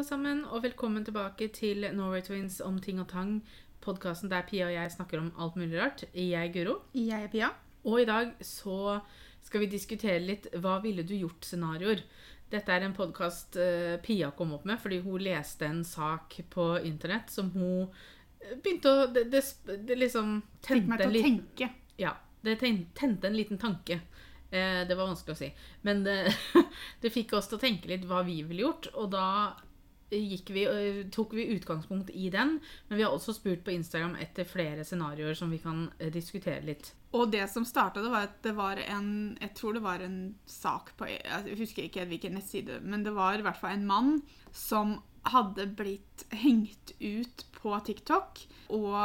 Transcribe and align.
alle 0.00 0.08
sammen, 0.08 0.38
og 0.48 0.62
velkommen 0.64 1.04
tilbake 1.04 1.50
til 1.52 1.84
Norway 1.92 2.22
Twins 2.24 2.54
om 2.64 2.78
ting 2.80 3.02
og 3.02 3.10
tang. 3.10 3.34
Podkasten 3.84 4.30
der 4.32 4.46
Pia 4.48 4.70
og 4.70 4.72
jeg 4.72 4.92
snakker 4.94 5.20
om 5.20 5.28
alt 5.36 5.58
mulig 5.60 5.76
rart. 5.76 6.06
Jeg 6.14 6.40
er 6.40 6.48
Guro. 6.54 6.78
Jeg 6.96 7.26
er 7.26 7.28
Pia. 7.28 7.50
Og 7.84 8.00
i 8.00 8.06
dag 8.08 8.30
så 8.40 9.02
skal 9.44 9.60
vi 9.60 9.68
diskutere 9.74 10.22
litt 10.24 10.48
hva 10.56 10.78
ville 10.80 11.04
du 11.04 11.12
gjort-scenarioer. 11.18 12.00
Dette 12.48 12.72
er 12.72 12.88
en 12.88 12.96
podkast 12.96 13.60
Pia 14.00 14.32
kom 14.38 14.56
opp 14.56 14.64
med 14.64 14.80
fordi 14.80 15.02
hun 15.04 15.20
leste 15.20 15.68
en 15.68 15.84
sak 15.84 16.40
på 16.48 16.70
internett 16.80 17.28
som 17.28 17.52
hun 17.52 17.84
eh, 18.40 18.56
begynte 18.56 18.96
å 18.96 19.06
Det, 19.12 19.28
det, 19.28 19.44
det 19.84 20.00
liksom 20.00 20.38
Fikk 20.64 20.88
meg 20.88 21.04
til 21.04 21.12
å 21.12 21.24
tenke. 21.28 21.72
ja, 22.00 22.16
det 22.40 22.56
tente 22.64 23.28
en 23.28 23.36
liten 23.36 23.60
tanke. 23.60 24.00
Eh, 24.48 24.86
det 24.88 24.96
var 24.96 25.12
vanskelig 25.12 25.36
å 25.36 25.44
si. 25.44 25.52
Men 25.84 26.06
det, 26.08 26.22
det 27.04 27.12
fikk 27.12 27.36
oss 27.36 27.52
til 27.52 27.60
å 27.60 27.68
tenke 27.68 27.92
litt 27.92 28.08
hva 28.08 28.24
vi 28.24 28.40
ville 28.40 28.64
gjort. 28.64 28.94
Og 28.96 29.12
da 29.12 29.26
vi, 30.10 30.64
tok 31.12 31.34
vi 31.34 31.46
utgangspunkt 31.54 32.10
i 32.10 32.30
den. 32.30 32.58
Men 32.88 32.98
vi 32.98 33.04
har 33.04 33.14
også 33.14 33.34
spurt 33.36 33.64
på 33.64 33.74
Instagram 33.74 34.16
etter 34.20 34.48
flere 34.48 34.84
scenarioer 34.84 35.34
som 35.38 35.50
vi 35.50 35.60
kan 35.62 35.86
diskutere 36.12 36.64
litt. 36.66 36.92
Og 37.14 37.30
det 37.32 37.46
som 37.50 37.66
starta 37.66 38.02
var 38.06 38.28
at 38.28 38.36
det 38.44 38.52
var 38.54 38.78
en 38.84 39.36
Jeg 39.40 39.50
tror 39.58 39.74
det 39.74 39.82
var 39.82 40.02
en 40.04 40.34
sak 40.46 40.92
på 40.98 41.08
Jeg 41.10 41.56
husker 41.58 41.88
ikke 41.88 42.06
hvilken 42.06 42.36
nettside, 42.38 42.78
men 42.82 43.02
det 43.06 43.14
var 43.16 43.38
i 43.38 43.42
hvert 43.42 43.58
fall 43.58 43.74
en 43.74 43.88
mann 43.88 44.12
som 44.54 45.00
hadde 45.26 45.66
blitt 45.76 46.24
hengt 46.32 46.94
ut 47.00 47.44
på 47.58 47.74
TikTok. 47.84 48.40
Og 48.72 48.96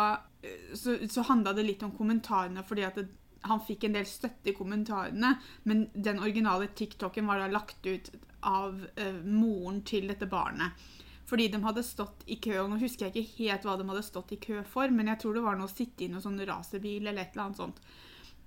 så, 0.78 0.98
så 1.10 1.26
handla 1.28 1.54
det 1.58 1.66
litt 1.66 1.84
om 1.84 1.94
kommentarene, 1.96 2.64
fordi 2.68 2.86
at 2.88 3.00
det, 3.00 3.08
han 3.46 3.62
fikk 3.64 3.86
en 3.88 3.98
del 3.98 4.08
støtte 4.10 4.52
i 4.52 4.56
kommentarene. 4.58 5.36
Men 5.64 5.88
den 5.94 6.22
originale 6.22 6.68
TikToken 6.68 7.28
var 7.30 7.42
da 7.42 7.50
lagt 7.52 7.86
ut 7.86 8.12
av 8.46 8.86
eh, 8.96 9.22
moren 9.26 9.82
til 9.88 10.10
dette 10.12 10.30
barnet. 10.30 10.88
Fordi 11.26 11.48
de 11.50 11.62
hadde 11.64 11.82
stått 11.86 12.26
i 12.30 12.38
kø, 12.38 12.60
og 12.62 12.70
nå 12.70 12.82
husker 12.82 13.08
jeg 13.08 13.16
ikke 13.16 13.38
helt 13.40 13.64
hva 13.66 13.78
de 13.80 13.88
hadde 13.90 14.04
stått 14.06 14.36
i 14.36 14.42
kø 14.42 14.60
for, 14.70 14.92
men 14.94 15.10
jeg 15.10 15.24
tror 15.24 15.38
det 15.38 15.46
var 15.46 15.58
noe 15.58 15.70
å 15.70 15.74
sitte 15.74 16.06
i 16.06 16.10
noen 16.12 16.22
sånn 16.22 16.44
racerbil 16.46 17.08
eller 17.08 17.24
et 17.24 17.34
eller 17.34 17.48
annet 17.48 17.62
sånt. 17.64 17.80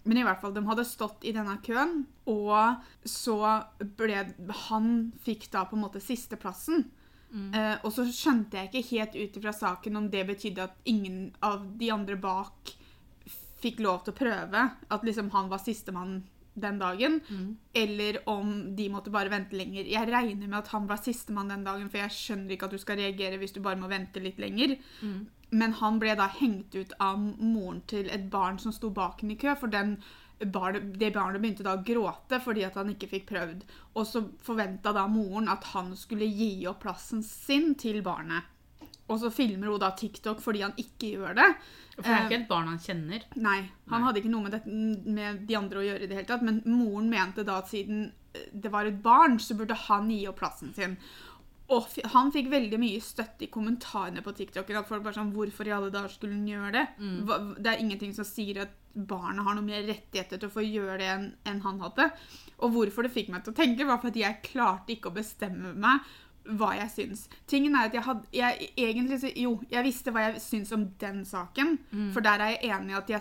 Men 0.07 0.21
i 0.21 0.23
hvert 0.25 0.39
fall, 0.41 0.55
de 0.55 0.63
hadde 0.65 0.87
stått 0.87 1.27
i 1.27 1.35
denne 1.35 1.57
køen, 1.67 2.05
og 2.31 2.85
så 3.03 3.39
ble 3.99 4.23
Han 4.69 4.93
fikk 5.25 5.51
da 5.53 5.67
på 5.67 5.77
en 5.77 5.83
måte 5.83 6.01
sisteplassen. 6.01 6.87
Eh, 7.53 7.75
og 7.85 7.93
så 7.93 8.07
skjønte 8.09 8.57
jeg 8.57 8.71
ikke 8.71 8.89
helt 8.95 9.17
ut 9.19 9.35
ifra 9.37 9.53
saken 9.53 10.01
om 10.01 10.07
det 10.09 10.23
betydde 10.31 10.65
at 10.65 10.79
ingen 10.89 11.35
av 11.45 11.67
de 11.77 11.91
andre 11.93 12.17
bak 12.17 12.73
fikk 13.63 13.81
lov 13.85 14.05
til 14.05 14.15
å 14.15 14.19
prøve. 14.19 14.67
At 14.91 15.07
liksom 15.07 15.31
han 15.35 15.49
var 15.51 15.63
sistemann 15.63 16.21
den 16.59 16.79
dagen. 16.79 17.21
Eller 17.75 18.21
om 18.29 18.77
de 18.77 18.89
måtte 18.91 19.13
bare 19.15 19.31
vente 19.31 19.57
lenger. 19.57 19.87
Jeg 19.87 20.11
regner 20.11 20.47
med 20.47 20.59
at 20.59 20.73
han 20.75 20.87
var 20.91 21.03
sistemann 21.03 21.49
den 21.53 21.65
dagen, 21.67 21.91
for 21.91 22.03
jeg 22.03 22.11
skjønner 22.17 22.55
ikke 22.55 22.67
at 22.67 22.75
du 22.75 22.79
skal 22.83 22.99
reagere 22.99 23.39
hvis 23.39 23.55
du 23.55 23.61
bare 23.61 23.79
må 23.79 23.91
vente 23.91 24.21
litt 24.21 24.39
lenger. 24.39 24.77
Men 25.51 25.73
han 25.81 25.99
ble 25.99 26.15
da 26.19 26.27
hengt 26.29 26.75
ut 26.75 26.93
av 27.01 27.19
moren 27.19 27.83
til 27.89 28.11
et 28.13 28.27
barn 28.31 28.59
som 28.59 28.73
sto 28.73 28.91
bak 28.91 29.23
henne 29.23 29.33
i 29.33 29.41
kø, 29.41 29.55
for 29.57 29.73
den 29.73 29.97
barnet, 30.45 30.99
det 31.01 31.13
barnet 31.15 31.41
begynte 31.41 31.65
da 31.67 31.79
å 31.79 31.83
gråte 31.83 32.39
fordi 32.45 32.63
at 32.67 32.77
han 32.79 32.91
ikke 32.93 33.09
fikk 33.11 33.27
prøvd. 33.31 33.65
Og 33.97 34.07
så 34.07 34.23
forventa 34.45 34.93
da 34.93 35.07
moren 35.11 35.49
at 35.49 35.65
han 35.73 35.95
skulle 35.97 36.29
gi 36.29 36.67
opp 36.71 36.83
plassen 36.85 37.23
sin 37.23 37.75
til 37.81 38.03
barnet. 38.03 38.45
Og 39.09 39.21
så 39.23 39.31
filmer 39.33 39.71
hun 39.73 39.81
da 39.81 39.91
TikTok 39.97 40.43
fordi 40.45 40.65
han 40.67 40.75
ikke 40.77 41.15
gjør 41.17 41.37
det. 41.39 41.49
For 41.99 42.05
det 42.07 42.13
er 42.13 42.19
Eh, 42.19 42.27
ikke 42.29 42.41
et 42.43 42.49
barn 42.51 42.69
han 42.71 42.79
kjenner. 42.79 43.25
Nei, 43.37 43.59
han 43.89 44.01
Nei. 44.01 44.07
hadde 44.07 44.21
ikke 44.21 44.31
noe 44.31 44.45
med, 44.47 44.53
det, 44.53 44.61
med 45.19 45.41
de 45.49 45.57
andre 45.59 45.81
å 45.81 45.87
gjøre 45.87 46.05
i 46.05 46.11
det 46.11 46.19
hele 46.21 46.29
tatt. 46.29 46.45
Men 46.47 46.61
moren 46.67 47.09
mente 47.11 47.45
da 47.47 47.59
at 47.63 47.73
siden 47.73 48.13
eh, 48.35 48.45
det 48.53 48.71
var 48.71 48.87
et 48.87 49.01
barn, 49.03 49.39
så 49.43 49.57
burde 49.59 49.75
han 49.89 50.11
gi 50.13 50.27
opp 50.31 50.39
plassen 50.43 50.75
sin. 50.77 50.99
Og 51.69 51.85
han 52.15 52.31
fikk 52.33 52.47
veldig 52.49 52.79
mye 52.81 53.01
støtte 53.05 53.45
i 53.45 53.51
kommentarene 53.53 54.23
på 54.25 54.33
TikTok. 54.33 54.71
At 54.73 54.89
folk 54.89 55.03
bare 55.05 55.19
sånn, 55.19 55.35
Hvorfor 55.35 55.69
i 55.69 55.75
alle 55.77 55.91
dager 55.93 56.09
skulle 56.09 56.39
han 56.39 56.47
gjøre 56.49 56.71
det? 56.73 56.85
Hva, 57.29 57.41
det 57.59 57.73
er 57.75 57.83
ingenting 57.83 58.15
som 58.17 58.25
sier 58.25 58.63
at 58.65 58.77
barnet 58.95 59.45
har 59.45 59.55
noe 59.55 59.67
mer 59.67 59.85
rettigheter 59.85 60.41
til 60.41 60.49
å 60.49 60.55
få 60.55 60.65
gjøre 60.65 60.97
det 61.03 61.11
enn 61.51 61.61
han 61.67 61.83
hadde. 61.85 62.09
Og 62.65 62.73
hvorfor 62.73 63.05
det 63.05 63.13
fikk 63.13 63.29
meg 63.35 63.45
til 63.45 63.53
å 63.53 63.59
tenke, 63.59 63.87
var 63.87 64.01
fordi 64.01 64.25
jeg 64.25 64.41
klarte 64.49 64.95
ikke 64.97 65.13
å 65.13 65.19
bestemme 65.19 65.75
meg 65.77 66.09
hva 66.57 66.71
jeg 66.79 66.91
syns. 66.91 67.29
Tingen 67.47 67.75
er 67.75 67.85
at 67.89 67.95
jeg 67.95 68.03
hadde 68.03 68.23
jeg, 68.33 68.69
egentlig, 68.79 69.21
så- 69.21 69.33
Jo, 69.37 69.61
jeg 69.71 69.85
visste 69.85 70.11
hva 70.11 70.19
jeg 70.31 70.41
syns 70.41 70.73
om 70.73 70.89
den 71.01 71.25
saken. 71.25 71.79
For 72.13 72.21
der 72.21 72.31
er 72.31 72.49
jeg 72.49 72.59
enig 72.65 72.91
i 72.91 72.97
at 72.97 73.11
jeg, 73.11 73.21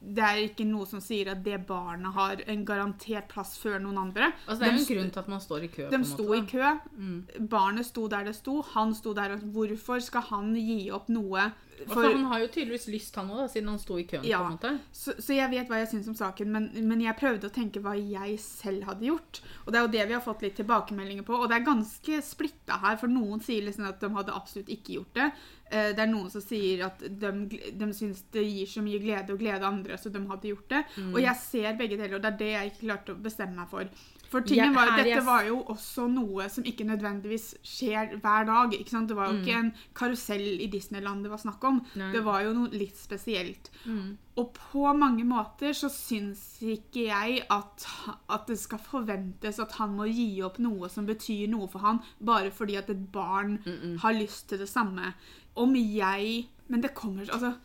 det 0.00 0.24
er 0.24 0.38
ikke 0.46 0.64
noe 0.64 0.86
som 0.88 1.00
sier 1.04 1.28
at 1.28 1.42
det 1.44 1.58
barnet 1.68 2.14
har 2.16 2.40
en 2.48 2.62
garantert 2.64 3.28
plass 3.28 3.58
før 3.60 3.78
noen 3.84 3.98
andre. 4.00 4.30
Altså, 4.46 4.62
det 4.62 4.68
er 4.68 4.72
jo 4.72 4.78
De 4.78 4.84
en 4.86 4.94
grunn 4.96 5.10
til 5.12 5.20
at 5.20 5.28
man 5.28 5.42
står 5.44 5.66
i 5.66 5.68
kø. 5.74 5.88
de 5.92 6.04
sto 6.08 6.28
i 6.34 6.40
kø. 6.48 6.70
kø. 6.96 7.48
Barnet 7.52 7.86
sto 7.86 8.06
der 8.08 8.24
det 8.24 8.36
sto. 8.38 8.62
Han 8.72 8.94
sto 8.96 9.12
der. 9.12 9.34
og 9.36 9.44
Hvorfor 9.52 10.00
skal 10.00 10.24
han 10.30 10.54
gi 10.56 10.86
opp 10.90 11.12
noe? 11.12 11.50
For, 11.80 12.02
altså, 12.02 12.16
han 12.16 12.24
har 12.28 12.40
jo 12.42 12.48
tydeligvis 12.52 12.88
lyst, 12.92 13.14
han 13.16 13.30
òg, 13.32 13.46
siden 13.48 13.68
han 13.72 13.78
sto 13.80 13.96
i 13.96 14.04
køen. 14.08 14.24
Ja. 14.28 14.40
på 14.42 14.50
en 14.50 14.56
måte. 14.58 14.72
Så, 14.92 15.14
så 15.16 15.32
jeg 15.36 15.48
vet 15.52 15.70
hva 15.70 15.78
jeg 15.80 15.88
syns 15.94 16.10
om 16.12 16.16
saken, 16.18 16.50
men, 16.52 16.66
men 16.84 17.00
jeg 17.00 17.16
prøvde 17.16 17.48
å 17.48 17.54
tenke 17.54 17.80
hva 17.80 17.94
jeg 17.96 18.36
selv 18.42 18.84
hadde 18.88 19.06
gjort. 19.08 19.40
Og 19.64 19.72
det 19.72 19.80
er 19.80 19.86
jo 19.86 19.92
det 19.94 20.08
vi 20.10 20.16
har 20.18 20.24
fått 20.24 20.44
litt 20.44 20.58
tilbakemeldinger 20.60 21.24
på. 21.24 21.38
Og 21.40 21.48
det 21.48 21.56
er 21.60 21.68
ganske 21.70 22.20
splitta 22.24 22.80
her, 22.84 22.98
for 23.00 23.12
noen 23.12 23.40
sier 23.44 23.64
liksom 23.64 23.88
at 23.88 24.00
de 24.02 24.12
hadde 24.16 24.36
absolutt 24.36 24.68
ikke 24.72 24.98
gjort 24.98 25.16
det. 25.16 25.30
Eh, 25.70 25.92
Det 25.94 26.00
er 26.02 26.06
noen 26.10 26.30
som 26.30 26.40
sier 26.42 26.84
at 26.86 26.98
de, 26.98 27.30
de 27.78 27.90
syns 27.94 28.24
det 28.32 28.42
gir 28.44 28.66
så 28.66 28.82
mye 28.82 28.98
glede 28.98 29.30
å 29.34 29.38
glede 29.38 29.62
andre, 29.62 29.94
så 29.96 30.10
de 30.10 30.18
hadde 30.26 30.48
gjort 30.50 30.68
det. 30.68 30.84
Mm. 30.96 31.12
Og 31.14 31.20
jeg 31.22 31.36
ser 31.36 31.76
begge 31.78 31.96
deler, 31.96 32.16
og 32.16 32.22
det 32.22 32.32
er 32.32 32.38
det 32.38 32.48
jeg 32.56 32.70
ikke 32.72 32.86
klarte 32.88 33.14
å 33.14 33.22
bestemme 33.22 33.54
meg 33.54 33.68
for. 33.70 33.84
For 34.30 34.42
tingen 34.46 34.72
var, 34.74 34.86
her 34.92 34.96
Dette 35.02 35.08
jeg- 35.16 35.24
var 35.26 35.42
jo 35.44 35.56
også 35.74 36.04
noe 36.08 36.48
som 36.48 36.62
ikke 36.64 36.84
nødvendigvis 36.86 37.54
skjer 37.66 38.12
hver 38.22 38.44
dag. 38.46 38.72
ikke 38.78 38.90
sant? 38.90 39.08
Det 39.08 39.16
var 39.16 39.26
jo 39.32 39.38
Mm. 39.38 39.42
ikke 39.44 39.58
en 39.58 39.72
karusell 39.94 40.60
i 40.60 40.66
Disneyland 40.70 41.22
det 41.24 41.30
var 41.30 41.38
snakk 41.38 41.64
om. 41.64 41.84
Nei. 41.96 42.12
Det 42.12 42.22
var 42.24 42.42
jo 42.44 42.52
noe 42.54 42.68
litt 42.70 42.94
spesielt. 42.96 43.70
Mm. 43.86 44.16
Og 44.38 44.54
på 44.54 44.96
mange 44.96 45.24
måter 45.26 45.70
så 45.74 45.90
syns 45.90 46.62
ikke 46.62 47.06
jeg 47.08 47.42
at, 47.50 47.86
at 48.30 48.46
det 48.46 48.56
skal 48.58 48.78
forventes 48.78 49.58
at 49.58 49.72
han 49.72 49.96
må 49.96 50.06
gi 50.06 50.40
opp 50.42 50.58
noe 50.60 50.88
som 50.88 51.06
betyr 51.06 51.48
noe 51.48 51.66
for 51.66 51.80
han, 51.80 52.00
bare 52.22 52.50
fordi 52.52 52.76
at 52.78 52.88
et 52.88 53.10
barn 53.12 53.58
har 53.98 54.12
lyst 54.14 54.48
til 54.48 54.58
det 54.58 54.68
samme. 54.68 55.12
Om 55.58 55.74
jeg 55.76 56.48
Men 56.70 56.82
det 56.84 56.94
kommer 56.94 57.26
altså 57.26 57.56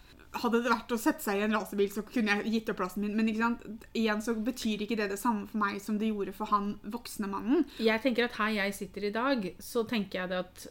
hadde 0.41 0.61
det 0.63 0.71
vært 0.71 0.93
å 0.93 0.99
sette 0.99 1.23
seg 1.23 1.39
i 1.39 1.43
en 1.45 1.55
racerbil, 1.55 1.91
så 1.93 2.03
kunne 2.07 2.37
jeg 2.37 2.53
gitt 2.55 2.71
opp 2.71 2.79
plassen 2.81 3.05
min. 3.05 3.15
Men 3.17 3.29
ikke 3.31 3.43
sant? 3.43 3.85
igjen 3.95 4.23
så 4.23 4.35
betyr 4.35 4.85
ikke 4.85 4.97
det 4.99 5.09
det 5.13 5.19
samme 5.21 5.45
for 5.49 5.61
meg 5.61 5.77
som 5.83 5.99
det 6.01 6.11
gjorde 6.11 6.35
for 6.35 6.51
han 6.51 6.73
voksne 6.91 7.29
mannen. 7.31 7.65
Jeg 7.79 8.03
tenker 8.03 8.27
at 8.27 8.39
her 8.39 8.55
jeg 8.57 8.75
sitter 8.77 9.07
i 9.09 9.13
dag, 9.15 9.47
så 9.63 9.85
tenker 9.87 10.23
jeg 10.23 10.33
det 10.33 10.41
at 10.43 10.65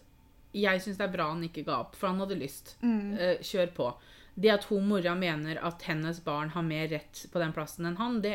jeg 0.54 0.82
syns 0.84 1.00
det 1.00 1.06
er 1.08 1.14
bra 1.14 1.30
han 1.32 1.46
ikke 1.46 1.64
ga 1.66 1.80
opp, 1.82 1.96
for 1.98 2.12
han 2.12 2.20
hadde 2.22 2.38
lyst. 2.38 2.76
Eh, 2.84 3.40
kjør 3.42 3.72
på. 3.74 3.88
Det 4.34 4.50
at 4.50 4.66
hun 4.66 4.86
mora 4.90 5.14
mener 5.18 5.60
at 5.62 5.82
hennes 5.86 6.18
barn 6.26 6.50
har 6.54 6.64
mer 6.66 6.88
rett 6.90 7.24
på 7.30 7.42
den 7.42 7.54
plassen 7.54 7.86
enn 7.86 7.98
han, 8.00 8.18
det, 8.22 8.34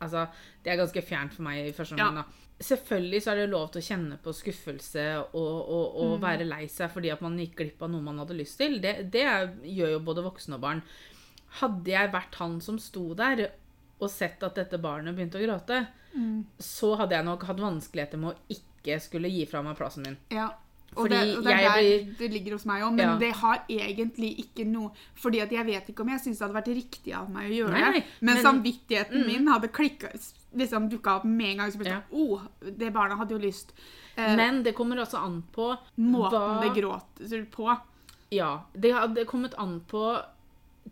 altså, 0.00 0.26
det 0.62 0.72
er 0.72 0.80
ganske 0.82 1.04
fjernt 1.06 1.36
for 1.36 1.46
meg 1.46 1.68
i 1.68 1.74
første 1.74 1.98
omgang. 1.98 2.22
da. 2.22 2.45
Selvfølgelig 2.56 3.20
så 3.22 3.32
er 3.32 3.42
det 3.42 3.50
lov 3.52 3.66
til 3.72 3.82
å 3.82 3.84
kjenne 3.84 4.16
på 4.24 4.32
skuffelse 4.32 5.04
og, 5.26 5.56
og, 5.76 5.98
og 6.00 6.14
være 6.22 6.46
lei 6.48 6.62
seg 6.72 6.88
fordi 6.94 7.10
at 7.12 7.20
man 7.24 7.36
gikk 7.40 7.58
glipp 7.58 7.82
av 7.84 7.90
noe 7.92 8.04
man 8.04 8.22
hadde 8.22 8.38
lyst 8.38 8.56
til. 8.62 8.78
Det, 8.80 8.94
det 9.12 9.26
gjør 9.76 9.96
jo 9.96 10.02
både 10.06 10.24
voksne 10.24 10.56
og 10.56 10.64
barn. 10.64 10.80
Hadde 11.60 11.92
jeg 11.92 12.12
vært 12.14 12.38
han 12.40 12.56
som 12.64 12.80
sto 12.80 13.10
der 13.18 13.48
og 13.96 14.08
sett 14.12 14.42
at 14.44 14.56
dette 14.58 14.80
barnet 14.80 15.16
begynte 15.16 15.40
å 15.40 15.44
gråte, 15.44 15.82
så 16.60 16.94
hadde 17.00 17.16
jeg 17.16 17.28
nok 17.28 17.44
hatt 17.48 17.60
vanskeligheter 17.60 18.20
med 18.20 18.32
å 18.32 18.56
ikke 18.56 18.98
skulle 19.04 19.30
gi 19.32 19.44
fra 19.48 19.62
meg 19.64 19.76
plassen 19.78 20.04
min. 20.06 20.16
Ja. 20.32 20.50
Og 20.96 21.08
det, 21.10 21.36
og 21.36 21.42
det 21.44 21.52
er 21.52 21.56
der 21.68 21.72
blir- 21.82 22.18
det 22.18 22.30
ligger 22.32 22.52
hos 22.52 22.64
meg 22.64 22.82
òg, 22.82 22.92
men 22.94 22.98
Ja. 23.08 23.16
det 23.18 23.32
har 23.36 23.64
egentlig 23.68 24.38
ikke 24.46 24.64
noe 24.66 24.90
Fordi 25.14 25.40
at 25.42 25.50
jeg 25.50 25.66
vet 25.66 25.88
ikke 25.90 26.00
om 26.00 26.08
jeg 26.08 26.20
syns 26.20 26.38
det 26.38 26.46
hadde 26.48 26.54
vært 26.54 26.74
riktig 26.76 27.12
av 27.14 27.28
meg 27.28 27.50
å 27.50 27.54
gjøre 27.54 27.70
Nei, 27.72 27.80
nei, 27.80 27.92
det. 27.92 28.04
Men, 28.20 28.34
men- 28.34 28.44
samvittigheten 28.44 29.26
min 29.26 29.46
hadde 29.48 29.68
klikka 29.68 30.08
Liksom 30.56 30.88
dukka 30.88 31.16
opp 31.16 31.24
med 31.24 31.46
en 31.50 31.56
gang. 31.58 31.70
Så 31.72 31.76
ble 31.78 31.84
det 31.84 31.92
Ja. 31.92 32.00
sånn, 32.00 32.30
oh, 32.32 32.40
det 32.62 32.92
barna 32.94 33.16
hadde 33.16 33.30
jo 33.32 33.38
lyst. 33.38 33.72
Eh, 34.16 34.36
Men 34.36 34.62
det 34.62 34.74
kommer 34.74 34.96
også 34.96 35.18
an 35.22 35.42
på 35.52 35.76
måten 35.98 36.30
hva- 36.30 36.62
det 36.62 36.82
gråter 36.82 37.46
på. 37.50 37.80
Ja. 38.30 38.60
Det 38.72 38.92
hadde 38.94 39.26
kommet 39.26 39.52
an 39.58 39.80
på 39.86 40.22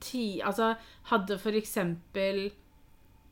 ti 0.00 0.40
Altså, 0.44 0.76
hadde 1.04 1.38
for 1.40 1.50
eksempel 1.52 2.50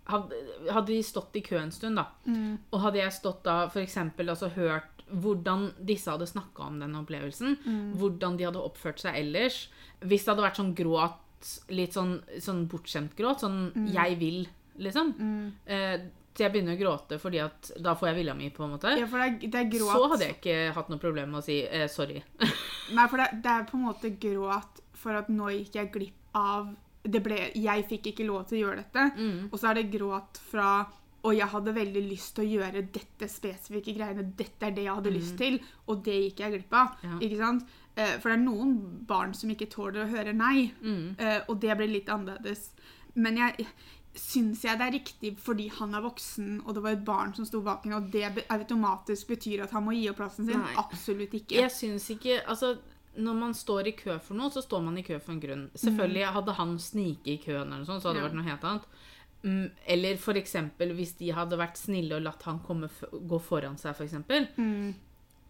hadde, 0.08 0.32
hadde 0.72 0.86
de 0.86 1.02
stått 1.02 1.36
i 1.36 1.40
kø 1.40 1.56
en 1.58 1.70
stund, 1.70 1.96
da, 1.96 2.06
Mm. 2.26 2.58
og 2.72 2.80
hadde 2.80 2.94
jeg 2.96 3.12
stått 3.12 3.42
da 3.44 3.68
eksempel 3.80 4.28
altså 4.30 4.48
hørt 4.50 4.91
hvordan 5.20 5.72
disse 5.84 6.10
hadde 6.10 6.26
snakka 6.26 6.66
om 6.66 6.78
den 6.80 6.94
opplevelsen, 6.96 7.58
Mm. 7.66 7.92
hvordan 7.98 8.36
de 8.38 8.44
hadde 8.44 8.62
oppført 8.62 8.98
seg 9.00 9.14
ellers 9.16 9.68
Hvis 10.02 10.24
det 10.24 10.34
hadde 10.34 10.42
vært 10.42 10.56
sånn 10.56 10.74
gråt, 10.74 11.60
litt 11.70 11.92
sånn, 11.92 12.20
sånn 12.40 12.66
bortskjemt 12.68 13.14
gråt, 13.16 13.40
sånn 13.40 13.72
Mm. 13.74 13.88
'jeg 13.92 14.18
vil', 14.18 14.48
liksom 14.78 15.52
eh, 15.66 15.98
Til 16.34 16.44
jeg 16.46 16.52
begynner 16.54 16.76
å 16.76 16.80
gråte 16.80 17.18
fordi 17.20 17.38
at 17.44 17.70
da 17.82 17.94
får 17.94 18.08
jeg 18.08 18.16
vilja 18.16 18.34
mi, 18.34 18.48
på 18.50 18.64
en 18.64 18.70
måte. 18.70 18.96
Ja, 18.98 19.04
for 19.06 19.18
det 19.18 19.26
er, 19.44 19.48
det 19.48 19.54
er 19.54 19.78
gråt 19.78 19.92
Så 19.92 20.08
hadde 20.08 20.20
jeg 20.26 20.40
ikke 20.40 20.72
hatt 20.74 20.88
noe 20.88 20.98
problem 20.98 21.30
med 21.30 21.42
å 21.42 21.44
si 21.44 21.60
eh, 21.62 21.86
sorry. 21.88 22.22
Nei, 22.94 23.06
for 23.08 23.18
det, 23.18 23.42
det 23.42 23.50
er 23.50 23.64
på 23.64 23.74
en 23.74 23.84
måte 23.84 24.18
gråt 24.18 24.80
for 24.94 25.12
at 25.12 25.28
nå 25.28 25.50
gikk 25.50 25.72
jeg 25.74 25.92
glipp 25.92 26.14
av 26.34 26.74
det 27.04 27.20
ble, 27.22 27.50
Jeg 27.54 27.84
fikk 27.88 28.02
ikke 28.14 28.24
lov 28.26 28.46
til 28.48 28.62
å 28.62 28.68
gjøre 28.70 28.76
dette. 28.76 29.12
Mm. 29.18 29.48
Og 29.52 29.58
så 29.58 29.70
er 29.70 29.74
det 29.74 29.90
gråt 29.90 30.38
fra 30.50 30.86
og 31.24 31.36
jeg 31.36 31.46
hadde 31.46 31.74
veldig 31.74 32.02
lyst 32.10 32.34
til 32.34 32.44
å 32.44 32.50
gjøre 32.60 32.82
dette 32.92 33.28
spesifikke 33.30 33.94
greiene. 33.96 34.24
Dette 34.36 34.66
er 34.66 34.70
det 34.74 34.84
jeg 34.84 34.94
hadde 34.94 35.12
lyst 35.14 35.36
til, 35.38 35.60
og 35.86 36.02
det 36.04 36.16
gikk 36.34 36.40
jeg 36.40 36.52
glipp 36.56 36.72
av. 36.74 36.96
Ja. 37.04 37.18
Ikke 37.20 37.38
sant? 37.38 37.66
Eh, 37.96 38.18
For 38.18 38.30
det 38.30 38.38
er 38.38 38.44
noen 38.44 39.04
barn 39.06 39.34
som 39.34 39.50
ikke 39.50 39.68
tåler 39.70 40.04
å 40.04 40.10
høre 40.10 40.32
nei, 40.34 40.72
Mm. 40.82 41.14
eh, 41.18 41.40
og 41.48 41.60
det 41.60 41.76
blir 41.76 41.88
litt 41.92 42.06
annerledes. 42.08 42.70
Men 43.14 43.36
jeg 43.36 43.66
syns 44.14 44.62
jeg 44.64 44.76
det 44.78 44.86
er 44.86 44.92
riktig 44.98 45.38
fordi 45.40 45.68
han 45.70 45.94
er 45.94 46.02
voksen, 46.04 46.62
og 46.66 46.74
det 46.74 46.82
var 46.82 46.90
et 46.92 47.04
barn 47.04 47.34
som 47.34 47.44
sto 47.48 47.60
bak 47.64 47.84
henne, 47.84 47.96
og 47.96 48.10
det 48.10 48.44
automatisk 48.50 49.28
betyr 49.28 49.62
at 49.62 49.70
han 49.70 49.84
må 49.86 49.92
gi 49.96 50.08
opp 50.10 50.16
plassen 50.20 50.46
sin? 50.48 50.58
Nei. 50.60 50.74
Absolutt 50.76 51.32
ikke. 51.38 51.54
Jeg 51.62 51.70
syns 51.70 52.08
ikke 52.10 52.40
Altså, 52.48 52.78
når 53.16 53.34
man 53.38 53.52
står 53.54 53.86
i 53.88 53.92
kø 53.92 54.18
for 54.20 54.34
noe, 54.34 54.50
så 54.50 54.62
står 54.64 54.82
man 54.84 54.98
i 54.98 55.02
kø 55.02 55.18
for 55.20 55.32
en 55.32 55.40
grunn. 55.40 55.70
Selvfølgelig, 55.76 56.26
hadde 56.32 56.52
han 56.58 56.78
sniket 56.78 57.26
i 57.26 57.38
køen 57.44 57.66
eller 57.68 57.78
noe 57.84 57.86
sånt, 57.86 58.02
så 58.02 58.08
hadde 58.08 58.20
det 58.20 58.22
Ja. 58.24 58.28
vært 58.28 58.38
noe 58.40 58.50
helt 58.50 58.64
annet. 58.64 58.84
Mm, 59.42 59.70
eller 59.90 60.18
for 60.22 60.38
eksempel 60.38 60.92
hvis 60.94 61.16
de 61.18 61.32
hadde 61.34 61.58
vært 61.58 61.80
snille 61.80 62.14
og 62.14 62.22
latt 62.22 62.44
han 62.46 62.60
komme 62.62 62.90
gå 63.10 63.40
foran 63.42 63.78
seg, 63.80 63.96
for 63.98 64.06
eksempel. 64.06 64.46
Mm. 64.56 64.92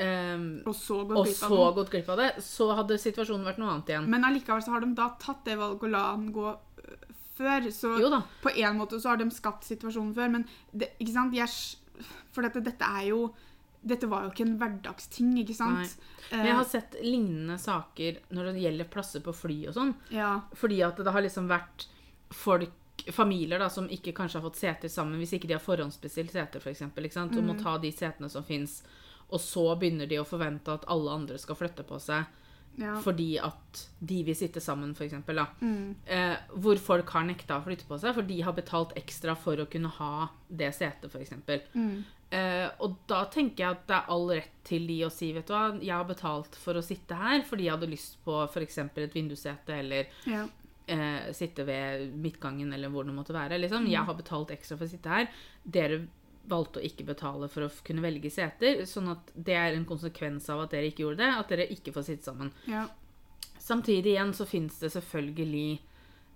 ehm, 0.01 0.47
Og 0.67 0.75
så 0.77 1.03
gått 1.05 1.19
og 1.19 1.27
glipp 1.29 1.43
av 1.45 1.53
så 1.53 1.71
gått 1.77 1.93
glipp 1.93 2.09
av 2.15 2.23
det, 2.23 2.31
så 2.47 2.71
hadde 2.79 3.01
situasjonen 3.03 3.45
vært 3.51 3.61
noe 3.61 3.75
annet 3.75 3.93
igjen. 3.93 4.09
Men 4.15 4.25
allikevel 4.29 4.65
så 4.65 4.77
har 4.77 4.85
de 4.85 4.95
da 4.97 5.11
tatt 5.21 5.45
det 5.49 5.59
valget 5.61 5.89
å 5.91 5.93
la 5.93 6.03
han 6.09 6.27
gå 6.33 6.49
øh, 6.49 7.07
før, 7.37 7.71
så 7.75 7.95
på 8.43 8.57
en 8.57 8.81
måte 8.81 9.01
så 9.01 9.13
har 9.13 9.21
de 9.21 9.29
skapt 9.35 9.69
situasjonen 9.69 10.17
før, 10.17 10.35
men 10.39 10.49
det, 10.73 10.95
ikke 10.99 11.17
sant? 11.17 11.37
Jeg, 11.37 11.49
for 12.33 12.45
dette, 12.47 12.65
dette 12.65 12.93
er 13.01 13.09
jo 13.13 13.25
Dette 13.83 14.07
var 14.07 14.23
jo 14.23 14.29
ikke 14.31 14.45
en 14.47 14.59
hverdagsting, 14.61 15.31
ikke 15.43 15.57
sant? 15.59 15.97
Men 16.31 16.45
jeg 16.47 16.55
har 16.55 16.67
sett 16.71 16.93
lignende 17.03 17.57
saker 17.59 18.21
når 18.31 18.53
det 18.53 18.61
gjelder 18.63 18.87
plasser 18.93 19.25
på 19.25 19.33
fly 19.35 19.57
og 19.73 19.75
sånn. 19.75 19.91
Eh, 20.13 20.21
ja. 20.21 20.37
Fordi 20.55 20.77
at 20.87 21.01
det 21.03 21.11
har 21.11 21.25
liksom 21.25 21.49
vært 21.51 21.89
folk, 22.31 22.77
familier 23.11 23.59
da, 23.59 23.71
som 23.73 23.89
ikke 23.91 24.15
kanskje 24.17 24.39
har 24.39 24.47
fått 24.47 24.61
seter 24.61 24.93
sammen, 24.93 25.19
hvis 25.21 25.35
ikke 25.37 25.51
de 25.51 25.57
har 25.57 25.65
forhåndsbestilt 25.65 26.35
seter, 26.35 26.63
for 26.63 26.71
eksempel? 26.71 27.09
Og 27.09 27.43
må 27.47 27.57
ta 27.61 27.77
de 27.83 27.91
setene 27.93 28.31
som 28.31 28.45
fins. 28.47 28.83
Og 29.33 29.41
så 29.41 29.65
begynner 29.81 30.07
de 30.07 30.21
å 30.21 30.29
forvente 30.29 30.75
at 30.75 30.87
alle 30.93 31.11
andre 31.11 31.41
skal 31.41 31.59
flytte 31.59 31.87
på 31.89 31.99
seg 32.03 32.29
ja. 32.77 32.95
fordi 33.05 33.37
at 33.43 33.83
de 33.99 34.23
vil 34.25 34.37
sitte 34.37 34.61
sammen, 34.61 34.95
da. 34.95 35.47
Mm. 35.61 35.95
Eh, 36.07 36.35
hvor 36.55 36.81
folk 36.81 37.11
har 37.15 37.27
nekta 37.29 37.59
å 37.59 37.67
flytte 37.67 37.89
på 37.89 37.99
seg, 38.01 38.15
for 38.17 38.29
de 38.29 38.41
har 38.43 38.57
betalt 38.57 38.95
ekstra 38.97 39.37
for 39.37 39.61
å 39.61 39.69
kunne 39.71 39.93
ha 39.99 40.29
det 40.49 40.73
setet, 40.77 41.15
eksempel. 41.21 41.63
Mm. 41.75 42.05
Eh, 42.33 42.69
og 42.81 42.97
da 43.11 43.27
tenker 43.29 43.65
jeg 43.65 43.77
at 43.77 43.85
det 43.89 43.97
er 43.99 44.13
all 44.15 44.31
rett 44.33 44.55
til 44.65 44.87
de 44.89 45.03
å 45.05 45.11
si, 45.13 45.33
vet 45.37 45.49
du 45.49 45.53
hva, 45.53 45.67
jeg 45.77 45.93
har 45.93 46.09
betalt 46.09 46.57
for 46.57 46.79
å 46.79 46.85
sitte 46.85 47.19
her 47.19 47.43
fordi 47.45 47.67
jeg 47.67 47.75
hadde 47.75 47.91
lyst 47.91 48.17
på 48.25 48.39
f.eks. 48.47 48.79
et 48.89 49.17
vindussete 49.19 49.77
eller 49.77 50.09
ja. 50.25 50.47
Eh, 50.87 51.31
sitte 51.37 51.67
ved 51.69 52.09
midtgangen 52.17 52.73
eller 52.73 52.93
hvor 52.93 53.07
det 53.07 53.15
måtte 53.15 53.37
være. 53.37 53.61
Liksom. 53.63 53.87
Jeg 53.91 54.09
har 54.09 54.19
betalt 54.19 54.53
ekstra 54.55 54.79
for 54.79 54.89
å 54.89 54.93
sitte 54.93 55.13
her. 55.13 55.31
Dere 55.63 56.03
valgte 56.51 56.81
å 56.81 56.87
ikke 56.87 57.07
betale 57.07 57.47
for 57.51 57.67
å 57.67 57.71
kunne 57.87 58.03
velge 58.03 58.31
seter. 58.33 58.83
Sånn 58.89 59.13
at 59.13 59.31
det 59.35 59.55
er 59.59 59.77
en 59.77 59.87
konsekvens 59.89 60.49
av 60.51 60.65
at 60.65 60.75
dere 60.75 60.91
ikke 60.91 61.07
gjorde 61.07 61.23
det, 61.23 61.31
at 61.39 61.55
dere 61.55 61.71
ikke 61.75 61.95
får 61.95 62.11
sitte 62.11 62.31
sammen. 62.33 62.53
ja. 62.71 62.89
Samtidig 63.63 64.17
igjen 64.17 64.33
så 64.35 64.43
fins 64.43 64.79
det 64.83 64.89
selvfølgelig 64.91 65.81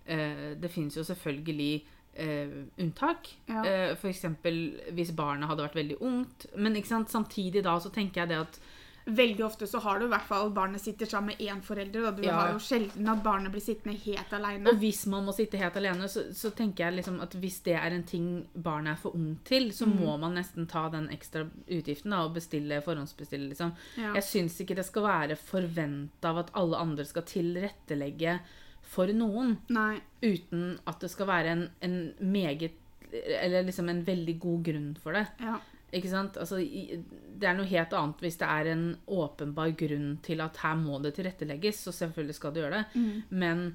eh, 0.06 0.50
Det 0.62 0.68
fins 0.70 0.94
jo 0.94 1.02
selvfølgelig 1.02 1.72
eh, 2.14 2.52
unntak. 2.78 3.32
Ja. 3.50 3.64
Eh, 3.66 4.04
eksempel 4.10 4.60
hvis 4.94 5.10
barnet 5.16 5.50
hadde 5.50 5.66
vært 5.66 5.80
veldig 5.80 5.96
ungt. 6.06 6.46
Men 6.54 6.78
samtidig 6.84 7.64
da 7.66 7.74
så 7.82 7.90
tenker 7.90 8.22
jeg 8.22 8.30
det 8.30 8.38
at 8.44 8.60
Veldig 9.06 9.44
ofte 9.46 9.66
så 9.70 9.78
har 9.84 10.00
du 10.00 10.06
i 10.06 10.10
hvert 10.10 10.26
fall 10.26 10.48
barnet 10.50 10.80
sitter 10.82 11.06
sammen 11.06 11.30
med 11.30 11.38
én 11.46 11.60
forelder. 11.62 12.02
Da. 12.02 12.10
Du 12.10 12.22
Ja. 12.26 12.32
har 12.40 12.52
jo 12.52 12.58
sjelden 12.58 13.06
at 13.08 13.22
barnet 13.22 13.52
blir 13.52 13.62
sittende 13.62 13.94
helt 14.02 14.32
alene. 14.34 14.66
Og 14.68 14.80
hvis 14.82 15.06
man 15.06 15.24
må 15.24 15.32
sitte 15.32 15.56
helt 15.58 15.76
alene, 15.76 16.08
så, 16.10 16.24
så 16.34 16.50
tenker 16.50 16.84
jeg 16.88 16.96
liksom 16.96 17.20
at 17.22 17.30
hvis 17.38 17.60
det 17.62 17.76
er 17.78 17.94
en 17.94 18.02
ting 18.02 18.46
barnet 18.56 18.96
er 18.96 19.00
for 19.00 19.14
ung 19.14 19.38
til, 19.44 19.70
så 19.72 19.86
må 19.86 20.16
man 20.18 20.34
nesten 20.34 20.66
ta 20.66 20.88
den 20.90 21.06
ekstra 21.14 21.44
utgiften 21.70 22.10
da, 22.10 22.24
og 22.26 22.34
bestille, 22.34 22.80
forhåndsbestille, 22.82 23.46
liksom. 23.52 23.72
Ja. 23.96 24.12
Jeg 24.18 24.24
syns 24.24 24.58
ikke 24.60 24.74
det 24.74 24.86
skal 24.86 25.02
være 25.06 25.36
forventa 25.38 26.30
av 26.34 26.38
at 26.38 26.50
alle 26.58 26.76
andre 26.76 27.04
skal 27.04 27.22
tilrettelegge 27.22 28.40
for 28.82 29.06
noen, 29.14 29.56
Nei. 29.70 30.00
uten 30.22 30.78
at 30.86 31.00
det 31.02 31.10
skal 31.10 31.26
være 31.30 31.54
en, 31.54 31.64
en 31.82 32.12
meget 32.20 32.72
Eller 33.12 33.62
liksom 33.62 33.88
en 33.88 34.02
veldig 34.04 34.38
god 34.42 34.62
grunn 34.66 34.96
for 35.00 35.12
det. 35.14 35.26
Ja. 35.40 35.60
Ikke 35.94 36.10
sant? 36.10 36.36
Altså, 36.36 36.56
det 36.58 37.46
er 37.46 37.54
noe 37.56 37.68
helt 37.70 37.92
annet 37.94 38.22
hvis 38.24 38.38
det 38.40 38.48
er 38.50 38.66
en 38.72 38.86
åpenbar 39.06 39.70
grunn 39.78 40.16
til 40.26 40.40
at 40.42 40.56
her 40.64 40.74
må 40.80 40.98
det 41.02 41.14
tilrettelegges, 41.14 41.84
så 41.86 41.92
selvfølgelig 41.94 42.34
skal 42.34 42.52
det 42.56 42.64
gjøre 42.64 42.80
det. 42.82 43.02
Men 43.30 43.66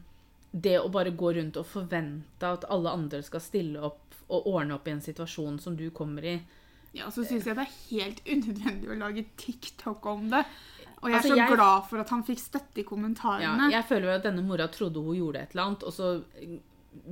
det 0.52 0.74
å 0.81 0.90
bare 0.92 1.13
gå 1.16 1.31
rundt 1.38 1.56
og 1.58 1.66
forvente 1.66 2.44
at 2.44 2.66
alle 2.69 2.92
andre 2.92 3.22
skal 3.24 3.40
stille 3.40 3.80
opp 3.88 4.18
og 4.31 4.48
ordne 4.52 4.75
opp 4.75 4.88
i 4.88 4.92
en 4.92 5.02
situasjon 5.04 5.60
som 5.63 5.75
du 5.80 5.90
kommer 5.96 6.25
i 6.28 6.42
Ja, 6.94 7.08
så 7.08 7.24
syns 7.24 7.46
jeg 7.48 7.56
det 7.56 7.63
er 7.63 7.75
helt 7.88 8.19
unødvendig 8.28 8.90
å 8.92 8.98
lage 9.00 9.24
TikTok 9.40 10.06
om 10.12 10.25
det. 10.34 10.42
Og 11.02 11.08
jeg 11.10 11.16
er 11.16 11.18
Altså, 11.22 11.30
så 11.31 11.38
jeg- 11.38 11.54
glad 11.56 11.86
for 11.90 11.98
at 12.00 12.10
han 12.10 12.24
fikk 12.24 12.40
støtte 12.40 12.78
i 12.78 12.84
ja, 12.84 12.90
kommentarene. 12.90 13.72
Jeg 13.72 13.86
føler 13.88 14.10
jo 14.10 14.16
at 14.18 14.24
denne 14.24 14.44
mora 14.46 14.68
trodde 14.68 15.02
hun 15.02 15.16
gjorde 15.16 15.40
et 15.42 15.52
eller 15.56 15.63
annet, 15.63 15.84
og 15.84 15.94
så 15.94 16.10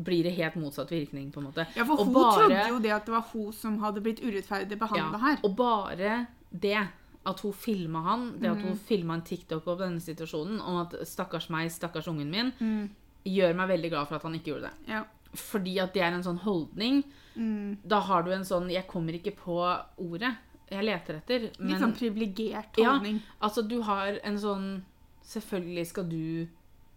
blir 0.03 0.23
det 0.23 0.31
helt 0.35 0.55
motsatt 0.55 0.89
virkning, 0.91 1.31
på 1.31 1.39
en 1.39 1.45
måte. 1.47 1.65
Ja, 1.75 1.83
for 1.85 1.99
Og 1.99 2.05
hun 2.05 2.13
bare- 2.13 2.47
trodde 2.49 2.67
jo 2.69 2.79
det 2.79 2.91
at 2.91 3.05
det 3.05 3.11
var 3.13 3.25
hun 3.33 3.51
som 3.53 3.79
hadde 3.79 4.01
blitt 4.01 4.19
urettferdig 4.21 4.77
behandla 4.79 5.19
her. 5.19 5.37
Og 5.43 5.55
bare 5.55 6.27
det 6.51 6.87
at 7.25 7.39
hun 7.41 7.53
filma 7.53 8.01
han, 8.03 8.39
det 8.39 8.49
at 8.49 8.61
hun 8.61 8.75
filma 8.77 9.13
en 9.15 9.21
TikTok 9.21 9.67
om 9.67 9.77
denne 9.77 9.99
situasjonen, 10.01 10.59
om 10.61 10.77
at 10.81 10.91
'stakkars 11.07 11.49
meg, 11.49 11.69
stakkars 11.71 12.07
ungen 12.07 12.29
min', 12.29 12.53
Mm. 12.59 12.89
gjør 13.25 13.55
meg 13.55 13.69
veldig 13.69 13.89
glad 13.89 14.07
for 14.07 14.15
at 14.15 14.21
han 14.23 14.33
ikke 14.33 14.45
gjorde 14.53 14.61
det. 14.69 14.73
Ja. 14.87 15.03
Fordi 15.35 15.77
at 15.79 15.93
det 15.93 16.01
er 16.01 16.11
en 16.13 16.23
sånn 16.23 16.39
holdning. 16.39 17.03
Mm. 17.37 17.77
Da 17.87 17.99
har 17.99 18.23
du 18.23 18.31
en 18.31 18.41
sånn 18.43 18.69
'jeg 18.71 18.87
kommer 18.87 19.13
ikke 19.13 19.35
på 19.35 19.83
ordet'. 19.99 20.35
Jeg 20.71 20.83
leter 20.83 21.15
etter. 21.15 21.39
Litt 21.59 21.79
sånn 21.79 21.93
privilegert 21.95 22.77
Ja. 22.77 22.93
holdning. 22.99 23.21
altså, 23.41 23.67
du 23.67 23.81
har 23.81 24.19
en 24.23 24.35
sånn 24.37 24.81
Selvfølgelig 25.23 25.85
skal 25.87 26.03
du 26.09 26.47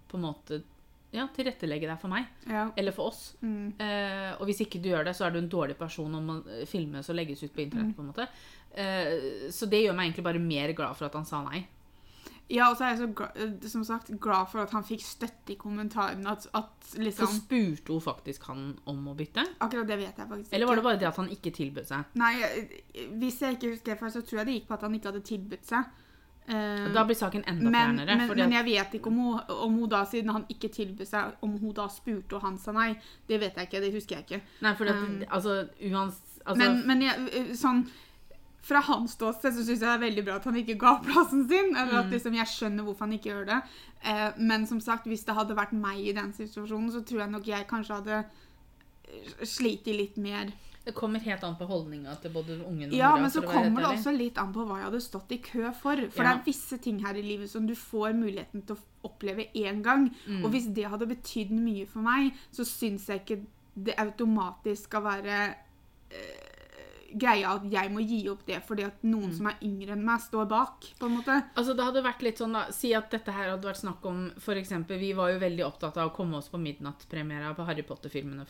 på 0.09 0.15
en 0.15 0.23
måte 0.23 0.63
ja, 1.13 1.27
tilrettelegge 1.37 1.89
deg 1.91 1.99
for 2.01 2.09
meg. 2.13 2.25
Ja. 2.49 2.71
Eller 2.77 2.95
for 2.97 3.11
oss. 3.13 3.35
Mm. 3.45 3.75
Eh, 3.79 4.31
og 4.39 4.47
hvis 4.49 4.63
ikke 4.65 4.81
du 4.81 4.89
gjør 4.93 5.05
det, 5.11 5.13
så 5.19 5.27
er 5.27 5.35
du 5.35 5.39
en 5.43 5.51
dårlig 5.53 5.77
person 5.77 6.15
om 6.19 6.31
å 6.33 6.39
eh, 6.49 6.65
filmes 6.69 7.09
og 7.13 7.19
legges 7.19 7.43
ut 7.45 7.53
på 7.53 7.67
internett. 7.67 7.93
på 7.97 8.03
en 8.05 8.11
måte. 8.15 8.27
Eh, 8.73 9.49
så 9.53 9.69
det 9.69 9.83
gjør 9.85 9.95
meg 9.99 10.09
egentlig 10.11 10.25
bare 10.31 10.41
mer 10.41 10.73
glad 10.79 10.97
for 10.97 11.11
at 11.11 11.19
han 11.21 11.29
sa 11.29 11.43
nei. 11.45 11.67
ja, 12.53 12.67
og 12.71 12.77
så 12.77 12.85
er 12.85 12.91
jeg 12.95 12.99
så 13.03 13.07
glad, 13.17 13.37
eh, 13.41 13.69
som 13.69 13.85
sagt 13.85 14.11
glad 14.21 14.49
for 14.53 14.61
at 14.65 14.73
han 14.77 14.85
fikk 14.85 15.05
støtte 15.05 15.53
i 15.55 15.57
kommentarene. 15.61 16.33
At, 16.33 16.47
at 16.57 16.89
Så 16.95 17.01
liksom 17.01 17.29
spurte 17.37 17.93
hun 17.93 18.01
faktisk 18.05 18.49
han 18.51 18.65
om 18.89 19.07
å 19.09 19.15
bytte? 19.17 19.45
Akkurat 19.65 19.89
det 19.89 19.97
vet 20.03 20.17
jeg 20.17 20.29
faktisk 20.29 20.49
ikke. 20.49 20.57
Eller 20.57 20.69
var 20.73 20.77
det 20.81 20.85
bare 20.89 21.01
det 21.01 21.09
at 21.13 21.21
han 21.21 21.31
ikke 21.33 21.53
tilbød 21.61 21.89
seg? 21.93 22.17
Nei, 22.21 22.35
hvis 23.21 23.41
jeg 23.45 23.57
ikke 23.57 23.75
husker 23.77 24.01
feil, 24.01 24.13
så 24.17 24.25
tror 24.25 24.43
jeg 24.43 24.49
det 24.51 24.57
gikk 24.59 24.69
på 24.73 24.77
at 24.81 24.89
han 24.89 24.97
ikke 24.97 25.13
hadde 25.13 25.25
tilbudt 25.29 25.69
seg. 25.69 25.99
Eh, 26.49 26.89
Da 26.93 27.05
blir 27.05 27.15
saken 27.15 27.45
enda 27.47 27.71
men, 27.71 27.97
fjernere. 27.97 28.17
men, 28.19 28.37
men 28.37 28.53
jeg 28.53 28.65
vet 28.65 28.95
ikke 28.99 29.07
om 29.07 29.17
hun, 29.19 29.41
om 29.49 29.75
hun 29.79 29.89
da, 29.89 30.05
siden 30.05 30.31
han 30.35 30.45
ikke 30.51 30.69
tilbød 30.75 31.07
seg, 31.07 31.35
om 31.43 31.53
hun 31.59 31.73
da 31.73 31.87
spurte 31.89 32.35
og 32.35 32.43
han 32.43 32.59
sa 32.59 32.73
nei. 32.73 32.97
Det 33.29 33.39
vet 33.41 33.55
jeg 33.57 33.69
ikke, 33.69 33.81
det 33.81 33.93
husker 33.95 34.17
jeg 34.17 34.25
ikke. 34.27 34.41
Nei, 34.63 34.75
for 34.75 34.85
Um, 34.91 35.23
altså, 35.31 35.69
uans, 35.91 36.19
altså 36.45 36.59
men 36.59 36.87
men 36.87 37.03
jeg, 37.03 37.55
sånn 37.57 37.85
fra 38.63 38.81
hans 38.87 39.13
ståsted 39.17 39.55
så 39.55 39.63
syns 39.65 39.81
jeg 39.81 39.81
det 39.81 39.89
er 39.95 39.99
veldig 40.03 40.25
bra 40.25 40.35
at 40.39 40.45
han 40.45 40.55
ikke 40.57 40.77
ga 40.79 40.93
plassen 41.03 41.49
sin. 41.49 41.77
Eller 41.77 41.99
at 41.99 42.07
Mm. 42.07 42.11
liksom, 42.13 42.35
Jeg 42.35 42.47
skjønner 42.47 42.85
hvorfor 42.85 43.07
han 43.07 43.13
ikke 43.13 43.31
gjør 43.33 43.47
det. 43.47 43.63
Eh, 44.05 44.31
men 44.39 44.67
som 44.67 44.81
sagt, 44.81 45.07
hvis 45.07 45.25
det 45.25 45.35
hadde 45.35 45.57
vært 45.57 45.73
meg 45.73 45.99
i 45.99 46.13
den 46.13 46.33
situasjonen, 46.33 46.91
så 46.93 47.03
tror 47.05 47.21
jeg 47.21 47.31
nok 47.31 47.47
jeg 47.47 47.67
kanskje 47.67 47.95
hadde 47.95 48.25
eh, 49.09 49.45
slitt 49.45 49.87
litt 49.87 50.17
mer. 50.17 50.53
Det 50.85 50.95
kommer 50.95 51.21
helt 51.21 51.45
an 51.45 51.55
på 51.57 51.67
holdninga 51.69 52.17
til 52.21 52.31
både 52.35 52.57
ungen 52.67 52.89
og 52.91 52.97
Ja, 52.97 53.11
mora. 53.11 53.21
men 53.23 53.31
så 53.31 53.43
kommer 53.47 53.81
det 53.85 53.91
også 53.99 54.17
litt 54.17 54.39
an 54.39 54.53
på 54.53 54.65
hva 54.67 54.79
jeg 54.81 54.85
hadde 54.91 55.01
stått 55.01 55.31
i 55.33 55.39
kø 55.39 55.73
for. 55.73 55.97
For 56.11 56.25
Ja. 56.25 56.33
det 56.33 56.41
er 56.41 56.45
visse 56.45 56.79
ting 56.83 56.99
her 57.05 57.15
i 57.15 57.23
livet 57.23 57.51
som 57.51 57.67
du 57.67 57.75
får 57.75 58.13
muligheten 58.19 58.67
til 58.67 58.77
å 58.77 58.79
oppleve 59.05 59.47
én 59.55 59.83
gang. 59.83 60.11
Mm. 60.27 60.45
Og 60.45 60.51
hvis 60.51 60.73
det 60.75 60.85
hadde 60.91 61.07
betydd 61.07 61.51
mye 61.53 61.87
for 61.87 62.01
meg, 62.03 62.33
så 62.51 62.65
syns 62.67 63.07
jeg 63.07 63.21
ikke 63.25 63.45
det 63.77 63.95
automatisk 63.97 64.83
skal 64.91 65.03
være 65.03 65.55
øh, 66.11 66.49
greia 67.19 67.51
at 67.57 67.65
jeg 67.71 67.91
må 67.93 68.01
gi 68.09 68.23
opp 68.33 68.45
det 68.47 68.63
fordi 68.65 68.85
at 68.87 69.03
noen 69.05 69.29
Mm. 69.31 69.37
som 69.37 69.47
er 69.47 69.57
yngre 69.63 69.93
enn 69.93 70.05
meg, 70.05 70.21
står 70.21 70.47
bak. 70.49 70.81
på 70.99 71.07
en 71.07 71.17
måte. 71.19 71.45
Altså, 71.57 71.77
det 71.77 71.85
hadde 71.85 72.03
vært 72.03 72.23
litt 72.23 72.39
sånn 72.39 72.53
da, 72.55 72.71
Si 72.73 72.93
at 72.95 73.11
dette 73.11 73.31
her 73.33 73.51
hadde 73.51 73.63
vært 73.69 73.83
snakk 73.85 74.05
om 74.07 74.31
eksempel, 74.31 74.99
Vi 74.99 75.13
var 75.13 75.31
jo 75.33 75.39
veldig 75.39 75.65
opptatt 75.67 75.97
av 75.99 76.11
å 76.11 76.15
komme 76.15 76.37
oss 76.37 76.49
på 76.49 76.59
midnattpremiera 76.59 77.55
på 77.55 77.65
Harry 77.67 77.83
Potter-filmene. 77.83 78.47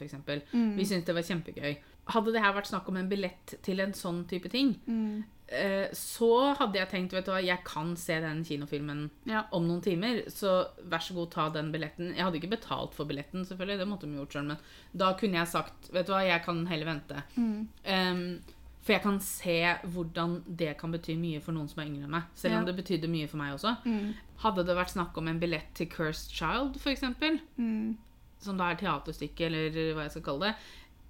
Mm. 0.53 0.77
Vi 0.77 0.85
syntes 0.85 1.05
det 1.07 1.15
var 1.15 1.23
kjempegøy. 1.23 1.77
Hadde 2.09 2.33
det 2.33 2.43
her 2.43 2.53
vært 2.53 2.67
snakk 2.67 2.89
om 2.89 2.97
en 2.97 3.09
billett 3.09 3.55
til 3.63 3.79
en 3.81 3.93
sånn 3.93 4.25
type 4.29 4.49
ting, 4.51 4.75
Mm. 4.89 5.23
eh, 5.49 5.89
så 5.93 6.55
hadde 6.59 6.75
jeg 6.81 6.89
tenkt 6.91 7.13
vet 7.13 7.25
du 7.25 7.31
hva, 7.31 7.45
jeg 7.45 7.63
kan 7.65 7.95
se 7.97 8.21
den 8.21 8.43
kinofilmen 8.45 9.11
Ja. 9.27 9.45
om 9.53 9.69
noen 9.69 9.81
timer, 9.83 10.25
så 10.29 10.67
vær 10.89 10.99
så 10.99 11.15
god, 11.15 11.31
ta 11.31 11.49
den 11.51 11.71
billetten. 11.73 12.15
Jeg 12.17 12.25
hadde 12.25 12.41
ikke 12.41 12.51
betalt 12.59 12.93
for 12.95 13.05
billetten, 13.07 13.45
selvfølgelig, 13.47 13.79
det 13.79 13.87
måtte 13.89 14.01
de 14.11 14.17
gjort 14.19 14.33
sjøl, 14.33 14.47
men 14.47 14.59
da 14.97 15.13
kunne 15.15 15.35
jeg 15.39 15.47
sagt 15.47 15.93
vet 15.93 16.07
du 16.07 16.13
hva, 16.13 16.27
jeg 16.27 16.43
kan 16.45 16.67
heller 16.67 16.87
vente. 16.87 17.23
Mm. 17.37 17.69
Um, 17.87 18.41
for 18.83 18.93
jeg 18.95 19.03
kan 19.03 19.21
se 19.21 19.77
hvordan 19.87 20.43
det 20.57 20.77
kan 20.79 20.91
bety 20.91 21.15
mye 21.17 21.41
for 21.41 21.53
noen 21.53 21.69
som 21.71 21.85
er 21.85 21.87
yngre 21.87 22.03
enn 22.05 22.11
meg. 22.11 22.25
Selv 22.35 22.55
om 22.59 22.67
Ja. 22.67 22.73
det 22.73 22.85
betydde 22.85 23.09
mye 23.09 23.29
for 23.29 23.37
meg 23.37 23.55
også. 23.55 23.77
Mm. 23.87 24.15
Hadde 24.39 24.67
det 24.67 24.75
vært 24.77 24.91
snakk 24.91 25.17
om 25.17 25.29
en 25.29 25.39
billett 25.39 25.73
til 25.75 25.87
Cursed 25.87 26.33
Child, 26.33 26.75
f.eks., 26.79 27.03
Mm. 27.57 27.97
som 28.41 28.57
da 28.57 28.71
er 28.73 28.75
teaterstykke, 28.75 29.41
eller 29.47 29.71
hva 29.95 30.03
jeg 30.03 30.11
skal 30.11 30.23
kalle 30.23 30.41
det, 30.41 30.57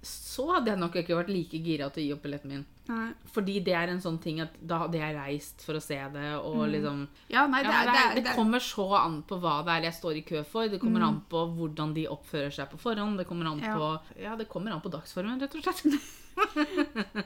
så 0.03 0.45
hadde 0.53 0.71
jeg 0.73 0.79
nok 0.81 0.95
ikke 0.99 1.15
vært 1.15 1.29
like 1.31 1.59
gira 1.63 1.87
til 1.89 2.03
å 2.03 2.05
gi 2.05 2.13
opp 2.13 2.23
billetten 2.25 2.51
min. 2.51 2.63
Nei. 2.89 3.05
Fordi 3.31 3.53
det 3.63 3.73
er 3.79 3.87
en 3.93 4.01
sånn 4.03 4.17
ting 4.19 4.41
at 4.43 4.57
da 4.59 4.81
hadde 4.81 4.99
jeg 4.99 5.15
reist 5.15 5.61
for 5.63 5.79
å 5.79 5.81
se 5.81 5.95
det, 6.13 6.25
og 6.43 6.65
liksom 6.73 7.05
Ja, 7.31 7.45
nei, 7.47 7.61
det, 7.63 7.71
er, 7.71 7.85
det, 7.87 7.93
det, 8.17 8.23
det 8.25 8.31
er- 8.33 8.35
kommer 8.35 8.59
så 8.59 8.87
an 8.99 9.21
på 9.23 9.37
hva 9.39 9.61
det 9.63 9.77
er 9.77 9.87
jeg 9.87 9.93
står 10.01 10.19
i 10.19 10.25
kø 10.27 10.43
for. 10.43 10.67
Det 10.67 10.81
kommer 10.83 11.05
an 11.07 11.21
på 11.31 11.45
hvordan 11.55 11.93
de 11.95 12.03
oppfører 12.11 12.51
seg 12.51 12.69
på 12.73 12.81
forhånd. 12.83 13.17
Det 13.17 13.27
kommer 13.29 13.47
an 13.53 13.63
Ja. 13.63 13.77
på 13.79 14.21
Ja, 14.25 14.35
det 14.35 14.49
kommer 14.51 14.71
an 14.75 14.81
på 14.83 14.91
dagsformen, 14.91 15.39
rett 15.39 15.55
og 15.55 15.63
slett. 15.63 15.87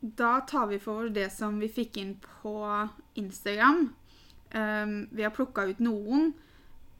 Da 0.00 0.40
tar 0.40 0.66
vi 0.66 0.78
for 0.80 1.04
oss 1.04 1.12
det 1.12 1.28
som 1.32 1.58
vi 1.60 1.68
fikk 1.68 1.98
inn 2.00 2.14
på 2.42 2.54
Instagram. 3.20 3.90
Um, 4.54 4.94
vi 5.12 5.22
har 5.26 5.30
plukka 5.36 5.66
ut 5.68 5.78
noen. 5.84 6.32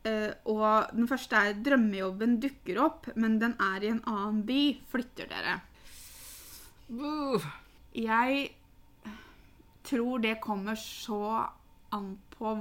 Eh, 0.05 0.33
og 0.47 0.87
den 0.97 1.09
første 1.09 1.37
er 1.37 1.55
'Drømmejobben 1.55 2.39
dukker 2.41 2.79
opp, 2.85 3.09
men 3.17 3.39
den 3.39 3.55
er 3.61 3.83
i 3.83 3.89
en 3.89 4.03
annen 4.07 4.43
by. 4.47 4.79
Flytter 4.91 5.27
dere?' 5.29 5.61
Uh, 6.91 7.41
Jeg 7.95 8.51
tror 9.85 10.19
det 10.23 10.41
kommer 10.41 10.75
så 10.75 11.47
an 11.93 12.19
på 12.39 12.55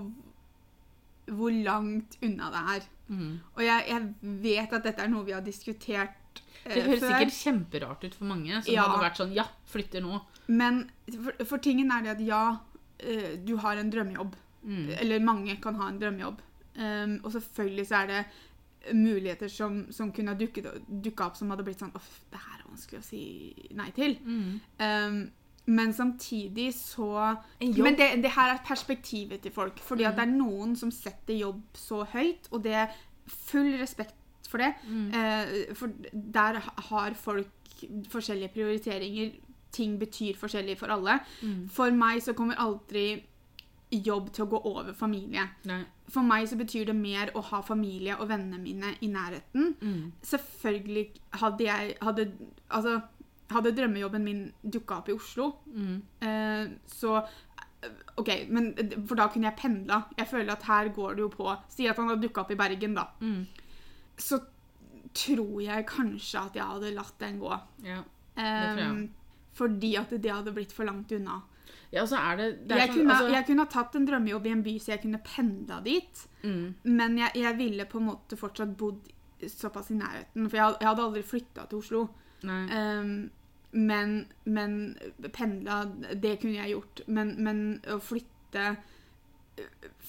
hvor 1.29 1.51
langt 1.53 2.17
unna 2.25 2.49
det 2.53 2.61
er. 2.75 2.85
Mm. 3.09 3.39
Og 3.55 3.61
jeg, 3.63 3.83
jeg 3.89 4.13
vet 4.41 4.73
at 4.73 4.83
dette 4.85 5.01
er 5.03 5.09
noe 5.11 5.25
vi 5.25 5.33
har 5.35 5.41
diskutert 5.45 6.41
eh, 6.65 6.73
Det 6.75 6.83
høres 6.87 6.99
før. 7.03 7.11
sikkert 7.13 7.35
kjemperart 7.37 8.03
ut 8.05 8.15
for 8.15 8.25
mange, 8.25 8.61
som 8.63 8.73
Ja. 8.73 8.83
hadde 8.87 9.03
vært 9.03 9.17
sånn 9.21 9.33
Ja, 9.35 9.45
flytter 9.69 10.01
nå. 10.01 10.21
Men 10.47 10.89
for, 11.13 11.45
for 11.45 11.57
tingen 11.61 11.91
er 11.91 12.01
det 12.03 12.09
at 12.17 12.21
ja, 12.25 12.43
eh, 12.99 13.35
du 13.45 13.57
har 13.57 13.77
en 13.77 13.89
drømmejobb. 13.93 14.35
Mm. 14.65 14.89
Eller 14.99 15.19
mange 15.19 15.55
kan 15.61 15.75
ha 15.75 15.87
en 15.89 15.99
drømmejobb. 16.01 16.41
Um, 16.75 17.17
og 17.23 17.33
selvfølgelig 17.33 17.87
så 17.89 18.03
er 18.03 18.11
det 18.13 18.21
muligheter 18.95 19.49
som, 19.51 19.81
som 19.91 20.11
kunne 20.15 20.31
ha 20.31 20.39
dukket, 20.39 20.69
dukket 20.87 21.25
opp 21.25 21.35
som 21.35 21.49
hadde 21.51 21.65
blitt 21.67 21.81
sånn 21.81 21.91
Uff, 21.97 22.21
det 22.31 22.39
her 22.39 22.61
er 22.61 22.69
vanskelig 22.69 23.01
å 23.01 23.07
si 23.07 23.23
nei 23.75 23.89
til. 23.95 24.15
Mm. 24.23 24.53
Um, 24.79 25.19
men 25.69 25.93
samtidig 25.93 26.73
så 26.73 27.35
Men 27.59 27.97
det, 27.97 28.23
det 28.23 28.31
her 28.33 28.55
er 28.55 28.63
perspektivet 28.65 29.41
til 29.41 29.51
folk. 29.51 29.79
Fordi 29.79 30.03
at 30.03 30.15
det 30.17 30.25
er 30.25 30.31
noen 30.31 30.75
som 30.75 30.91
setter 30.91 31.37
jobb 31.37 31.61
så 31.77 32.03
høyt, 32.13 32.49
og 32.51 32.63
det 32.63 32.73
er 32.73 32.95
full 33.27 33.75
respekt 33.77 34.15
for 34.49 34.57
det. 34.57 34.73
Mm. 34.87 35.11
Eh, 35.13 35.75
for 35.77 35.93
der 36.13 36.59
har 36.89 37.13
folk 37.13 37.83
forskjellige 38.09 38.53
prioriteringer. 38.53 39.31
Ting 39.71 39.99
betyr 39.99 40.37
forskjellig 40.37 40.77
for 40.79 40.89
alle. 40.89 41.19
Mm. 41.41 41.67
For 41.69 41.93
meg 41.93 42.23
så 42.25 42.33
kommer 42.33 42.57
aldri 42.57 43.21
jobb 43.91 44.33
til 44.33 44.45
å 44.45 44.49
gå 44.49 44.61
over 44.71 44.93
familie. 44.97 45.45
Nei. 45.69 45.83
For 46.09 46.25
meg 46.25 46.47
så 46.49 46.57
betyr 46.57 46.85
det 46.89 46.95
mer 46.97 47.29
å 47.37 47.41
ha 47.51 47.61
familie 47.61 48.15
og 48.17 48.27
vennene 48.31 48.57
mine 48.63 48.95
i 49.01 49.07
nærheten. 49.13 49.75
Mm. 49.81 50.11
Selvfølgelig 50.25 51.03
hadde 51.41 51.63
jeg 51.67 51.95
hadde, 52.01 52.25
altså, 52.69 52.95
hadde 53.51 53.75
drømmejobben 53.77 54.23
min 54.25 54.41
dukka 54.63 54.97
opp 55.03 55.09
i 55.09 55.13
Oslo, 55.17 55.51
Mm. 55.69 56.01
eh, 56.21 56.67
så 56.87 57.19
OK, 58.17 58.29
men 58.49 58.73
for 59.07 59.15
da 59.15 59.27
kunne 59.31 59.47
jeg 59.47 59.55
pendla. 59.61 60.01
Jeg 60.17 60.27
føler 60.27 60.51
at 60.51 60.63
her 60.67 60.89
går 60.89 61.15
det 61.15 61.21
jo 61.23 61.29
på 61.29 61.53
Si 61.69 61.87
at 61.87 61.95
han 61.95 62.09
hadde 62.09 62.25
dukka 62.27 62.41
opp 62.41 62.51
i 62.51 62.55
Bergen, 62.59 62.93
da. 62.97 63.05
Mm. 63.21 63.45
Så 64.17 64.41
tror 65.13 65.61
jeg 65.63 65.85
kanskje 65.87 66.41
at 66.41 66.55
jeg 66.59 66.63
hadde 66.65 66.91
latt 66.95 67.15
den 67.19 67.39
gå. 67.39 67.53
Ja. 67.85 68.01
det 68.35 68.75
tror 68.75 68.83
jeg. 68.83 69.09
fordi 69.53 69.95
at 69.99 70.09
det 70.21 70.31
hadde 70.31 70.53
blitt 70.55 70.71
for 70.71 70.85
langt 70.85 71.11
unna. 71.11 71.41
Ja, 71.91 72.03
så 72.07 72.19
er 72.21 72.37
det, 72.37 72.47
det 72.69 72.75
er 72.75 72.83
Jeg 72.83 72.91
sånn, 72.91 72.99
kunne, 72.99 73.15
altså, 73.15 73.33
jeg 73.33 73.45
kunne 73.47 73.65
ha 73.65 73.71
tatt 73.73 73.95
en 73.97 74.05
drømmejobb 74.05 74.45
i 74.45 74.51
en 74.53 74.65
by 74.65 74.75
så 74.77 74.91
jeg 74.93 75.01
kunne 75.05 75.21
pendla 75.25 75.79
dit. 75.85 76.27
mm. 76.43 76.67
Men 76.83 77.17
jeg, 77.17 77.35
jeg 77.41 77.57
ville 77.57 77.87
på 77.89 77.97
en 78.01 78.09
måte 78.11 78.37
fortsatt 78.37 78.75
bodd 78.77 79.09
såpass 79.47 79.89
i 79.93 79.97
nærheten. 79.97 80.49
For 80.49 80.59
jeg, 80.59 80.77
jeg 80.81 80.89
hadde 80.89 81.05
aldri 81.07 81.23
flytta 81.25 81.65
til 81.69 81.79
Oslo. 81.79 82.05
Um, 82.43 83.29
men, 83.71 84.15
men 84.45 84.77
pendla, 85.35 85.81
det 86.13 86.37
kunne 86.41 86.59
jeg 86.59 86.75
gjort. 86.75 87.03
Men, 87.07 87.35
men 87.43 87.65
å 87.89 87.99
flytte 88.03 88.71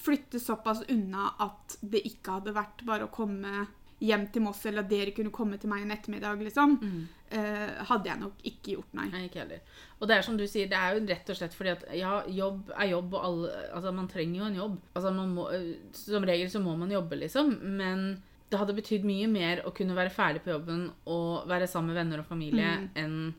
Flytte 0.01 0.39
såpass 0.39 0.79
unna 0.93 1.33
at 1.43 1.73
det 1.83 1.99
ikke 2.07 2.37
hadde 2.37 2.53
vært 2.55 2.85
bare 2.87 3.09
å 3.09 3.11
komme 3.11 3.65
hjem 4.01 4.23
til 4.33 4.41
Moss, 4.41 4.65
eller 4.65 4.81
at 4.81 4.89
dere 4.89 5.11
kunne 5.13 5.29
komme 5.31 5.57
til 5.61 5.69
meg 5.69 5.83
en 5.83 5.91
ettermiddag, 5.93 6.39
liksom, 6.41 6.71
Mm. 6.81 7.07
eh, 7.31 7.83
hadde 7.85 8.09
jeg 8.09 8.19
nok 8.19 8.33
ikke 8.43 8.71
gjort, 8.75 8.93
nei. 8.97 9.05
Nei, 9.11 9.21
ikke 9.27 9.39
heller. 9.43 9.59
Og 10.01 10.07
det 10.07 10.17
er 10.17 10.21
som 10.25 10.37
du 10.37 10.43
sier, 10.47 10.67
det 10.67 10.77
er 10.77 10.95
jo 10.97 11.05
rett 11.05 11.29
og 11.29 11.35
slett 11.37 11.53
fordi 11.53 11.69
at 11.75 11.83
ja, 11.95 12.23
jobb 12.27 12.71
er 12.75 12.89
jobb, 12.89 13.13
og 13.13 13.23
alle 13.25 13.51
Altså, 13.75 13.93
man 13.93 14.07
trenger 14.07 14.39
jo 14.41 14.45
en 14.49 14.55
jobb. 14.55 14.79
Altså, 14.95 15.13
man 15.13 15.35
må 15.35 15.47
øh, 15.53 15.75
Som 15.93 16.23
regel 16.23 16.49
så 16.49 16.59
må 16.63 16.75
man 16.77 16.89
jobbe, 16.91 17.15
liksom. 17.19 17.59
Men 17.61 18.21
det 18.49 18.59
hadde 18.59 18.73
betydd 18.75 19.03
mye 19.05 19.27
mer 19.29 19.61
å 19.65 19.71
kunne 19.73 19.95
være 19.95 20.09
ferdig 20.11 20.41
på 20.43 20.49
jobben 20.51 20.91
og 21.05 21.47
være 21.47 21.67
sammen 21.67 21.93
med 21.93 22.03
venner 22.03 22.19
og 22.19 22.25
familie 22.25 22.77
Mm. 22.81 22.89
enn 22.95 23.33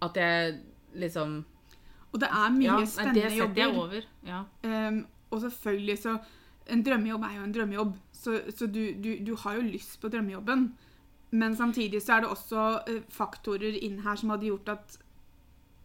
at 0.00 0.14
jeg 0.14 0.60
liksom 0.96 1.44
Og 2.14 2.20
det 2.20 2.28
er 2.30 2.50
mye 2.50 2.64
Ja, 2.64 2.84
spennende 2.86 3.20
jobber. 3.20 3.20
Ja, 3.20 3.28
det 3.28 3.38
setter 3.38 3.62
jeg 3.62 3.76
over. 3.76 4.02
Ja. 4.24 4.44
Um, 4.88 5.06
og 5.30 5.40
selvfølgelig 5.42 5.98
så 5.98 6.18
En 6.70 6.82
drømmejobb 6.84 7.22
er 7.24 7.34
jo 7.36 7.42
en 7.44 7.52
drømmejobb, 7.52 7.94
så, 8.18 8.40
så 8.50 8.66
du, 8.66 8.82
du, 8.98 9.12
du 9.22 9.34
har 9.44 9.58
jo 9.58 9.66
lyst 9.68 10.00
på 10.02 10.10
drømmejobben. 10.10 10.68
Men 11.30 11.56
samtidig 11.56 12.00
så 12.02 12.16
er 12.16 12.24
det 12.24 12.32
også 12.32 12.64
eh, 12.88 13.04
faktorer 13.12 13.76
inn 13.84 14.00
her 14.02 14.18
som 14.18 14.32
hadde 14.32 14.48
gjort 14.48 14.72
at 14.72 14.96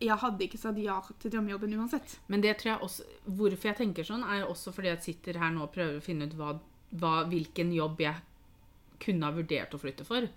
jeg 0.04 0.20
hadde 0.20 0.44
ikke 0.44 0.60
sagt 0.60 0.80
ja 0.82 0.98
til 1.22 1.32
drømmejobben 1.32 1.76
uansett. 1.78 2.18
Men 2.28 2.44
det 2.44 2.58
tror 2.60 2.74
jeg 2.74 2.86
også 2.88 3.06
Hvorfor 3.38 3.70
jeg 3.70 3.80
tenker 3.80 4.08
sånn, 4.08 4.26
er 4.26 4.42
jo 4.42 4.52
også 4.52 4.74
fordi 4.76 4.92
jeg 4.92 5.04
sitter 5.06 5.40
her 5.40 5.54
nå 5.54 5.68
og 5.68 5.74
prøver 5.76 6.00
å 6.00 6.04
finne 6.04 6.28
ut 6.28 6.36
hva, 6.40 6.56
hva, 7.00 7.14
hvilken 7.30 7.72
jobb 7.76 8.02
jeg 8.04 8.20
kunne 9.04 9.28
ha 9.28 9.36
vurdert 9.36 9.76
å 9.76 9.82
flytte 9.82 10.08
for. 10.08 10.28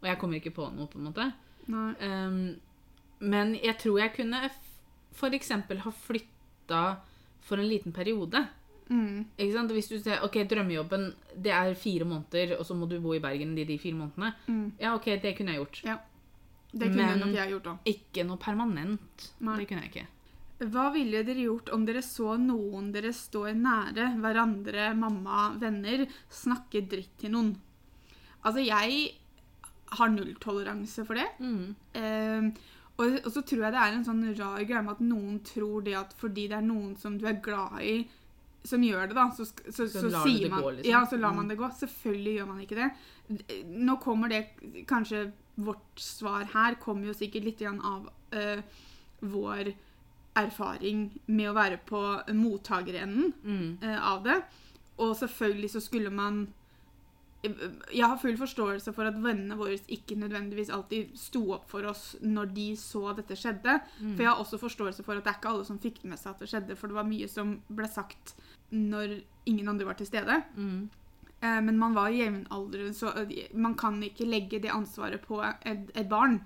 Og 0.00 0.08
jeg 0.08 0.18
kommer 0.18 0.38
ikke 0.38 0.54
på 0.56 0.66
noe, 0.74 0.88
på 0.90 0.98
en 0.98 1.08
måte. 1.10 1.28
Um, 1.68 2.40
men 3.22 3.54
jeg 3.60 3.76
tror 3.82 4.00
jeg 4.02 4.14
kunne 4.16 4.42
f.eks. 4.48 5.52
ha 5.84 5.94
flytta 6.06 6.82
for 7.42 7.62
en 7.62 7.70
liten 7.70 7.94
periode. 7.94 8.46
Mm. 8.92 9.24
Ikke 9.38 9.52
sant? 9.56 9.72
Hvis 9.72 9.88
du 9.88 9.96
ser, 10.04 10.20
ok, 10.26 10.36
Drømmejobben 10.50 11.06
det 11.42 11.52
er 11.56 11.74
fire 11.80 12.04
måneder, 12.08 12.58
og 12.58 12.66
så 12.68 12.76
må 12.76 12.88
du 12.90 12.98
bo 13.00 13.14
i 13.16 13.22
Bergen 13.24 13.54
de, 13.56 13.64
de 13.64 13.78
fire 13.80 13.96
månedene. 13.96 14.34
Mm. 14.46 14.64
Ja, 14.82 14.94
ok, 14.98 15.06
det 15.22 15.32
kunne 15.38 15.54
jeg 15.54 15.62
gjort. 15.62 15.82
Ja. 15.88 15.98
Det 16.72 16.88
kunne 16.90 17.06
Men- 17.06 17.20
nok 17.24 17.34
jeg 17.36 17.50
gjort 17.54 17.66
også. 17.72 17.92
Ikke 17.94 18.24
noe 18.28 18.36
permanent. 18.40 19.30
Nei. 19.40 19.56
Det 19.60 19.68
kunne 19.68 19.82
jeg 19.86 19.90
ikke. 19.94 20.06
Hva 20.72 20.84
ville 20.94 21.24
dere 21.26 21.42
gjort 21.42 21.72
om 21.74 21.84
dere 21.88 22.02
så 22.06 22.36
noen 22.38 22.92
dere 22.94 23.10
står 23.12 23.48
nære, 23.58 24.04
hverandre, 24.22 24.92
mamma, 24.94 25.48
venner, 25.58 26.04
snakke 26.30 26.84
dritt 26.88 27.16
til 27.18 27.32
noen? 27.34 27.56
Altså, 28.44 28.62
jeg 28.62 29.10
har 29.98 30.08
nulltoleranse 30.14 31.04
for 31.06 31.18
det. 31.18 31.26
Mm. 31.42 31.74
Eh, 31.98 32.46
og, 32.98 33.18
og 33.24 33.30
så 33.34 33.42
tror 33.42 33.64
jeg 33.66 33.74
det 33.74 33.82
er 33.82 33.96
en 33.96 34.04
sånn 34.06 34.22
rar 34.38 34.62
greie 34.62 34.82
med 34.86 34.94
at 34.94 35.00
noen 35.04 35.40
tror 35.44 35.82
det 35.84 35.94
at 35.98 36.14
fordi 36.18 36.46
det 36.52 36.58
er 36.60 36.66
noen 36.66 36.94
som 37.00 37.18
du 37.18 37.26
er 37.26 37.40
glad 37.42 37.80
i, 37.82 37.96
som 38.64 38.82
gjør 38.82 39.08
det, 39.10 39.14
da, 39.18 39.24
så, 39.34 39.44
så, 39.44 39.86
Så 39.88 40.08
så, 40.10 40.22
sier 40.22 40.48
man 40.50 40.62
gå, 40.62 40.70
liksom. 40.76 40.90
Ja, 40.92 41.00
så 41.10 41.16
lar 41.18 41.30
Mm. 41.32 41.36
man 41.36 41.48
det 41.48 41.58
gå. 41.58 41.68
Selvfølgelig 41.80 42.34
gjør 42.36 42.46
man 42.46 42.60
ikke 42.60 42.76
det. 42.78 42.90
Nå 43.66 43.96
kommer 44.00 44.28
det 44.28 44.42
Kanskje 44.86 45.32
vårt 45.56 45.98
svar 46.00 46.44
her 46.52 46.74
kommer 46.80 47.06
jo 47.06 47.12
sikkert 47.14 47.44
litt 47.44 47.62
av 47.62 48.06
uh, 48.34 48.62
vår 49.20 49.72
erfaring 50.36 51.10
med 51.26 51.50
å 51.50 51.54
være 51.58 51.78
på 51.86 52.00
mottakerenden 52.32 53.32
Mm. 53.44 53.78
uh, 53.82 53.98
av 54.14 54.22
det. 54.24 54.42
Og 54.98 55.16
selvfølgelig 55.16 55.70
så 55.70 55.80
skulle 55.82 56.10
man 56.10 56.46
Jeg 57.42 58.06
har 58.06 58.16
full 58.22 58.36
forståelse 58.38 58.92
for 58.94 59.02
at 59.10 59.16
vennene 59.18 59.56
våre 59.58 59.74
ikke 59.90 60.14
nødvendigvis 60.14 60.68
alltid 60.70 61.16
sto 61.18 61.40
opp 61.56 61.64
for 61.68 61.82
oss 61.90 62.12
når 62.22 62.52
de 62.54 62.66
så 62.78 63.12
dette 63.18 63.34
skjedde. 63.34 63.80
Mm. 63.98 64.12
For 64.14 64.22
jeg 64.22 64.28
har 64.30 64.38
også 64.38 64.60
forståelse 64.62 65.02
for 65.02 65.18
at 65.18 65.24
det 65.26 65.32
er 65.32 65.38
ikke 65.40 65.50
alle 65.50 65.64
som 65.66 65.80
fikk 65.82 66.04
med 66.04 66.20
seg 66.20 66.30
at 66.36 66.38
det 66.44 66.48
skjedde, 66.52 66.76
for 66.78 66.86
det 66.86 66.94
var 67.00 67.08
mye 67.08 67.26
som 67.28 67.56
ble 67.68 67.88
sagt 67.90 68.36
når 68.72 69.20
ingen 69.46 69.68
andre 69.68 69.86
var 69.86 69.94
til 69.98 70.06
stede. 70.06 70.42
Mm. 70.56 70.88
Eh, 71.42 71.60
Men 71.60 71.78
man 71.78 71.94
var 71.94 72.08
jevnaldrende, 72.14 72.94
så 72.94 73.10
eh, 73.18 73.48
man 73.54 73.74
kan 73.74 73.96
ikke 74.02 74.24
legge 74.28 74.60
det 74.62 74.70
ansvaret 74.70 75.20
på 75.26 75.40
et, 75.42 75.90
et 75.94 76.08
barn. 76.08 76.40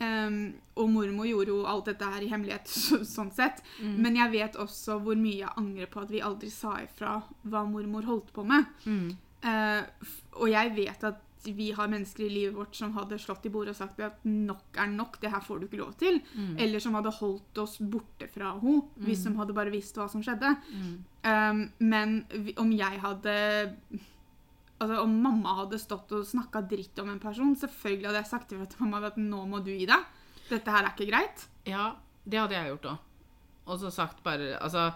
Um, 0.00 0.54
og 0.76 0.88
mormor 0.90 1.26
gjorde 1.28 1.52
jo 1.52 1.64
alt 1.68 1.86
dette 1.86 2.04
her 2.04 2.22
i 2.22 2.28
hemmelighet, 2.32 2.66
så, 2.84 3.02
sånn 3.06 3.30
sett. 3.32 3.62
Mm. 3.80 3.96
Men 4.02 4.16
jeg 4.16 4.32
vet 4.32 4.56
også 4.58 4.98
hvor 5.04 5.14
mye 5.20 5.44
jeg 5.44 5.54
angrer 5.56 5.86
på 5.92 6.00
at 6.02 6.10
vi 6.10 6.20
aldri 6.24 6.50
sa 6.50 6.78
ifra 6.82 7.20
hva 7.44 7.64
mormor 7.70 8.02
holdt 8.08 8.32
på 8.34 8.42
med. 8.44 8.64
Mm. 8.86 9.12
Eh, 9.42 10.08
og 10.40 10.48
jeg 10.50 10.74
vet 10.76 11.04
at 11.04 11.20
vi 11.42 11.72
har 11.74 11.88
mennesker 11.90 12.22
i 12.22 12.30
livet 12.30 12.54
vårt 12.54 12.76
som 12.78 12.92
hadde 12.94 13.16
slått 13.18 13.46
i 13.48 13.50
bordet 13.50 13.72
og 13.74 13.78
sagt 13.80 13.98
at 14.06 14.20
nok 14.24 14.76
er 14.78 14.86
nok, 14.92 15.16
det 15.20 15.30
her 15.32 15.40
får 15.42 15.58
du 15.58 15.64
ikke 15.66 15.80
lov 15.80 15.94
til. 15.98 16.20
Mm. 16.38 16.52
Eller 16.62 16.78
som 16.82 16.94
hadde 16.94 17.10
holdt 17.16 17.58
oss 17.58 17.78
borte 17.82 18.28
fra 18.30 18.52
henne, 18.60 18.84
hvis 19.02 19.24
Mm. 19.26 19.32
de 19.32 19.38
hadde 19.40 19.56
bare 19.56 19.72
visst 19.74 19.96
hva 19.98 20.06
som 20.10 20.22
skjedde. 20.22 20.52
Mm. 20.70 20.92
Um, 21.22 21.68
men 21.78 22.24
om 22.58 22.72
jeg 22.74 22.98
hadde 22.98 23.32
Altså 24.82 24.96
Om 25.04 25.12
mamma 25.22 25.52
hadde 25.60 25.78
stått 25.78 26.10
og 26.16 26.24
snakka 26.26 26.64
dritt 26.66 26.98
om 26.98 27.12
en 27.12 27.20
person, 27.22 27.52
selvfølgelig 27.54 28.08
hadde 28.08 28.18
jeg 28.24 28.30
sagt 28.32 28.50
ifra 28.50 28.66
til 28.66 28.82
mamma 28.82 29.04
at 29.12 29.20
nå 29.20 29.44
må 29.46 29.60
du 29.62 29.70
gi 29.70 29.86
deg. 29.86 30.08
Dette 30.48 30.74
her 30.74 30.82
er 30.82 30.90
ikke 30.90 31.06
greit. 31.12 31.44
Ja, 31.70 31.92
det 32.26 32.40
hadde 32.40 32.56
jeg 32.56 32.72
gjort 32.72 32.88
òg. 32.90 33.08
og 33.62 33.78
så 33.78 33.92
sagt 33.94 34.24
bare 34.24 34.56
Altså, 34.58 34.88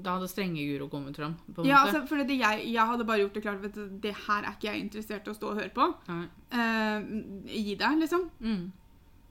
da 0.00 0.14
hadde 0.16 0.30
strenge 0.32 0.64
Guro 0.64 0.88
kommet 0.88 1.16
fram, 1.20 1.36
Ja, 1.68 1.82
altså, 1.84 2.06
for 2.08 2.16
det 2.16 2.38
jeg, 2.38 2.64
jeg 2.72 2.86
hadde 2.86 3.04
bare 3.04 3.20
gjort 3.26 3.34
det 3.34 3.42
klart 3.44 3.64
at 3.68 3.76
det 3.76 4.14
her 4.26 4.40
er 4.42 4.56
ikke 4.56 4.70
jeg 4.70 4.80
interessert 4.86 5.28
i 5.28 5.30
å 5.30 5.36
stå 5.36 5.52
og 5.52 5.60
høre 5.60 5.74
på. 5.76 5.90
Eh, 6.08 7.12
gi 7.52 7.76
deg, 7.76 8.00
liksom. 8.00 8.30
Mm. 8.40 8.72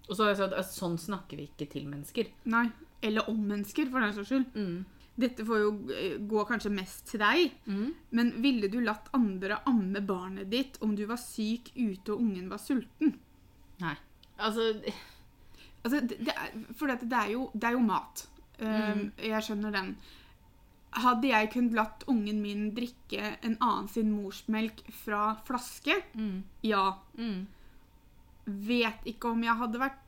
Og 0.09 0.15
så 0.15 0.23
har 0.23 0.33
jeg 0.35 0.41
sagt 0.43 0.53
at 0.59 0.69
sånn 0.69 0.97
snakker 1.01 1.39
vi 1.39 1.49
ikke 1.49 1.65
til 1.71 1.89
mennesker. 1.89 2.29
Nei. 2.45 2.67
Eller 3.01 3.25
om 3.31 3.39
mennesker, 3.41 3.89
for 3.89 3.99
den 4.05 4.13
saks 4.13 4.29
skyld. 4.29 4.53
Mm. 4.53 4.85
Dette 5.19 5.45
får 5.45 5.59
jo 5.61 5.71
eh, 5.93 6.15
gå 6.17 6.43
kanskje 6.49 6.71
mest 6.73 7.05
til 7.11 7.19
deg, 7.21 7.51
Mm. 7.69 7.93
men 8.11 8.31
ville 8.41 8.67
du 8.67 8.79
latt 8.81 9.09
andre 9.13 9.59
amme 9.69 10.01
barnet 10.01 10.49
ditt 10.49 10.77
om 10.81 10.95
du 10.95 11.05
var 11.05 11.17
syk 11.21 11.69
ute 11.75 12.09
og 12.15 12.19
ungen 12.23 12.49
var 12.49 12.57
sulten? 12.57 13.13
Nei. 13.79 13.95
Altså 14.39 14.71
Altså, 15.83 15.99
det, 15.99 16.17
det 16.23 16.31
er, 16.33 16.51
for 16.79 16.87
dette, 16.87 17.05
det, 17.11 17.17
er 17.19 17.31
jo, 17.33 17.49
det 17.53 17.63
er 17.67 17.71
jo 17.75 17.79
mat. 17.83 18.27
Um, 18.59 18.67
Mm. 18.67 19.11
Jeg 19.19 19.43
skjønner 19.43 19.71
den. 19.75 19.95
Hadde 20.95 21.27
jeg 21.27 21.49
kunnet 21.51 21.73
latt 21.75 22.03
ungen 22.07 22.39
min 22.41 22.69
drikke 22.73 23.33
en 23.43 23.57
annen 23.59 23.89
sin 23.89 24.11
morsmelk 24.15 24.79
fra 25.03 25.35
flaske? 25.45 25.97
mm. 26.15 26.43
Ja. 26.63 26.93
Mm. 27.17 27.45
Vet 28.45 29.05
ikke 29.07 29.31
om 29.31 29.43
jeg 29.43 29.55
hadde 29.59 29.79
vært 29.79 29.99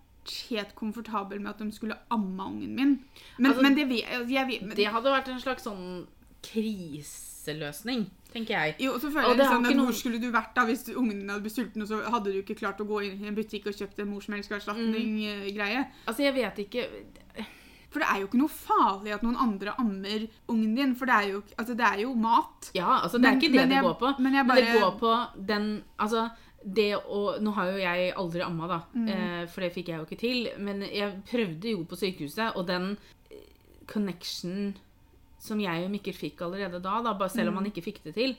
helt 0.50 0.76
komfortabel 0.76 1.40
med 1.42 1.50
at 1.50 1.60
de 1.60 1.72
skulle 1.72 1.96
amme 2.12 2.44
ungen 2.44 2.76
min. 2.76 3.00
Men, 3.38 3.52
Altså, 3.52 3.62
men 3.62 3.76
det 3.76 3.88
vet 3.90 4.04
jeg, 4.10 4.30
jeg 4.30 4.62
men, 4.62 4.76
Det 4.78 4.88
hadde 4.88 5.04
vært 5.12 5.28
en 5.30 5.40
slags 5.42 5.64
sånn 5.64 6.08
kriseløsning, 6.46 8.06
tenker 8.34 8.54
jeg. 8.58 8.76
Jo, 8.86 8.94
så 9.00 9.10
føler 9.12 9.30
Og 9.30 9.36
jeg 9.38 9.40
liksom, 9.44 9.66
ikke 9.66 9.80
at 9.80 9.86
Hvor 9.90 9.98
skulle 10.00 10.22
du 10.22 10.32
vært 10.34 10.56
da 10.56 10.66
hvis 10.66 10.86
ungen 10.96 11.20
din 11.22 11.30
hadde 11.30 11.42
blitt 11.46 11.56
sulten, 11.58 11.82
og 11.82 11.88
så 11.90 12.02
hadde 12.10 12.32
du 12.34 12.40
ikke 12.42 12.56
klart 12.60 12.82
å 12.82 12.88
gå 12.90 13.02
inn 13.08 13.24
i 13.24 13.28
en 13.32 13.36
butikk 13.38 13.68
og 13.68 13.78
kjøpt 13.78 14.00
en 14.04 14.10
morsmelkerstatning-greie? 14.14 15.86
Altså, 16.08 16.24
jeg 16.26 16.34
vet 16.36 16.58
ikke 16.66 16.88
For 17.96 18.00
det 18.04 18.08
er 18.12 18.20
jo 18.20 18.28
ikke 18.28 18.40
noe 18.42 18.52
farlig 18.52 19.14
at 19.16 19.22
noen 19.24 19.38
andre 19.40 19.72
ammer 19.80 20.26
ungen 20.52 20.74
din, 20.76 20.96
for 21.00 21.06
det 21.08 21.16
er 21.16 21.28
jo, 21.32 21.44
altså, 21.58 21.76
det 21.80 21.86
er 21.88 22.02
jo 22.04 22.14
mat. 22.14 22.72
Ja, 22.76 22.98
altså, 23.06 23.18
det 23.22 23.26
er 23.30 23.32
Men- 23.32 23.42
ikke 23.42 23.52
det 23.54 23.70
det 23.70 23.82
går 23.86 23.94
på. 24.02 24.10
men 24.20 24.34
jeg 24.34 24.46
Men 24.46 24.56
det 24.58 24.82
går 24.82 25.00
på 25.00 25.46
den 25.48 25.84
Altså, 25.98 26.30
det 26.66 26.96
å 26.98 27.40
Nå 27.40 27.52
har 27.54 27.72
jo 27.72 27.78
jeg 27.78 28.14
aldri 28.18 28.42
amma, 28.42 28.68
da, 28.68 28.80
Mm. 28.96 29.08
eh, 29.10 29.46
for 29.48 29.62
det 29.62 29.74
fikk 29.76 29.88
jeg 29.88 30.00
jo 30.00 30.06
ikke 30.06 30.18
til. 30.20 30.50
Men 30.58 30.82
jeg 30.82 31.22
prøvde 31.30 31.72
jo 31.72 31.84
på 31.86 31.96
sykehuset, 31.96 32.56
og 32.56 32.66
den 32.68 32.98
eh, 33.32 33.38
connection 33.86 34.74
som 35.40 35.60
jeg 35.60 35.84
og 35.86 35.92
Mikkel 35.92 36.14
fikk 36.18 36.42
allerede 36.42 36.82
da, 36.82 37.02
da 37.04 37.14
bare 37.14 37.30
selv 37.30 37.50
om 37.50 37.54
Mm. 37.54 37.58
han 37.64 37.72
ikke 37.72 37.84
fikk 37.86 38.04
det 38.04 38.16
til, 38.16 38.36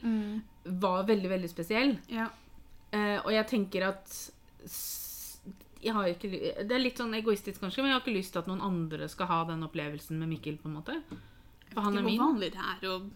var 0.67 1.05
veldig, 1.07 1.29
veldig 1.31 1.49
spesiell. 1.49 1.99
Ja. 2.09 2.29
Eh, 2.93 3.19
og 3.25 3.31
jeg 3.31 3.47
tenker 3.47 3.87
at 3.89 4.09
jeg 5.83 5.93
har 5.95 6.09
ikke, 6.09 6.31
Det 6.67 6.73
er 6.73 6.83
litt 6.83 6.99
sånn 6.99 7.15
egoistisk, 7.15 7.61
kanskje, 7.61 7.83
men 7.85 7.93
jeg 7.93 7.99
har 8.01 8.03
ikke 8.03 8.17
lyst 8.17 8.33
til 8.35 8.41
at 8.43 8.49
noen 8.51 8.63
andre 8.65 9.09
skal 9.09 9.27
ha 9.31 9.45
den 9.45 9.63
opplevelsen 9.63 10.19
med 10.19 10.29
Mikkel. 10.33 10.59
på 10.59 10.67
en 10.67 10.75
måte. 10.81 10.97
For 11.73 11.81
han 11.83 11.97
er 11.99 12.03
min. 12.03 12.15
Ikke 12.15 12.23
er 12.23 12.25
hvor 12.25 12.33
vanlig 12.33 12.51
det 12.53 12.65
er 12.73 12.89
å 12.91 13.11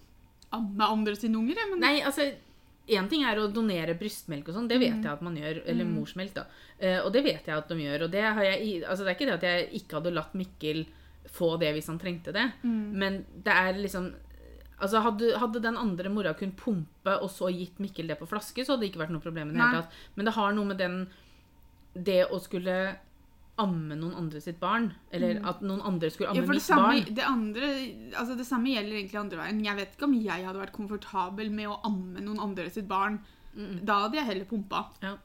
amme 0.53 0.87
andre 0.93 1.17
sine 1.17 1.37
unger, 1.39 1.57
men 1.71 1.81
Nei, 1.81 2.01
altså 2.03 2.33
Én 2.91 3.09
ting 3.09 3.23
er 3.25 3.37
å 3.39 3.49
donere 3.53 3.95
brystmelk 3.99 4.49
og 4.49 4.55
sånn, 4.57 4.69
det 4.69 4.81
vet 4.81 4.97
Mm. 4.99 5.03
jeg 5.05 5.13
at 5.13 5.23
man 5.23 5.37
gjør. 5.37 5.63
Eller 5.67 5.85
morsmelk, 5.87 6.35
da. 6.35 6.45
Eh, 6.81 6.99
og 7.05 7.13
det 7.13 7.23
vet 7.25 7.47
jeg 7.47 7.57
at 7.57 7.69
de 7.69 7.75
gjør. 7.77 8.03
Og 8.05 8.11
det, 8.11 8.23
har 8.23 8.43
jeg, 8.43 8.83
altså, 8.85 9.05
det 9.05 9.11
er 9.13 9.19
ikke 9.19 9.29
det 9.31 9.39
at 9.39 9.47
jeg 9.49 9.69
ikke 9.83 10.01
hadde 10.01 10.15
latt 10.15 10.35
Mikkel 10.35 10.87
få 11.31 11.59
det 11.61 11.75
hvis 11.77 11.87
han 11.87 11.99
trengte 12.01 12.33
det, 12.33 12.53
Mm. 12.65 12.93
men 12.99 13.25
det 13.45 13.53
er 13.53 13.73
liksom 13.75 14.15
Altså, 14.83 14.97
hadde, 15.03 15.37
hadde 15.37 15.61
den 15.61 15.77
andre 15.77 16.09
mora 16.09 16.33
kunnet 16.33 16.57
pumpe 16.57 17.13
og 17.21 17.29
så 17.29 17.51
gitt 17.53 17.77
Mikkel 17.79 18.07
det 18.09 18.19
på 18.19 18.27
flaske, 18.27 18.65
så 18.65 18.73
hadde 18.73 18.81
det 18.81 18.93
ikke 18.95 19.03
vært 19.07 19.11
noe 19.13 19.21
problem. 19.21 19.51
i 19.51 19.53
det 19.53 19.61
hele 19.61 19.83
tatt. 19.83 19.93
Men 20.17 20.25
det 20.25 20.33
har 20.35 20.53
noe 20.55 20.65
med 20.65 20.79
den 20.79 21.07
Det 21.95 22.25
å 22.31 22.41
skulle 22.41 22.97
amme 23.61 23.97
noen 24.01 24.15
andre 24.19 24.41
sitt 24.43 24.59
barn, 24.61 24.91
eller 25.13 25.41
at 25.47 25.61
noen 25.63 25.83
andre 25.87 26.11
skulle 26.11 26.31
amme 26.33 26.41
Mm. 26.41 26.43
ja, 26.43 26.47
for 26.47 26.53
det 26.53 26.61
mitt 26.61 26.69
samme, 26.69 26.93
barn 27.05 27.15
det, 27.15 27.25
andre, 27.29 27.69
altså 28.19 28.37
det 28.39 28.47
samme 28.49 28.73
gjelder 28.75 28.97
egentlig 28.99 29.21
andre 29.21 29.39
veien. 29.43 29.65
Jeg 29.65 29.77
vet 29.77 29.93
ikke 29.97 30.09
om 30.09 30.15
jeg 30.21 30.47
hadde 30.47 30.63
vært 30.63 30.73
komfortabel 30.77 31.51
med 31.51 31.69
å 31.69 31.81
amme 31.85 32.21
noen 32.25 32.41
andre 32.41 32.71
sitt 32.71 32.89
barn. 32.89 33.21
Da 33.83 34.03
hadde 34.07 34.17
jeg 34.21 34.27
heller 34.31 34.45
pumpa. 34.51 34.85
Ja, 35.03 35.17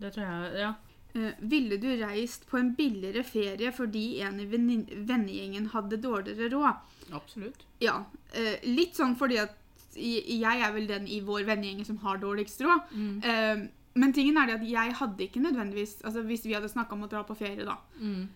det 0.00 0.12
tror 0.14 0.24
jeg 0.26 0.60
Ja. 0.64 0.74
Eh, 1.16 1.32
ville 1.40 1.78
du 1.80 1.88
reist 2.02 2.46
på 2.50 2.58
en 2.58 2.74
billigere 2.76 3.22
ferie 3.24 3.70
fordi 3.72 4.20
en 4.20 4.40
i 4.40 4.44
vennegjengen 4.46 5.70
hadde 5.72 5.96
dårligere 6.02 6.50
råd? 6.52 6.74
Absolutt. 7.12 7.64
Ja. 7.80 8.04
eh, 8.34 8.58
litt 8.64 8.94
sånn 8.96 9.16
fordi 9.16 9.38
at 9.40 9.54
jeg 9.96 10.60
er 10.60 10.72
vel 10.74 10.86
den 10.86 11.06
i 11.08 11.20
vår 11.24 11.46
vennegjeng 11.48 11.86
som 11.86 11.96
har 12.02 12.18
dårligst 12.20 12.60
råd. 12.60 12.90
Mm. 12.92 13.24
Eh, 13.24 13.68
men 13.96 14.12
tingen 14.12 14.36
er 14.38 14.46
det 14.50 14.58
at 14.60 14.66
jeg 14.70 14.94
hadde 15.00 15.24
ikke 15.26 15.40
nødvendigvis 15.42 15.98
altså 16.04 16.22
Hvis 16.28 16.44
vi 16.46 16.52
hadde 16.54 16.68
snakka 16.72 16.92
om 16.94 17.02
å 17.06 17.08
dra 17.10 17.22
på 17.24 17.36
ferie, 17.36 17.64
da, 17.64 17.76
Mm. 18.00 18.28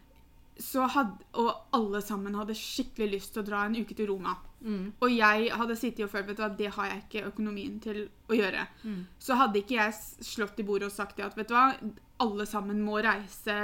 så 0.61 0.87
hadde, 0.93 1.25
og 1.41 1.55
alle 1.73 2.01
sammen 2.05 2.35
hadde 2.37 2.53
skikkelig 2.59 3.11
lyst 3.15 3.33
til 3.33 3.43
å 3.43 3.47
dra 3.47 3.63
en 3.67 3.77
uke 3.77 3.95
til 3.97 4.09
Roma, 4.11 4.37
Mm. 4.63 4.93
og 5.01 5.09
jeg 5.11 5.51
hadde 5.57 5.77
sittet 5.77 6.05
og 6.05 6.11
følt 6.13 6.27
vet 6.27 6.37
du, 6.37 6.43
at 6.45 6.59
det 6.59 6.71
har 6.75 6.85
jeg 6.91 7.03
ikke 7.09 7.27
økonomien 7.33 7.81
til 7.81 8.09
å 8.29 8.35
gjøre, 8.37 8.67
Mm. 8.85 9.07
så 9.19 9.35
hadde 9.37 9.57
ikke 9.63 9.77
jeg 9.79 9.93
slått 10.21 10.59
i 10.61 10.63
bordet 10.63 10.85
og 10.91 10.93
sagt 10.93 11.17
det 11.17 11.25
at 11.25 11.35
vet 11.37 11.49
du 11.49 11.55
hva, 11.55 11.73
alle 12.21 12.45
sammen 12.45 12.83
må 12.85 12.99
reise 13.03 13.55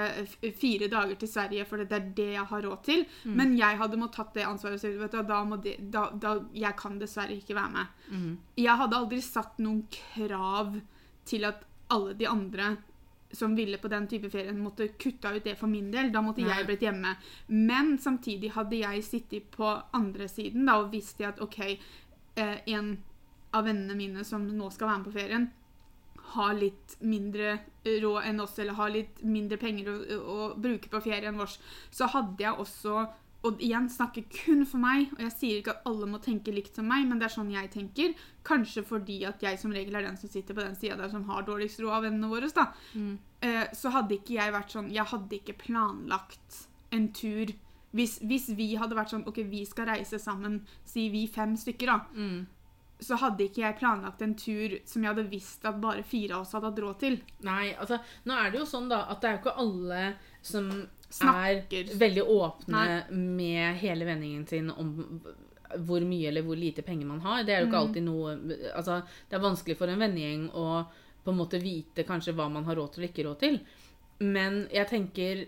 fire 0.57 0.89
dager 0.89 1.15
til 1.21 1.29
Sverige, 1.29 1.67
for 1.67 1.77
det 1.85 1.93
er 1.93 2.07
det 2.17 2.33
jeg 2.33 2.47
har 2.47 2.63
råd 2.63 2.83
til. 2.83 3.05
Men 3.27 3.55
jeg 3.59 3.77
hadde 3.77 3.99
måttet 4.01 4.15
tatt 4.17 4.33
det 4.35 4.47
ansvaret 4.47 4.83
og 4.83 4.99
vet 5.03 5.11
du, 5.13 5.23
da 5.23 5.45
må 5.45 5.61
de, 5.63 5.77
da, 5.91 6.09
da, 6.11 6.39
jeg 6.55 6.75
kan 6.77 6.99
dessverre 6.99 7.37
ikke 7.37 7.55
være 7.55 7.71
med. 7.73 7.87
Mm. 8.11 8.39
Jeg 8.57 8.77
hadde 8.79 8.97
aldri 8.97 9.21
satt 9.21 9.59
noen 9.59 9.85
krav 9.93 10.81
til 11.27 11.45
at 11.45 11.63
alle 11.93 12.15
de 12.19 12.27
andre 12.27 12.77
som 13.33 13.57
ville 13.57 13.79
på 13.79 13.89
den 13.89 14.07
type 14.09 14.31
ferien, 14.31 14.59
måtte 14.63 14.89
kutta 14.89 15.35
ut 15.35 15.45
det 15.45 15.57
for 15.59 15.67
min 15.67 15.91
del. 15.91 16.13
Da 16.13 16.23
måtte 16.23 16.45
jeg 16.47 16.67
blitt 16.67 16.85
hjemme. 16.87 17.17
Men 17.47 17.97
samtidig 17.99 18.53
hadde 18.55 18.79
jeg 18.81 19.05
sittet 19.05 19.51
på 19.57 19.73
andre 19.97 20.29
siden 20.31 20.67
da, 20.69 20.79
og 20.81 20.93
visst 20.95 21.21
at 21.27 21.43
OK, 21.43 21.61
eh, 21.67 22.57
en 22.67 22.97
av 23.57 23.67
vennene 23.67 23.97
mine 23.99 24.25
som 24.25 24.47
nå 24.47 24.71
skal 24.71 24.91
være 24.91 24.99
med 25.03 25.09
på 25.11 25.17
ferien, 25.19 25.49
har 26.37 26.57
litt 26.59 26.97
mindre 27.07 27.59
råd 27.87 28.25
enn 28.27 28.43
oss, 28.43 28.57
eller 28.59 28.79
har 28.79 28.91
litt 28.91 29.23
mindre 29.23 29.59
penger 29.63 29.93
å, 29.93 30.19
å 30.19 30.49
bruke 30.59 30.91
på 30.91 31.01
ferien 31.05 31.39
vår, 31.39 31.55
så 31.95 32.09
hadde 32.11 32.43
jeg 32.43 32.59
også 32.63 33.07
og 33.47 33.61
igjen 33.63 33.89
snakker 33.93 34.27
kun 34.33 34.65
for 34.69 34.83
meg, 34.83 35.11
og 35.17 35.21
jeg 35.27 35.35
sier 35.35 35.61
ikke 35.61 35.77
at 35.77 35.87
alle 35.89 36.09
må 36.11 36.21
tenke 36.23 36.55
likt 36.55 36.79
som 36.79 36.89
meg, 36.91 37.07
men 37.09 37.21
det 37.21 37.29
er 37.29 37.37
sånn 37.37 37.53
jeg 37.55 37.71
tenker. 37.73 38.17
Kanskje 38.47 38.85
fordi 38.87 39.21
at 39.29 39.43
jeg 39.43 39.61
som 39.61 39.75
regel 39.75 39.99
er 39.99 40.09
den 40.09 40.19
som 40.21 40.31
sitter 40.33 40.57
på 40.57 40.65
den 40.65 40.77
sida 40.79 40.99
der 40.99 41.13
som 41.13 41.27
har 41.31 41.47
dårligst 41.47 41.83
råd 41.83 41.99
av 41.99 42.09
vennene 42.09 42.31
våre. 42.33 42.51
da. 42.55 42.71
Mm. 42.95 43.15
Eh, 43.47 43.63
så 43.77 43.93
hadde 43.95 44.19
ikke 44.19 44.39
jeg 44.39 44.53
vært 44.55 44.73
sånn 44.73 44.87
Jeg 44.95 45.05
hadde 45.11 45.37
ikke 45.37 45.59
planlagt 45.61 46.63
en 46.95 47.11
tur 47.13 47.53
hvis, 47.97 48.19
hvis 48.25 48.51
vi 48.57 48.75
hadde 48.77 48.97
vært 48.97 49.13
sånn 49.15 49.25
OK, 49.29 49.41
vi 49.49 49.63
skal 49.69 49.89
reise 49.91 50.19
sammen, 50.21 50.61
si 50.85 51.09
vi 51.13 51.25
fem 51.33 51.55
stykker, 51.57 51.89
da. 51.89 51.99
Mm. 52.13 52.45
Så 53.01 53.19
hadde 53.21 53.45
ikke 53.45 53.63
jeg 53.63 53.77
planlagt 53.77 54.23
en 54.25 54.35
tur 54.41 54.79
som 54.89 55.05
jeg 55.05 55.13
hadde 55.13 55.29
visst 55.31 55.65
at 55.69 55.81
bare 55.81 56.05
fire 56.07 56.37
av 56.37 56.45
oss 56.45 56.55
hadde 56.57 56.71
hatt 56.71 56.83
råd 56.85 56.99
til. 57.03 57.19
Nei, 57.45 57.75
altså, 57.77 57.99
nå 58.29 58.37
er 58.37 58.53
det 58.53 58.61
jo 58.63 58.69
sånn 58.69 58.89
da, 58.93 59.03
at 59.13 59.21
det 59.21 59.31
er 59.31 59.37
jo 59.37 59.43
ikke 59.43 59.57
alle 59.65 60.03
som 60.45 60.71
Snakker. 61.19 61.91
er 61.91 61.99
veldig 61.99 62.25
åpne 62.29 62.85
med 63.11 63.77
hele 63.81 64.05
vendingen 64.09 64.47
sin 64.49 64.71
om 64.71 64.93
hvor 65.83 66.01
mye 66.07 66.29
eller 66.29 66.43
hvor 66.47 66.57
lite 66.57 66.83
penger 66.87 67.07
man 67.07 67.21
har. 67.21 67.43
Det 67.45 67.55
er 67.55 67.61
jo 67.65 67.67
ikke 67.67 67.81
Mm. 67.81 67.89
alltid 67.89 68.03
noe 68.03 68.31
Altså, 68.77 69.03
det 69.29 69.37
er 69.37 69.43
vanskelig 69.43 69.77
for 69.77 69.89
en 69.89 69.99
vennegjeng 69.99 70.51
å 70.55 70.87
på 71.25 71.33
en 71.33 71.39
måte 71.39 71.59
vite 71.61 72.05
kanskje 72.07 72.33
hva 72.35 72.49
man 72.51 72.65
har 72.65 72.77
råd 72.77 72.93
til 72.95 73.05
og 73.05 73.11
ikke 73.11 73.25
råd 73.27 73.39
til. 73.41 73.61
Men 74.21 74.69
jeg 74.73 74.87
tenker 74.89 75.47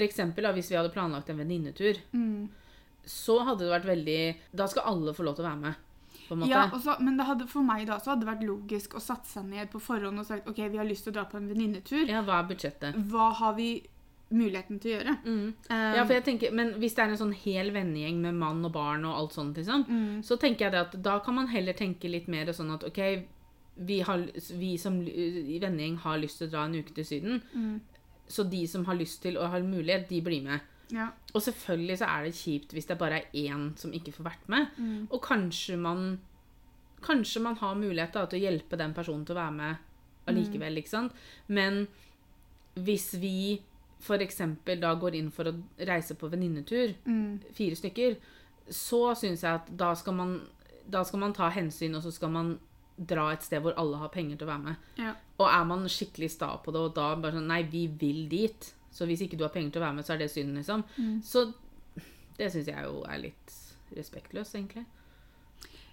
eksempel 0.00 0.44
hvis 0.54 0.70
vi 0.70 0.76
hadde 0.76 0.92
planlagt 0.94 1.28
en 1.30 1.36
venninnetur, 1.38 1.98
Mm. 2.12 2.48
så 3.04 3.44
hadde 3.44 3.58
det 3.68 3.82
vært 3.82 3.84
veldig 3.96 4.36
Da 4.54 4.66
skal 4.66 4.82
alle 4.86 5.12
få 5.12 5.22
lov 5.24 5.36
til 5.36 5.44
å 5.44 5.48
være 5.50 5.60
med. 5.60 5.74
Ja, 6.48 6.70
også, 6.70 6.98
men 7.00 7.18
det 7.18 7.26
hadde, 7.26 7.46
for 7.46 7.60
meg 7.62 7.86
da 7.86 7.98
så 7.98 8.14
hadde 8.14 8.24
det 8.24 8.28
vært 8.38 8.46
logisk 8.48 8.94
å 8.94 9.00
satse 9.02 9.26
seg 9.34 9.44
ned 9.44 9.70
på 9.70 9.78
forhånd 9.78 10.18
og 10.18 10.24
sagt 10.26 10.48
OK, 10.48 10.56
vi 10.70 10.78
har 10.78 10.86
lyst 10.86 11.04
til 11.04 11.12
å 11.12 11.16
dra 11.16 11.24
på 11.26 11.36
en 11.36 11.48
venninnetur. 11.50 12.08
Ja, 12.08 12.22
hva 12.22 12.38
er 12.40 12.48
budsjettet? 12.48 12.94
Hva 13.10 13.30
har 13.34 13.52
vi 13.54 13.82
muligheten 14.34 14.80
til 14.82 14.90
å 14.90 14.96
gjøre? 14.98 15.14
Mm. 15.24 15.46
Um, 15.70 15.94
Ja, 15.96 16.02
for 16.04 16.14
jeg 16.16 16.24
tenker, 16.26 16.52
Men 16.52 16.74
hvis 16.82 16.96
det 16.96 17.04
er 17.04 17.14
en 17.14 17.20
sånn 17.20 17.36
hel 17.44 17.70
vennegjeng 17.74 18.20
med 18.22 18.34
mann 18.34 18.64
og 18.66 18.72
barn 18.74 19.06
og 19.08 19.14
alt 19.20 19.36
sånt, 19.36 19.56
liksom, 19.60 19.86
mm, 19.88 20.22
så 20.26 20.36
tenker 20.40 20.66
jeg 20.66 20.74
det 20.74 20.82
at 20.88 20.98
da 21.06 21.18
kan 21.24 21.38
man 21.38 21.48
heller 21.52 21.72
tenke 21.78 22.10
litt 22.10 22.28
mer 22.28 22.50
sånn 22.52 22.74
at 22.74 22.84
OK, 22.88 23.00
vi, 23.76 24.00
har, 24.06 24.26
vi 24.58 24.76
som 24.78 25.00
vennegjeng 25.04 25.96
har 26.04 26.18
lyst 26.22 26.38
til 26.38 26.48
å 26.48 26.52
dra 26.52 26.64
en 26.68 26.76
uke 26.78 26.94
til 26.94 27.06
Syden, 27.08 27.40
mm, 27.54 27.80
så 28.28 28.44
de 28.48 28.66
som 28.70 28.84
har 28.86 28.96
lyst 28.98 29.22
til 29.22 29.36
og 29.36 29.50
har 29.50 29.62
mulighet, 29.66 30.08
de 30.08 30.20
blir 30.24 30.42
med. 30.42 30.60
ja. 30.92 31.08
Og 31.34 31.42
selvfølgelig 31.42 31.98
så 31.98 32.06
er 32.06 32.22
det 32.24 32.36
kjipt 32.38 32.72
hvis 32.72 32.86
det 32.86 32.98
bare 32.98 33.22
er 33.22 33.32
én 33.34 33.72
som 33.76 33.92
ikke 33.92 34.12
får 34.14 34.24
vært 34.28 34.48
med. 34.48 34.66
Mm. 34.78 35.08
Og 35.10 35.20
kanskje 35.22 35.76
man 35.76 36.20
Kanskje 37.04 37.40
man 37.42 37.56
har 37.60 37.74
mulighet 37.76 38.14
da, 38.14 38.22
til 38.24 38.38
å 38.38 38.44
hjelpe 38.46 38.78
den 38.80 38.94
personen 38.96 39.26
til 39.26 39.34
å 39.34 39.40
være 39.42 39.52
med 39.52 39.76
allikevel, 40.30 40.78
ikke 40.80 40.88
sant? 40.88 41.12
Men 41.52 41.82
hvis 42.80 43.10
vi 43.20 43.60
f.eks. 44.04 44.40
da 44.80 44.94
går 45.00 45.14
inn 45.18 45.30
for 45.32 45.44
å 45.50 45.54
reise 45.88 46.14
på 46.20 46.28
venninnetur, 46.30 46.94
Mm, 47.06 47.40
fire 47.56 47.76
stykker, 47.76 48.16
så 48.70 49.14
syns 49.16 49.42
jeg 49.42 49.54
at 49.54 49.70
da 49.76 49.94
skal 49.94 50.14
man 50.14 50.40
da 50.90 51.02
skal 51.02 51.18
man 51.20 51.32
ta 51.32 51.48
hensyn, 51.50 51.94
og 51.96 52.02
så 52.04 52.10
skal 52.12 52.28
man 52.28 52.58
dra 52.98 53.30
et 53.32 53.42
sted 53.42 53.62
hvor 53.64 53.72
alle 53.80 53.96
har 53.96 54.08
penger 54.12 54.36
til 54.36 54.46
å 54.46 54.50
være 54.52 54.64
med. 54.64 54.76
ja. 54.98 55.14
Og 55.40 55.48
er 55.48 55.64
man 55.64 55.86
skikkelig 55.88 56.30
sta 56.30 56.56
på 56.58 56.72
det, 56.72 56.80
og 56.80 56.94
da 56.94 57.14
bare 57.16 57.32
sånn 57.32 57.46
Nei, 57.48 57.62
vi 57.62 57.86
vil 57.88 58.28
dit. 58.28 58.74
Så 58.92 59.06
hvis 59.06 59.22
ikke 59.22 59.36
du 59.38 59.42
har 59.44 59.50
penger 59.50 59.70
til 59.72 59.80
å 59.82 59.84
være 59.86 59.94
med, 59.96 60.04
så 60.04 60.12
er 60.14 60.18
det 60.18 60.30
synd, 60.30 60.54
liksom. 60.54 60.84
Mm. 60.98 61.22
Så 61.24 61.52
Det 62.36 62.52
syns 62.52 62.66
jeg 62.66 62.84
jo 62.84 63.02
er 63.08 63.18
litt 63.18 63.52
respektløst, 63.96 64.54
egentlig. 64.54 64.84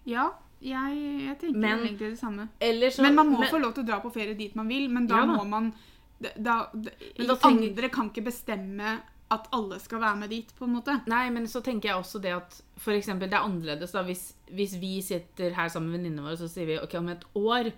Ja, 0.06 0.30
jeg, 0.62 0.98
jeg 1.28 1.38
tenker 1.40 1.60
Men- 1.60 1.80
egentlig 1.86 2.10
det 2.12 2.20
samme. 2.20 2.50
Så 2.60 3.02
Men 3.02 3.16
man 3.16 3.28
må 3.32 3.40
men- 3.40 3.50
få 3.50 3.60
lov 3.62 3.74
til 3.74 3.84
å 3.84 3.88
dra 3.88 4.00
på 4.02 4.12
ferie 4.14 4.36
dit 4.38 4.56
man 4.56 4.68
vil, 4.68 4.90
men 4.90 5.08
da 5.08 5.18
Ja 5.20 5.26
må 5.26 5.48
man 5.48 5.74
da, 6.22 6.32
da, 6.38 6.56
da 6.72 7.36
tenk... 7.36 7.66
Andre 7.72 7.90
kan 7.94 8.12
ikke 8.12 8.28
bestemme 8.30 9.00
at 9.32 9.46
alle 9.56 9.78
skal 9.80 10.02
være 10.04 10.20
med 10.20 10.34
dit, 10.34 10.50
på 10.58 10.68
en 10.68 10.74
måte. 10.76 10.98
Nei, 11.10 11.24
men 11.32 11.46
så 11.48 11.62
tenker 11.64 11.92
jeg 11.92 12.02
også 12.02 12.20
det 12.24 12.34
at 12.36 12.58
for 12.82 12.96
eksempel, 12.96 13.30
det 13.32 13.38
er 13.38 13.48
annerledes 13.48 13.94
da, 13.96 14.04
hvis, 14.04 14.26
hvis 14.52 14.76
vi 14.82 14.98
sitter 15.06 15.56
her 15.56 15.72
sammen 15.72 15.92
med 15.92 16.02
venninnene 16.02 16.26
våre, 16.26 16.40
så 16.40 16.50
sier 16.52 16.68
vi 16.68 16.82
ok, 16.82 16.98
om 17.00 17.14
et 17.14 17.24
år 17.40 17.72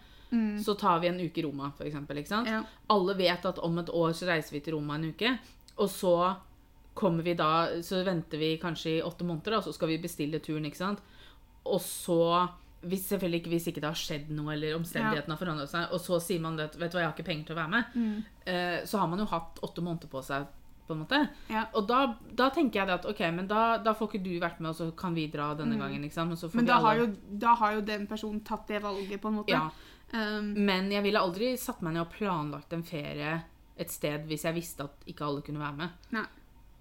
så 0.64 0.74
tar 0.74 0.98
vi 1.04 1.10
en 1.12 1.20
uke 1.22 1.42
i 1.42 1.44
Roma, 1.46 1.68
for 1.78 1.86
eksempel. 1.86 2.18
Ikke 2.18 2.32
sant? 2.32 2.50
Ja. 2.50 2.64
Alle 2.94 3.14
vet 3.20 3.46
at 3.46 3.60
om 3.62 3.78
et 3.78 3.92
år 3.94 4.16
så 4.18 4.26
reiser 4.30 4.56
vi 4.56 4.64
til 4.66 4.74
Roma 4.78 4.98
en 4.98 5.12
uke, 5.14 5.36
og 5.78 5.90
så 5.94 6.16
kommer 6.98 7.26
vi 7.26 7.36
da, 7.38 7.82
så 7.86 8.04
venter 8.06 8.42
vi 8.42 8.56
kanskje 8.62 8.98
i 8.98 9.04
åtte 9.06 9.26
måneder, 9.26 9.56
da, 9.56 9.62
og 9.62 9.68
så 9.68 9.74
skal 9.78 9.92
vi 9.94 10.02
bestille 10.02 10.42
turen, 10.42 10.66
ikke 10.70 10.82
sant? 10.82 11.04
Og 11.70 11.82
så, 11.86 12.18
hvis, 12.88 13.06
selvfølgelig 13.10 13.40
ikke 13.42 13.50
hvis 13.54 13.68
ikke 13.72 13.82
det 13.84 13.90
har 13.90 14.00
skjedd 14.00 14.30
noe, 14.36 14.54
eller 14.54 14.76
omstendighetene 14.78 15.36
har 15.36 15.40
forandret 15.46 15.70
seg, 15.72 15.88
og 15.96 16.00
så 16.02 16.20
sier 16.22 16.42
man 16.44 16.60
at 16.60 16.76
vet 16.80 16.92
du 16.92 16.98
hva, 16.98 17.02
jeg 17.04 17.10
har 17.10 17.16
ikke 17.16 17.26
penger 17.30 17.46
til 17.48 17.56
å 17.56 17.62
være 17.62 17.74
med, 17.76 18.26
eh, 18.46 18.84
så 18.86 19.00
har 19.02 19.08
man 19.08 19.20
jo 19.20 19.26
hatt 19.32 19.60
åtte 19.64 19.82
måneder 19.86 20.12
på 20.12 20.22
seg, 20.24 20.46
på 20.88 20.94
en 20.98 21.00
måte. 21.06 21.20
Ja. 21.50 21.66
Og 21.80 21.88
da, 21.88 22.02
da 22.36 22.50
tenker 22.52 22.82
jeg 22.82 22.88
det 22.90 22.96
at 23.00 23.06
ok, 23.08 23.22
men 23.32 23.48
da, 23.48 23.78
da 23.80 23.94
får 23.96 24.10
ikke 24.12 24.24
du 24.26 24.34
vært 24.44 24.60
med, 24.60 24.74
og 24.74 24.76
så 24.76 24.90
kan 25.00 25.16
vi 25.16 25.28
dra 25.32 25.54
denne 25.56 25.78
gangen. 25.80 26.04
ikke 26.04 26.14
sant? 26.18 26.28
Men, 26.34 26.38
så 26.38 26.50
får 26.52 26.60
Men 26.60 26.66
vi 26.66 26.72
da 26.74 26.76
alle- 26.78 26.88
har, 26.88 26.96
jo, 27.00 27.38
da 27.46 27.54
har 27.56 27.74
jo 27.78 27.82
den 27.88 28.06
personen 28.08 28.42
tatt 28.44 28.68
det 28.68 28.82
valget, 28.84 29.22
på 29.24 29.32
en 29.32 29.40
måte. 29.42 29.56
Ja, 29.56 29.70
Um, 30.14 30.52
Men 30.54 30.92
jeg 30.92 31.02
ville 31.02 31.18
aldri 31.18 31.56
satt 31.58 31.80
meg 31.82 31.96
ned 31.96 32.04
og 32.04 32.12
planlagt 32.14 32.72
en 32.76 32.84
ferie 32.86 33.32
et 33.82 33.90
sted 33.90 34.28
hvis 34.30 34.44
jeg 34.46 34.54
visste 34.54 34.84
at 34.86 35.08
ikke 35.10 35.26
alle 35.26 35.42
kunne 35.42 35.58
være 35.58 35.74
med. 35.80 35.90
nei. 36.12 36.26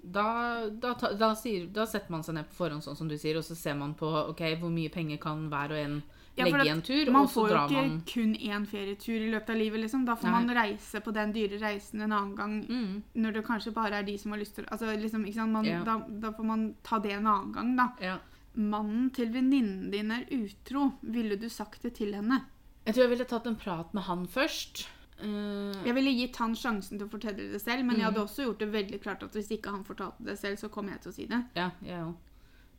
Da, 0.03 0.69
da, 0.69 0.95
da, 1.15 1.29
sier, 1.39 1.69
da 1.71 1.85
setter 1.87 2.11
man 2.11 2.25
seg 2.27 2.35
ned 2.35 2.49
på 2.51 2.57
forhånd, 2.65 2.83
sånn 2.83 2.97
som 2.99 3.09
du 3.09 3.15
sier, 3.19 3.37
og 3.39 3.45
så 3.47 3.55
ser 3.55 3.77
man 3.79 3.93
på 3.95 4.09
okay, 4.33 4.57
hvor 4.59 4.73
mye 4.75 4.91
penger 4.91 5.21
kan 5.23 5.45
hver 5.53 5.71
og 5.77 5.79
en 5.79 6.03
Ja, 6.35 6.47
legge 6.49 6.65
i 6.65 6.73
en 6.73 6.81
tur, 6.83 7.11
Man 7.13 7.29
får 7.29 7.51
jo 7.51 7.57
ikke 7.61 7.77
man 7.77 8.01
kun 8.09 8.33
én 8.35 8.65
ferietur 8.67 9.21
i 9.21 9.31
løpet 9.31 9.51
av 9.53 9.57
livet, 9.61 9.81
liksom. 9.85 10.07
Da 10.09 10.17
får 10.17 10.31
Nei. 10.31 10.41
man 10.41 10.57
reise 10.57 11.01
på 11.05 11.13
den 11.13 11.33
dyre 11.37 11.61
reisen 11.61 12.01
en 12.01 12.13
annen 12.17 12.35
gang 12.35 12.55
mm, 12.67 13.03
når 13.15 13.33
det 13.37 13.45
kanskje 13.47 13.75
bare 13.77 14.01
er 14.01 14.07
de 14.09 14.17
som 14.19 14.33
har 14.33 14.41
lyst 14.41 14.57
til 14.57 14.65
Altså, 14.73 14.91
liksom? 14.97 15.53
Man, 15.53 15.65
Ja. 15.65 15.83
da 15.85 16.33
får 16.33 16.45
man 16.45 16.75
ta 16.83 16.99
det 16.99 17.13
en 17.13 17.27
annen 17.27 17.53
gang, 17.53 17.77
da. 17.77 17.89
ja. 18.01 18.19
Mannen 18.55 19.11
til 19.15 19.31
venninnen 19.33 19.91
din 19.93 20.11
er 20.11 20.27
utro. 20.31 20.93
Ville 21.03 21.37
du 21.37 21.49
sagt 21.49 21.83
det 21.83 21.95
til 21.95 22.13
henne? 22.15 22.43
Jeg 22.85 22.95
tror 22.95 23.05
jeg 23.05 23.11
ville 23.15 23.25
tatt 23.31 23.47
en 23.47 23.57
prat 23.57 23.95
med 23.95 24.03
han 24.03 24.27
først. 24.27 24.87
Eh, 25.23 25.85
Jeg 25.87 25.95
ville 25.95 26.11
gitt 26.19 26.37
han 26.43 26.55
sjansen 26.55 26.99
til 26.99 27.07
å 27.07 27.11
fortelle 27.11 27.51
det 27.53 27.61
selv, 27.63 27.85
men 27.85 27.97
jeg 27.97 28.05
Mm. 28.05 28.13
hadde 28.13 28.25
også 28.27 28.43
gjort 28.47 28.59
det 28.59 28.73
veldig 28.73 29.01
klart 29.03 29.23
at 29.23 29.33
hvis 29.33 29.51
ikke 29.57 29.71
han 29.71 29.85
fortalte 29.85 30.25
det 30.25 30.39
selv, 30.39 30.57
så 30.59 30.69
kom 30.71 30.89
jeg 30.89 31.01
til 31.01 31.13
å 31.13 31.15
si 31.15 31.27
det. 31.27 31.45
ja, 31.57 31.71
jeg 31.85 32.01
òg. 32.05 32.15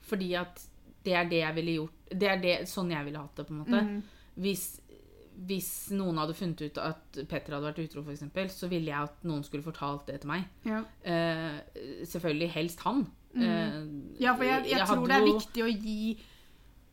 Fordi 0.01 0.33
at 0.35 0.67
det 1.05 1.13
er 1.13 1.23
det 1.29 1.39
jeg 1.39 1.55
ville 1.55 1.75
gjort 1.77 1.93
Det 2.19 2.27
er 2.29 2.37
det, 2.41 2.67
sånn 2.67 2.89
jeg 2.91 3.05
ville 3.05 3.17
hatt 3.19 3.35
det, 3.35 3.45
på 3.47 3.51
en 3.53 3.59
måte. 3.65 3.81
Mm. 3.83 4.03
Hvis, 4.37 4.79
hvis 5.47 5.89
noen 5.91 6.17
hadde 6.17 6.33
funnet 6.35 6.61
ut 6.61 6.77
at 6.77 7.11
Petter 7.27 7.53
hadde 7.55 7.73
vært 7.73 7.79
utro, 7.89 8.03
f.eks., 8.03 8.53
så 8.59 8.67
ville 8.69 8.85
jeg 8.91 9.01
at 9.03 9.23
noen 9.23 9.43
skulle 9.43 9.63
fortalt 9.63 10.05
det 10.07 10.21
til 10.21 10.29
meg. 10.29 10.43
Ja. 10.65 10.83
Uh, 11.05 11.59
selvfølgelig 12.05 12.49
helst 12.51 12.79
han. 12.81 13.07
Mm. 13.33 13.41
Uh, 13.41 14.21
ja, 14.21 14.35
for 14.35 14.43
jeg, 14.43 14.65
jeg, 14.69 14.85
tror 14.87 15.07
det 15.07 15.15
er 15.15 15.25
viktig 15.25 15.63
å 15.63 15.71
gi 15.81 16.19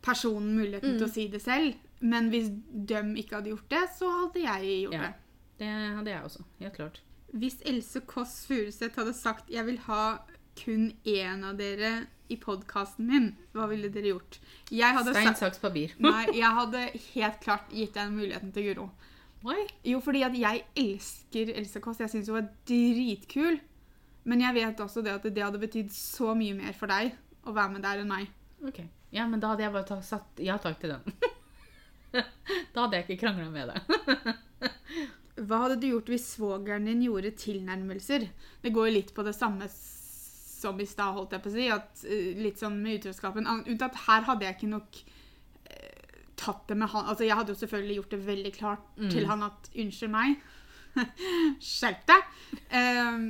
personen 0.03 0.55
muligheten 0.57 0.97
til 0.99 1.07
å 1.07 1.11
si 1.13 1.27
det 1.29 1.43
selv, 1.43 1.75
men 2.01 2.31
hvis 2.31 2.49
de 2.73 3.03
ikke 3.21 3.37
hadde 3.37 3.51
gjort 3.53 3.69
det, 3.69 3.83
så 3.99 4.09
hadde 4.23 4.41
jeg 4.47 4.71
gjort 4.87 4.95
Ja. 4.95 5.01
det. 5.03 5.15
Det 5.61 5.69
hadde 5.69 6.11
jeg 6.11 6.25
også. 6.25 6.45
Helt 6.63 6.77
klart. 6.79 7.03
Hvis 7.37 7.61
Else 7.69 8.01
Kåss 8.09 8.47
Furuseth 8.49 8.97
hadde 8.99 9.13
sagt 9.15 9.51
'jeg 9.51 9.67
vil 9.67 9.79
ha 9.87 10.19
kun 10.57 10.93
én 11.05 11.45
av 11.45 11.59
dere 11.59 12.07
i 12.29 12.37
podkasten 12.37 13.07
min', 13.07 13.37
hva 13.53 13.69
ville 13.69 13.89
dere 13.89 14.15
gjort? 14.15 14.41
Stein, 14.67 15.37
saks, 15.37 15.59
papir. 15.59 15.95
nei, 15.99 16.27
jeg 16.35 16.51
hadde 16.51 16.91
helt 17.15 17.41
klart 17.41 17.71
gitt 17.71 17.95
deg 17.95 18.11
muligheten 18.11 18.53
til 18.53 18.71
Guro. 18.71 18.91
Oi. 19.45 19.67
Jo, 19.85 20.01
fordi 20.01 20.23
at 20.23 20.35
jeg 20.37 20.65
elsker 20.77 21.53
Else 21.55 21.81
Kåss. 21.81 22.01
Jeg 22.01 22.11
syns 22.11 22.29
hun 22.29 22.43
er 22.43 22.49
dritkul. 22.67 23.61
Men 24.25 24.41
jeg 24.41 24.55
vet 24.55 24.81
også 24.81 25.03
det 25.03 25.13
at 25.17 25.23
det 25.23 25.45
hadde 25.45 25.59
betydd 25.59 25.93
så 25.93 26.35
mye 26.35 26.55
mer 26.55 26.73
for 26.77 26.87
deg 26.87 27.15
å 27.49 27.55
være 27.57 27.73
med 27.73 27.83
der 27.83 28.03
enn 28.03 28.09
meg. 28.09 28.29
Ok. 28.67 28.83
Ja, 29.13 29.27
men 29.27 29.41
da 29.41 29.55
hadde 29.55 29.65
jeg 29.65 29.73
bare 29.73 30.03
satt 30.03 30.43
ja 30.45 30.59
takk 30.61 30.81
til 30.81 30.93
den. 30.93 31.03
da 32.75 32.85
hadde 32.85 32.97
jeg 32.97 33.09
ikke 33.09 33.21
krangla 33.25 33.49
med 33.51 33.73
deg. 33.73 34.37
Hva 35.41 35.63
hadde 35.65 35.79
du 35.81 35.89
gjort 35.93 36.11
hvis 36.13 36.27
svogeren 36.35 36.89
din 36.89 37.05
gjorde 37.07 37.33
tilnærmelser? 37.39 38.27
Det 38.63 38.73
går 38.75 38.91
jo 38.91 38.97
litt 38.99 39.15
på 39.17 39.25
det 39.27 39.35
samme 39.37 39.69
som 39.71 40.81
i 40.81 40.87
stad, 40.89 41.15
holdt 41.17 41.33
jeg 41.37 41.45
på 41.45 41.51
å 41.51 41.55
si. 41.55 41.67
At, 41.73 42.05
eh, 42.05 42.41
litt 42.45 42.61
sånn 42.61 42.81
med 42.83 43.01
utroskapen. 43.01 43.49
Unntatt 43.49 43.97
her 44.07 44.27
hadde 44.29 44.47
jeg 44.47 44.59
ikke 44.59 44.73
nok 44.75 45.01
eh, 45.71 46.25
tatt 46.41 46.67
det 46.69 46.77
med 46.77 46.93
han. 46.93 47.07
Altså, 47.07 47.25
jeg 47.25 47.39
hadde 47.39 47.55
jo 47.55 47.61
selvfølgelig 47.63 47.97
gjort 48.01 48.17
det 48.17 48.27
veldig 48.27 48.53
klart 48.57 48.89
til 49.13 49.31
han 49.31 49.47
at 49.49 49.71
unnskyld 49.75 50.13
meg, 50.13 50.37
skjerp 51.71 52.05
deg. 52.11 52.35
Um, 52.75 53.25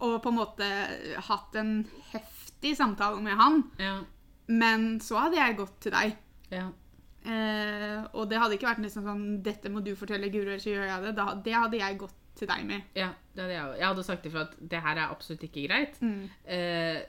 og 0.00 0.20
på 0.22 0.30
en 0.30 0.38
måte 0.38 0.68
hatt 1.28 1.56
en 1.60 1.74
heftig 2.12 2.76
samtale 2.78 3.20
med 3.24 3.36
han. 3.40 3.64
Ja. 3.80 3.96
Men 4.50 5.00
så 5.04 5.18
hadde 5.24 5.38
jeg 5.40 5.58
gått 5.58 5.76
til 5.84 5.94
deg. 5.96 6.16
ja. 6.54 6.70
Eh, 7.20 7.98
og 8.16 8.30
det 8.30 8.38
hadde 8.40 8.56
ikke 8.56 8.70
vært 8.70 8.80
nesten 8.80 9.04
sånn 9.04 9.42
'Dette 9.44 9.68
må 9.72 9.82
du 9.84 9.92
fortelle 9.98 10.30
Guro, 10.32 10.56
så 10.56 10.72
gjør 10.72 10.86
jeg 10.88 11.02
det'. 11.04 11.16
Da, 11.18 11.26
det 11.44 11.54
hadde 11.54 11.80
jeg 11.82 11.98
gått 12.00 12.16
til 12.38 12.48
deg 12.48 12.64
med. 12.64 12.86
Ja, 12.96 13.10
det 13.34 13.44
hadde 13.44 13.54
jeg 13.56 13.66
òg. 13.66 13.76
Jeg 13.78 13.88
hadde 13.90 14.06
sagt 14.06 14.26
ifra 14.26 14.46
at 14.46 14.56
det 14.72 14.80
her 14.80 14.96
er 14.96 15.12
absolutt 15.12 15.44
ikke 15.44 15.66
greit. 15.68 16.00
Eh, 16.46 17.02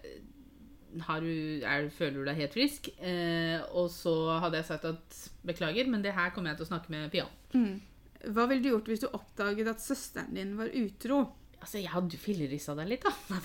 har 1.08 1.24
du, 1.24 1.62
er, 1.64 1.88
føler 1.96 2.20
du 2.20 2.26
deg 2.28 2.42
helt 2.42 2.58
frisk? 2.58 2.90
Eh, 3.00 3.62
og 3.72 3.88
så 3.94 4.40
hadde 4.44 4.60
jeg 4.60 4.68
sagt 4.68 4.90
at 4.90 5.22
beklager, 5.48 5.88
men 5.88 6.04
det 6.04 6.12
her 6.18 6.34
kommer 6.36 6.52
jeg 6.52 6.60
til 6.60 6.68
å 6.68 6.72
snakke 6.74 6.92
med 6.92 7.12
Pia 7.14 7.30
om. 7.30 7.80
Hva 8.22 8.46
ville 8.50 8.62
du 8.62 8.70
gjort 8.74 8.90
hvis 8.92 9.02
du 9.02 9.08
oppdaget 9.08 9.72
at 9.72 9.82
søsteren 9.82 10.36
din 10.36 10.58
var 10.60 10.70
utro? 10.78 11.24
Altså, 11.62 11.80
jeg 11.80 11.94
hadde 11.94 12.20
fillerissa 12.20 12.76
deg 12.78 12.90
litt, 12.92 13.08
da. 13.08 13.40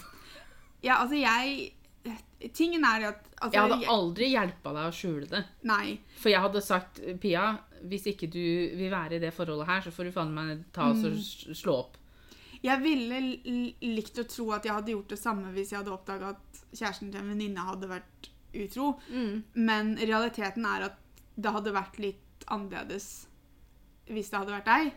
Ja, 0.83 0.99
altså, 1.03 1.17
jeg 1.17 1.73
Tingen 2.53 2.85
er 2.85 3.09
at 3.09 3.23
altså, 3.41 3.53
Jeg 3.55 3.63
hadde 3.63 3.93
aldri 3.93 4.27
hjelpa 4.33 4.73
deg 4.77 4.89
å 4.89 4.95
skjule 4.95 5.29
det. 5.31 5.43
Nei. 5.69 5.97
For 6.21 6.31
jeg 6.33 6.43
hadde 6.45 6.63
sagt, 6.65 7.01
Pia, 7.23 7.47
hvis 7.89 8.09
ikke 8.13 8.29
du 8.33 8.43
vil 8.77 8.91
være 8.93 9.17
i 9.17 9.23
det 9.23 9.33
forholdet 9.35 9.71
her, 9.71 9.85
så 9.87 9.93
får 9.95 10.09
du 10.09 10.17
faen 10.17 10.35
meg 10.37 10.67
ta 10.77 10.91
oss 10.93 11.05
og 11.09 11.57
slå 11.57 11.79
opp. 11.85 11.97
Jeg 12.65 12.83
ville 12.83 13.21
likt 13.85 14.19
å 14.21 14.27
tro 14.29 14.51
at 14.57 14.67
jeg 14.67 14.75
hadde 14.75 14.95
gjort 14.95 15.13
det 15.13 15.21
samme 15.21 15.53
hvis 15.55 15.73
jeg 15.73 15.81
hadde 15.81 15.95
oppdaga 15.95 16.33
at 16.35 16.61
kjæresten 16.73 17.13
til 17.13 17.21
en 17.21 17.33
venninne 17.33 17.67
hadde 17.69 17.91
vært 17.91 18.31
utro. 18.57 18.93
Men 19.55 19.97
realiteten 20.01 20.69
er 20.69 20.89
at 20.91 21.03
det 21.37 21.53
hadde 21.53 21.75
vært 21.77 21.99
litt 22.01 22.47
annerledes 22.53 23.27
hvis 24.07 24.31
det 24.31 24.39
hadde 24.39 24.55
vært 24.55 24.71
deg. 24.71 24.95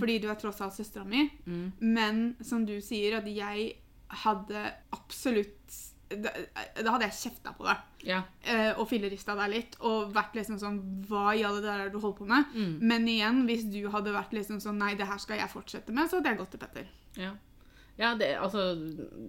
Fordi 0.00 0.16
du 0.18 0.26
er 0.30 0.38
tross 0.40 0.58
alt 0.64 0.74
søstera 0.74 1.04
mi. 1.06 1.28
Mm. 1.46 1.66
Men 1.78 2.22
som 2.42 2.64
du 2.66 2.80
sier, 2.82 3.20
at 3.20 3.28
jeg 3.30 3.76
hadde 4.24 4.64
absolutt 4.96 5.76
Da, 6.08 6.30
da 6.78 6.92
hadde 6.94 7.08
jeg 7.08 7.16
kjefta 7.18 7.52
på 7.58 7.66
deg. 7.66 7.82
Ja. 8.08 8.22
eh, 8.48 8.70
og 8.78 8.86
fillerista 8.88 9.34
deg 9.36 9.50
litt 9.52 9.74
og 9.84 10.12
vært 10.14 10.36
liksom 10.38 10.56
sånn 10.60 10.78
Hva 11.08 11.32
i 11.34 11.42
alle 11.44 11.60
dager 11.64 11.82
er 11.82 11.88
det 11.90 11.98
du 11.98 12.00
holder 12.00 12.18
på 12.20 12.28
med? 12.30 12.54
Mm. 12.54 12.70
Men 12.92 13.08
igjen, 13.10 13.42
hvis 13.48 13.66
du 13.68 13.82
hadde 13.92 14.14
vært 14.14 14.32
liksom 14.36 14.62
sånn 14.62 14.78
Nei, 14.80 14.94
det 14.96 15.08
her 15.10 15.20
skal 15.20 15.42
jeg 15.42 15.52
fortsette 15.52 15.92
med, 15.92 16.08
så 16.08 16.20
hadde 16.20 16.32
jeg 16.32 16.40
gått 16.40 16.54
til 16.54 16.62
Petter. 16.62 16.88
Ja, 17.18 17.34
ja 17.98 18.14
det, 18.16 18.30
altså 18.38 18.70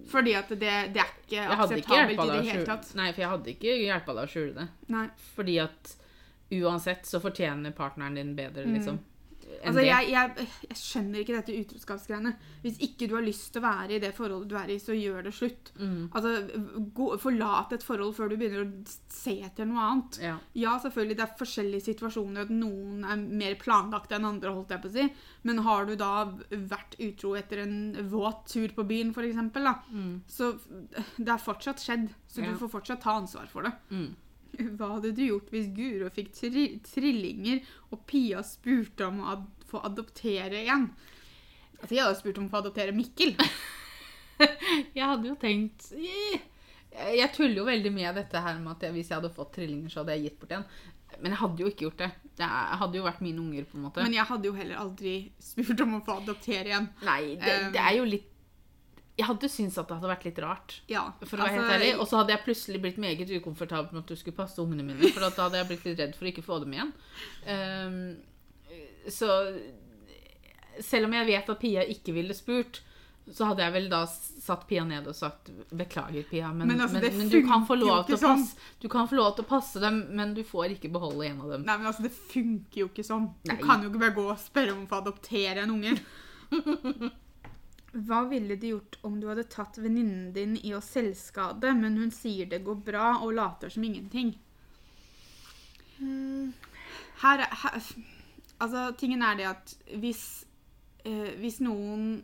Fordi 0.08 0.36
at 0.38 0.54
det, 0.54 0.74
det 0.94 1.02
er 1.02 1.12
ikke 1.18 1.44
hadde 1.50 1.80
ikke 1.82 1.98
akseptabelt 1.98 2.24
i 2.24 2.30
det 2.30 2.42
hele 2.52 2.68
tatt. 2.68 2.92
Nei, 2.96 3.10
for 3.12 3.24
jeg 3.24 3.34
hadde 3.34 3.54
ikke 3.56 3.76
hjelpa 3.82 4.16
deg 4.16 4.30
å 4.30 4.34
skjule 4.36 4.54
det. 4.56 4.68
Nei. 4.94 5.06
Fordi 5.34 5.60
at 5.66 5.96
uansett 6.50 7.06
så 7.06 7.20
fortjener 7.22 7.74
partneren 7.76 8.16
din 8.18 8.32
bedre, 8.38 8.64
liksom. 8.66 8.98
Mm. 8.98 9.09
Altså, 9.60 9.82
jeg, 9.84 10.06
jeg, 10.10 10.46
jeg 10.68 10.76
skjønner 10.80 11.20
ikke 11.20 11.34
dette 11.36 11.56
utroskapsgreiene. 11.60 12.30
Hvis 12.62 12.78
ikke 12.86 13.08
du 13.10 13.14
har 13.18 13.24
lyst 13.26 13.50
til 13.52 13.60
å 13.60 13.64
være 13.66 13.96
i 13.96 13.98
det 14.02 14.12
forholdet 14.16 14.48
du 14.48 14.54
er 14.56 14.70
i, 14.72 14.78
så 14.80 14.94
gjør 14.96 15.26
det 15.26 15.32
slutt. 15.36 15.72
Mm. 15.80 16.06
Altså, 16.16 16.32
gå, 16.96 17.08
Forlat 17.20 17.74
et 17.76 17.84
forhold 17.84 18.14
før 18.16 18.30
du 18.32 18.36
begynner 18.40 18.64
å 18.64 18.94
se 19.12 19.34
etter 19.44 19.68
noe 19.68 19.82
annet. 19.84 20.20
Ja. 20.24 20.36
Ja, 20.62 20.76
selvfølgelig, 20.80 21.18
det 21.20 21.26
er 21.26 21.34
forskjellige 21.42 21.86
situasjoner, 21.90 22.46
at 22.48 22.54
noen 22.54 23.04
er 23.04 23.20
mer 23.42 23.58
planlagt 23.60 24.14
enn 24.16 24.24
andre, 24.30 24.54
holdt 24.56 24.72
jeg 24.76 24.84
på 24.86 24.88
å 24.92 24.94
si. 24.96 25.08
Men 25.48 25.62
har 25.66 25.84
du 25.90 25.94
da 26.00 26.12
vært 26.72 26.96
utro 27.00 27.34
etter 27.36 27.64
en 27.66 27.76
våt 28.12 28.46
tur 28.54 28.72
på 28.76 28.86
byen, 28.88 29.12
for 29.16 29.28
eksempel, 29.28 29.68
så 30.30 30.54
det 31.18 31.28
har 31.34 31.42
fortsatt 31.42 31.82
skjedd. 31.84 32.08
Så 32.30 32.40
Mm. 32.40 32.44
Ja. 32.46 32.52
du 32.52 32.58
får 32.64 32.68
fortsatt 32.78 33.00
ta 33.02 33.18
ansvar 33.18 33.46
for 33.50 33.62
det. 33.66 33.72
Mm. 33.90 34.14
Hva 34.78 34.94
hadde 34.96 35.14
du 35.16 35.22
gjort 35.26 35.50
hvis 35.54 35.70
Guro 35.76 36.10
fikk 36.14 36.32
tri 36.36 36.66
trillinger, 36.86 37.62
og 37.90 38.04
Pia 38.10 38.42
spurte 38.46 39.08
om 39.08 39.22
å 39.24 39.32
ad 39.34 39.48
få 39.70 39.82
adoptere 39.86 40.64
igjen? 40.64 40.88
Altså, 41.80 41.94
jeg 41.94 42.02
hadde 42.02 42.18
spurt 42.18 42.40
om 42.40 42.48
å 42.48 42.52
få 42.52 42.62
adoptere 42.64 42.94
Mikkel. 42.96 43.36
Jeg 44.96 45.04
hadde 45.04 45.28
jo 45.28 45.34
tenkt 45.36 45.90
Jeg, 45.92 47.26
tuller 47.34 47.58
jo 47.58 47.66
veldig 47.66 47.90
med 47.92 48.16
dette 48.16 48.40
her 48.40 48.56
med 48.56 48.72
at 48.72 48.86
hvis 48.94 49.10
jeg 49.10 49.18
hadde 49.18 49.34
fått 49.34 49.50
trillinger, 49.58 49.92
så 49.92 50.00
hadde 50.00 50.14
jeg 50.16 50.30
gitt 50.30 50.38
bort 50.40 50.54
en. 50.56 50.64
Men 51.20 51.34
jeg 51.34 51.40
hadde 51.42 51.60
jo 51.60 51.68
ikke 51.70 51.84
gjort 51.84 52.00
det. 52.00 52.08
Det 52.40 52.48
hadde 52.80 52.96
jo 52.96 53.04
vært 53.04 53.20
mine 53.24 53.42
unger, 53.42 53.66
på 53.68 53.76
en 53.76 53.84
måte. 53.84 54.04
Men 54.06 54.16
jeg 54.16 54.26
hadde 54.30 54.48
jo 54.48 54.54
heller 54.56 54.80
aldri 54.80 55.14
spurt 55.42 55.84
om 55.84 55.98
å 55.98 56.02
få 56.06 56.16
adoptere 56.22 56.72
igjen. 56.72 56.88
Nei, 57.04 57.20
det, 57.36 57.56
Um, 57.60 57.72
det 57.76 57.82
er 57.84 57.96
jo 57.98 58.08
litt 58.08 58.29
Jeg 59.20 59.28
hadde 59.28 59.50
syntes 59.52 59.76
at 59.80 59.90
det 59.90 59.98
hadde 59.98 60.10
vært 60.10 60.26
litt 60.28 60.40
rart. 60.42 60.76
Ja. 60.90 61.04
For 61.20 61.36
å 61.36 61.44
være 61.44 61.50
altså, 61.50 61.60
helt 61.60 61.74
ærlig. 61.76 61.90
Og 61.98 62.08
så 62.08 62.20
hadde 62.22 62.34
jeg 62.34 62.44
plutselig 62.46 62.80
blitt 62.86 63.00
meget 63.02 63.34
ukomfortabel 63.36 63.92
med 63.92 64.02
at 64.04 64.12
du 64.14 64.20
skulle 64.20 64.38
passe 64.38 64.60
ungene 64.62 64.86
mine. 64.86 65.12
For 65.12 65.22
da 65.26 65.30
hadde 65.44 65.60
jeg 65.60 65.70
blitt 65.74 65.86
litt 65.90 66.00
redd 66.00 66.16
for 66.16 66.28
å 66.28 66.32
ikke 66.32 66.46
få 66.46 66.60
dem 66.64 66.76
igjen. 66.78 66.94
Um, 67.44 67.98
så 69.10 69.34
selv 70.80 71.08
om 71.08 71.18
jeg 71.18 71.28
vet 71.28 71.52
at 71.52 71.60
Pia 71.60 71.84
ikke 71.92 72.14
ville 72.16 72.36
spurt, 72.36 72.80
så 73.30 73.50
hadde 73.50 73.62
jeg 73.62 73.74
vel 73.76 73.88
da 73.92 74.00
satt 74.08 74.64
Pia 74.66 74.82
ned 74.86 75.06
og 75.10 75.14
sagt 75.14 75.50
beklager, 75.76 76.24
Pia, 76.26 76.50
men, 76.52 76.70
Men 76.72 76.84
altså, 76.86 76.98
men, 76.98 77.18
men 77.18 77.30
du, 77.30 77.38
kan 77.46 77.66
sånn. 78.18 78.44
du 78.80 78.88
kan 78.90 79.08
få 79.10 79.18
lov 79.18 79.36
til 79.36 79.44
å 79.44 79.50
passe 79.50 79.82
dem, 79.82 80.02
men 80.16 80.34
du 80.34 80.42
får 80.46 80.76
ikke 80.76 80.90
beholde 80.92 81.28
en 81.28 81.42
av 81.44 81.54
dem. 81.54 81.66
Nei, 81.68 81.78
men 81.78 81.90
altså, 81.92 82.06
det 82.06 82.14
funker 82.14 82.84
jo 82.84 82.90
ikke 82.90 83.06
sånn. 83.06 83.30
Nei. 83.46 83.58
Du 83.60 83.66
kan 83.66 83.84
jo 83.84 83.92
ikke 83.92 84.02
bare 84.06 84.16
gå 84.16 84.26
og 84.32 84.40
spørre 84.40 84.74
om 84.74 84.86
å 84.86 84.90
få 84.90 85.02
adoptere 85.04 85.66
en 85.66 85.76
unge. 85.76 85.98
Hva 87.92 88.20
ville 88.30 88.54
du 88.56 88.66
gjort 88.68 88.98
om 89.02 89.16
du 89.20 89.26
hadde 89.26 89.44
tatt 89.50 89.78
venninnen 89.82 90.32
din 90.32 90.52
i 90.56 90.70
å 90.76 90.80
selvskade, 90.84 91.72
men 91.74 91.96
hun 91.98 92.10
sier 92.14 92.46
det 92.46 92.62
går 92.64 92.76
bra 92.86 93.16
og 93.24 93.32
later 93.34 93.68
som 93.74 93.82
ingenting? 93.84 94.34
Her, 96.00 97.38
er- 97.44 97.54
her 97.64 97.80
Altså, 98.60 98.90
tingen 99.00 99.22
er 99.24 99.36
det 99.38 99.46
at 99.48 99.70
hvis, 100.02 100.44
eh, 101.04 101.30
hvis 101.40 101.60
noen 101.64 102.22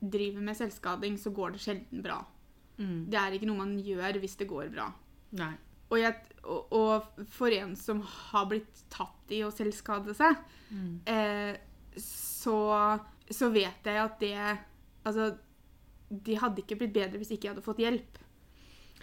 driver 0.00 0.40
med 0.46 0.54
selvskading, 0.54 1.16
så 1.18 1.32
går 1.34 1.52
det 1.56 1.60
sjelden 1.64 2.02
bra. 2.04 2.20
Mm. 2.78 3.08
Det 3.10 3.18
er 3.18 3.32
ikke 3.34 3.48
noe 3.48 3.56
man 3.64 3.72
gjør 3.82 4.20
hvis 4.22 4.36
det 4.38 4.46
går 4.46 4.68
bra. 4.70 4.86
Og, 5.90 5.98
jeg, 5.98 6.14
og, 6.44 6.72
og 6.72 7.26
for 7.34 7.50
en 7.50 7.74
som 7.76 8.00
har 8.00 8.46
blitt 8.46 8.84
tatt 8.94 9.34
i 9.34 9.40
å 9.42 9.50
selvskade 9.54 10.14
seg, 10.14 10.36
Mm. 10.70 11.00
eh, 11.06 11.56
så, 11.98 13.00
så 13.30 13.50
vet 13.54 13.82
jeg 13.84 13.96
at 14.04 14.20
det 14.20 14.58
Altså, 15.06 15.34
de 16.10 16.38
hadde 16.38 16.62
ikke 16.62 16.78
blitt 16.80 16.94
bedre 16.94 17.20
hvis 17.20 17.32
ikke 17.34 17.48
jeg 17.48 17.54
hadde 17.54 17.66
fått 17.66 17.82
hjelp. 17.82 18.20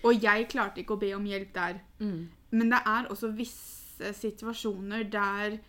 Og 0.03 0.23
jeg 0.23 0.47
klarte 0.51 0.83
ikke 0.83 0.97
å 0.97 1.01
be 1.01 1.13
om 1.15 1.25
hjelp 1.27 1.53
der. 1.55 1.79
Mm. 2.03 2.27
Men 2.53 2.71
det 2.73 2.81
er 2.89 3.09
også 3.11 3.31
visse 3.35 4.11
situasjoner 4.17 5.05
der 5.11 5.59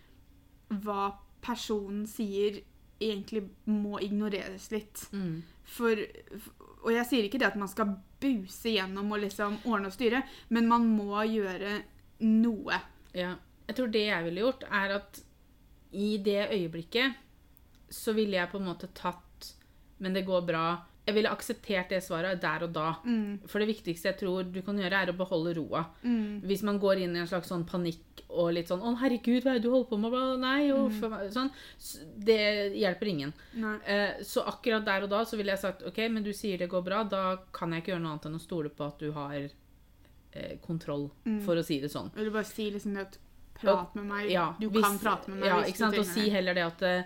hva 0.83 1.13
personen 1.45 2.05
sier, 2.09 2.59
egentlig 2.99 3.43
må 3.69 3.99
ignoreres 4.03 4.69
litt. 4.73 5.05
Mm. 5.15 5.43
For, 5.65 5.99
og 6.83 6.91
jeg 6.93 7.07
sier 7.09 7.27
ikke 7.27 7.39
det 7.41 7.49
at 7.51 7.59
man 7.59 7.71
skal 7.71 7.95
buse 8.21 8.75
gjennom 8.75 9.11
og 9.13 9.23
liksom 9.23 9.59
ordne 9.63 9.91
og 9.91 9.95
styre, 9.95 10.23
men 10.49 10.69
man 10.69 10.87
må 10.89 11.23
gjøre 11.29 11.79
noe. 12.25 12.79
Ja. 13.15 13.35
Jeg 13.65 13.77
tror 13.77 13.93
det 13.93 14.05
jeg 14.07 14.27
ville 14.27 14.43
gjort, 14.45 14.65
er 14.69 14.97
at 14.99 15.21
i 15.95 16.15
det 16.23 16.49
øyeblikket 16.51 17.21
så 17.93 18.13
ville 18.17 18.37
jeg 18.37 18.51
på 18.51 18.59
en 18.59 18.67
måte 18.67 18.89
tatt 18.97 19.24
Men 20.05 20.13
det 20.13 20.25
går 20.27 20.45
bra. 20.45 20.65
Jeg 21.05 21.13
ville 21.19 21.29
akseptert 21.29 21.91
det 21.93 21.99
svaret 22.01 22.39
der 22.41 22.63
og 22.65 22.71
da. 22.73 22.87
Mm. 23.05 23.43
For 23.49 23.61
det 23.61 23.67
viktigste 23.69 24.09
jeg 24.09 24.17
tror 24.23 24.47
du 24.49 24.57
kan 24.65 24.77
gjøre, 24.81 25.03
er 25.03 25.11
å 25.11 25.17
beholde 25.17 25.51
roa. 25.57 25.83
Hvis 26.01 26.63
man 26.65 26.79
går 26.81 27.03
inn 27.03 27.13
i 27.17 27.19
en 27.21 27.27
slags 27.29 27.51
sånn 27.51 27.65
panikk 27.69 28.23
og 28.33 28.49
litt 28.55 28.67
sånn 28.71 28.81
'Å, 28.81 28.95
herregud, 29.03 29.43
hva 29.45 29.51
er 29.53 29.59
det 29.59 29.63
du 29.67 29.69
holder 29.69 29.89
på 29.91 29.99
med?' 30.01 30.39
Nei, 30.41 30.71
uff, 30.73 30.97
sånn. 31.35 31.51
Det 32.17 32.73
hjelper 32.73 33.07
ingen. 33.11 33.33
Eh, 33.85 34.23
Så 34.23 34.41
akkurat 34.45 34.83
der 34.85 35.03
og 35.03 35.09
da 35.11 35.21
så 35.25 35.37
ville 35.37 35.51
jeg 35.53 35.59
sagt 35.61 35.83
OK, 35.85 35.97
men 36.09 36.23
du 36.23 36.31
sier 36.33 36.57
det 36.57 36.69
går 36.69 36.83
bra. 36.83 37.03
Da 37.03 37.37
kan 37.53 37.71
jeg 37.71 37.83
ikke 37.83 37.91
gjøre 37.93 38.01
noe 38.01 38.11
annet 38.17 38.25
enn 38.25 38.39
å 38.39 38.41
stole 38.41 38.69
på 38.69 38.87
at 38.87 38.97
du 38.99 39.11
har 39.11 39.35
eh, 40.33 40.57
kontroll, 40.65 41.11
for 41.45 41.55
å 41.55 41.63
si 41.63 41.79
det 41.79 41.91
sånn. 41.91 42.09
Vil 42.15 42.25
du 42.25 42.31
bare 42.31 42.43
si 42.49 42.71
liksom 42.71 42.93
det 42.95 43.01
at 43.01 43.17
Prat 43.55 43.95
med 43.95 44.03
meg. 44.05 44.29
Ja, 44.31 44.53
du 44.59 44.69
hvis- 44.69 44.83
kan 44.83 44.99
prate 44.99 45.29
med 45.29 45.39
meg 45.39 45.47
Ja, 45.47 45.61
hvis 45.61 45.77
du 45.77 45.99
Og 45.99 46.05
si 46.05 46.29
heller 46.29 46.53
det 46.53 46.63
at 46.65 46.81
eh, 46.81 47.03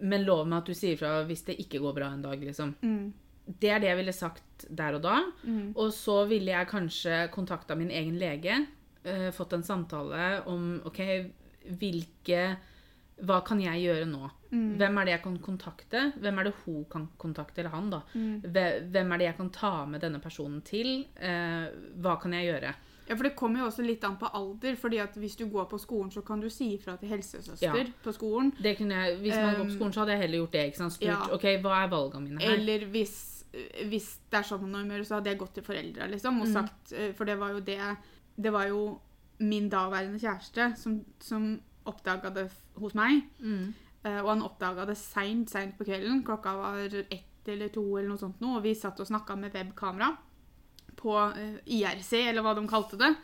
Men 0.00 0.24
lov 0.26 0.46
meg 0.48 0.62
at 0.62 0.70
du 0.70 0.76
sier 0.76 0.98
fra 1.00 1.20
hvis 1.28 1.44
det 1.48 1.58
ikke 1.62 1.80
går 1.82 1.96
bra 1.96 2.12
en 2.14 2.24
dag, 2.24 2.40
liksom. 2.40 2.74
Mm. 2.82 3.12
Det 3.60 3.70
er 3.72 3.82
det 3.82 3.90
jeg 3.90 3.98
ville 3.98 4.14
sagt 4.14 4.66
der 4.68 4.98
og 4.98 5.04
da. 5.04 5.20
Mm. 5.42 5.72
Og 5.74 5.92
så 5.94 6.22
ville 6.30 6.52
jeg 6.52 6.70
kanskje 6.70 7.22
kontakta 7.34 7.76
min 7.78 7.90
egen 7.90 8.18
lege. 8.20 8.66
uh, 9.04 9.30
fått 9.32 9.56
en 9.56 9.64
samtale 9.64 10.42
om 10.46 10.74
OK, 10.84 11.00
hvilke 11.80 12.42
Hva 13.20 13.42
kan 13.44 13.58
jeg 13.60 13.82
gjøre 13.82 14.06
nå? 14.08 14.28
Mm. 14.50 14.76
Hvem 14.80 14.98
er 14.98 15.04
det 15.04 15.12
jeg 15.12 15.22
kan 15.26 15.34
kontakte? 15.44 16.04
Hvem 16.16 16.38
er 16.40 16.46
det 16.48 16.54
hun 16.64 16.84
kan 16.88 17.08
kontakte, 17.20 17.60
eller 17.60 17.74
han, 17.74 17.90
da? 17.92 17.98
Mm. 18.14 18.46
Hvem 18.94 19.12
er 19.12 19.20
det 19.20 19.26
jeg 19.26 19.36
kan 19.36 19.50
ta 19.52 19.72
med 19.84 20.00
denne 20.00 20.20
personen 20.24 20.62
til? 20.64 21.02
Uh, 21.20 21.68
hva 22.00 22.16
kan 22.22 22.32
jeg 22.38 22.48
gjøre? 22.48 22.72
Ja, 23.10 23.16
for 23.18 23.26
Det 23.26 23.32
kommer 23.36 23.60
jo 23.60 23.66
også 23.66 23.82
litt 23.84 24.04
an 24.06 24.16
på 24.20 24.28
alder. 24.32 24.76
fordi 24.78 25.00
at 25.02 25.14
Hvis 25.18 25.34
du 25.36 25.46
går 25.50 25.64
på 25.68 25.78
skolen, 25.82 26.10
så 26.14 26.22
kan 26.24 26.40
du 26.40 26.48
si 26.48 26.68
ifra 26.76 26.96
til 27.00 27.08
helsesøster 27.10 27.74
Ja. 27.76 27.84
på 28.04 28.12
skolen. 28.14 28.52
Det 28.62 28.76
kunne 28.78 28.94
jeg, 28.94 29.18
hvis 29.18 29.34
man 29.34 29.54
går 29.56 29.64
på 29.64 29.70
Um, 29.70 29.76
skolen, 29.76 29.92
så 29.92 30.00
hadde 30.04 30.12
jeg 30.14 30.20
heller 30.20 30.38
gjort 30.38 30.52
det. 30.52 30.66
ikke 30.70 30.76
sant? 30.78 30.92
Spurt 30.92 31.08
ja. 31.08 31.34
OK, 31.34 31.42
hva 31.64 31.82
er 31.84 31.88
valgene 31.90 32.22
mine 32.28 32.40
her? 32.40 32.54
Eller 32.54 32.86
hvis, 32.86 33.44
hvis 33.88 34.18
det 34.30 34.38
er 34.38 34.42
sånn 34.46 34.70
man 34.70 34.88
gjør, 34.88 35.04
så 35.04 35.14
hadde 35.18 35.30
jeg 35.30 35.38
gått 35.38 35.54
til 35.54 35.62
foreldra 35.64 36.08
liksom, 36.08 36.40
og 36.40 36.46
Mm. 36.46 36.52
sagt 36.52 36.92
eh, 36.92 37.12
For 37.12 37.24
det 37.24 37.38
var 37.38 37.50
jo 37.50 37.60
det 37.60 37.96
Det 38.40 38.52
var 38.52 38.68
jo 38.68 39.00
min 39.40 39.68
daværende 39.68 40.20
kjæreste 40.20 40.76
som, 40.78 41.04
som 41.18 41.60
oppdaga 41.86 42.30
det 42.32 42.50
hos 42.78 42.94
meg. 42.94 43.22
Mm. 43.42 43.74
Eh, 44.04 44.20
og 44.22 44.28
han 44.28 44.42
oppdaga 44.42 44.86
det 44.86 44.96
seint, 44.96 45.50
seint 45.50 45.76
på 45.76 45.84
kvelden. 45.84 46.22
Klokka 46.24 46.54
var 46.56 46.76
ett 47.10 47.24
eller 47.48 47.68
to, 47.68 47.96
eller 47.96 48.08
noe 48.10 48.18
sånt 48.18 48.38
nå, 48.40 48.56
og 48.56 48.62
vi 48.62 48.74
satt 48.74 49.00
og 49.00 49.06
snakka 49.06 49.36
med 49.36 49.52
webkamera 49.52 50.16
på 51.00 51.16
eh, 51.32 51.56
IRC, 51.80 52.12
eller 52.28 52.44
hva 52.44 52.54
de 52.58 52.66
kalte 52.70 52.98
det. 53.00 53.14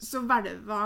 Så 0.00 0.22
hvelva 0.24 0.82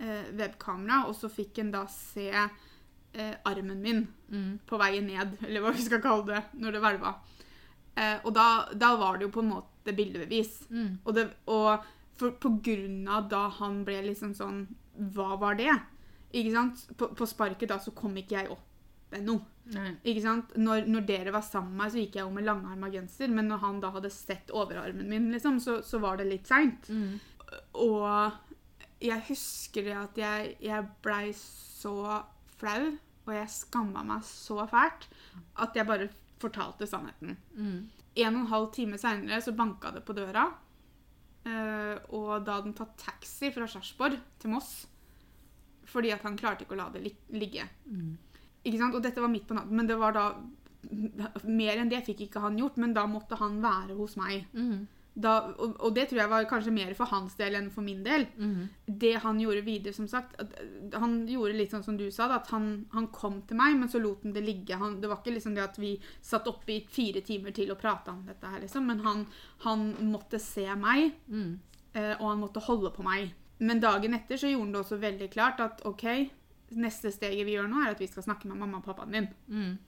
eh, 0.00 0.30
webkamera, 0.38 1.04
og 1.08 1.14
så 1.18 1.30
fikk 1.30 1.60
en 1.62 1.70
da 1.74 1.84
se 1.92 2.30
eh, 2.32 3.34
armen 3.48 3.80
min 3.84 4.06
Mm. 4.32 4.58
på 4.64 4.78
veien 4.80 5.04
ned, 5.04 5.34
eller 5.44 5.60
hva 5.60 5.70
vi 5.76 5.82
skal 5.84 6.00
kalle 6.00 6.24
det, 6.30 6.38
når 6.56 6.72
det 6.72 6.80
hvelva. 6.80 7.10
Eh, 8.00 8.14
og 8.24 8.32
da, 8.32 8.46
da 8.72 8.94
var 8.96 9.18
det 9.20 9.26
jo 9.26 9.32
på 9.34 9.42
en 9.42 9.50
måte 9.50 9.92
bildebevis. 9.92 10.54
Mm. 10.70 10.94
Og, 11.04 11.10
det, 11.18 11.26
og 11.52 11.84
for, 12.16 12.32
på 12.40 12.54
grunn 12.64 13.02
av 13.12 13.26
da 13.28 13.42
han 13.58 13.82
ble 13.84 13.98
liksom 14.06 14.32
sånn 14.38 14.62
Hva 15.12 15.36
var 15.40 15.58
det? 15.60 15.74
Ikke 16.32 16.54
sant? 16.54 16.80
På, 16.96 17.10
på 17.16 17.28
sparket 17.28 17.68
da 17.68 17.76
så 17.80 17.92
kom 17.96 18.16
ikke 18.16 18.38
jeg 18.38 18.50
opp 18.52 18.71
ennå. 19.18 19.36
Nei. 19.72 19.92
Ikke 20.10 20.22
sant? 20.24 20.54
Når, 20.58 20.86
når 20.90 21.04
dere 21.06 21.32
var 21.34 21.44
sammen 21.46 21.72
med 21.76 21.84
meg, 21.84 21.92
så 21.94 22.00
gikk 22.02 22.16
jeg 22.18 22.26
jo 22.26 22.34
med 22.34 22.46
langarma 22.48 22.90
genser, 22.92 23.30
men 23.30 23.46
når 23.50 23.62
han 23.62 23.80
da 23.82 23.92
hadde 23.94 24.10
sett 24.10 24.50
overarmen 24.50 25.08
min, 25.08 25.30
liksom, 25.34 25.60
så, 25.62 25.78
så 25.86 26.00
var 26.02 26.18
det 26.18 26.26
litt 26.30 26.50
seint. 26.50 26.88
Mm. 26.90 27.20
Og 27.84 28.40
jeg 29.02 29.24
husker 29.28 29.86
det 29.86 29.96
at 29.98 30.18
jeg, 30.22 30.56
jeg 30.62 30.88
blei 31.04 31.32
så 31.38 31.94
flau, 32.58 32.92
og 33.22 33.32
jeg 33.36 33.54
skamma 33.54 34.02
meg 34.06 34.24
så 34.26 34.64
fælt, 34.70 35.08
at 35.62 35.76
jeg 35.78 35.86
bare 35.86 36.08
fortalte 36.42 36.88
sannheten. 36.90 37.36
Mm. 37.54 37.76
En 38.22 38.34
og 38.34 38.40
en 38.42 38.50
halv 38.50 38.72
time 38.74 38.98
seinere 39.00 39.38
så 39.40 39.54
banka 39.56 39.92
det 39.94 40.02
på 40.04 40.16
døra. 40.16 40.48
eh, 41.46 41.96
og 42.10 42.42
da 42.44 42.58
hadde 42.58 42.68
han 42.68 42.74
tatt 42.76 42.98
taxi 42.98 43.52
fra 43.54 43.66
Sarpsborg 43.70 44.18
til 44.42 44.50
Moss. 44.52 44.72
Fordi 45.92 46.12
at 46.14 46.22
han 46.26 46.36
klarte 46.38 46.64
ikke 46.66 46.76
å 46.76 46.80
la 46.82 46.90
det 46.94 47.02
lig 47.02 47.14
ligge. 47.34 47.64
Mm. 47.86 48.12
Ikke 48.64 48.78
sant? 48.78 48.94
Og 48.94 49.02
dette 49.02 49.20
var 49.20 49.28
midt 49.32 49.46
på 49.48 49.54
natten, 49.58 49.76
men 49.76 49.86
det 49.90 49.98
var 49.98 50.12
da 50.16 50.26
Mer 51.46 51.78
enn 51.78 51.88
det 51.92 52.00
fikk 52.06 52.24
ikke 52.26 52.40
han 52.42 52.56
gjort, 52.58 52.76
men 52.82 52.92
da 52.96 53.04
måtte 53.06 53.36
han 53.38 53.60
være 53.62 53.94
hos 53.94 54.16
meg. 54.18 54.48
Mm. 54.52 54.88
Da, 55.14 55.32
og, 55.60 55.74
og 55.84 55.92
det 55.94 56.06
tror 56.08 56.22
jeg 56.22 56.30
var 56.32 56.46
kanskje 56.48 56.72
mer 56.72 56.94
for 56.96 57.06
hans 57.12 57.34
del 57.38 57.54
enn 57.58 57.68
for 57.70 57.84
min 57.86 58.00
del. 58.02 58.24
Mm. 58.40 58.62
Det 59.04 59.12
han 59.22 59.38
gjorde 59.38 59.62
videre, 59.66 59.92
som 59.94 60.08
sagt 60.10 60.34
at, 60.40 60.54
eh, 60.58 60.98
Han 60.98 61.18
gjorde 61.28 61.54
litt 61.58 61.70
sånn 61.74 61.84
som 61.84 61.96
du 62.00 62.06
sa, 62.10 62.26
da, 62.32 62.40
at 62.40 62.48
han, 62.50 62.86
han 62.94 63.06
kom 63.14 63.42
til 63.46 63.60
meg, 63.60 63.76
men 63.78 63.88
så 63.92 64.00
lot 64.02 64.24
han 64.26 64.32
det 64.34 64.42
ligge. 64.46 64.74
Han, 64.80 64.98
det 65.02 65.10
var 65.12 65.20
ikke 65.22 65.36
liksom 65.36 65.54
det 65.54 65.62
at 65.68 65.78
vi 65.78 65.92
satt 66.24 66.48
oppe 66.50 66.74
i 66.74 66.80
fire 66.90 67.20
timer 67.22 67.52
til 67.54 67.70
og 67.70 67.78
prata 67.82 68.10
om 68.16 68.24
dette 68.26 68.50
her, 68.54 68.64
liksom. 68.64 68.88
Men 68.88 69.04
han, 69.06 69.26
han 69.68 69.86
måtte 70.10 70.40
se 70.42 70.66
meg, 70.74 71.12
Mm. 71.28 71.58
eh, 71.94 72.14
og 72.18 72.26
han 72.32 72.40
måtte 72.42 72.64
holde 72.66 72.90
på 72.96 73.04
meg. 73.06 73.34
Men 73.60 73.78
dagen 73.84 74.14
etter 74.18 74.34
så 74.40 74.48
gjorde 74.50 74.64
han 74.64 74.72
det 74.74 74.80
også 74.82 74.98
veldig 74.98 75.30
klart 75.30 75.60
at 75.62 75.84
OK, 75.86 76.08
neste 76.76 77.10
steget 77.12 77.46
vi 77.46 77.56
gjør 77.56 77.68
nå, 77.70 77.80
er 77.84 77.94
at 77.94 78.00
vi 78.00 78.06
skal 78.10 78.22
snakke 78.26 78.48
med 78.48 78.56
mamma 78.60 78.78
og 78.80 78.84
pappaen 78.86 79.12
din. 79.12 79.28
Mm. 79.48 79.78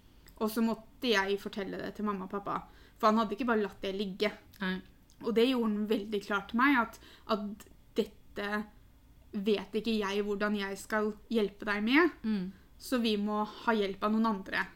Og 0.43 0.51
så 0.51 0.63
måtte 0.65 1.09
jeg 1.13 1.39
fortelle 1.41 1.79
det 1.79 1.95
til 1.97 2.05
mamma 2.09 2.25
og 2.27 2.31
pappa. 2.31 2.59
For 2.99 3.07
han 3.11 3.19
hadde 3.23 3.37
ikke 3.37 3.47
bare 3.49 3.63
latt 3.63 3.81
det 3.83 3.95
ligge. 3.95 4.31
Nei. 4.61 4.77
Og 5.25 5.35
det 5.37 5.47
gjorde 5.49 5.71
han 5.73 5.87
veldig 5.89 6.21
klart 6.27 6.49
til 6.51 6.59
meg, 6.59 6.77
at, 6.83 6.99
at 7.31 7.67
dette 7.97 8.65
vet 9.35 9.75
ikke 9.81 9.95
jeg 9.99 10.23
hvordan 10.27 10.57
jeg 10.59 10.79
skal 10.79 11.13
hjelpe 11.33 11.67
deg 11.67 11.83
med, 11.87 12.11
Mm. 12.23 12.53
så 12.79 12.99
vi 13.03 13.17
må 13.17 13.45
ha 13.47 13.73
hjelp 13.75 14.03
av 14.05 14.13
noen 14.13 14.27
andre. 14.27 14.67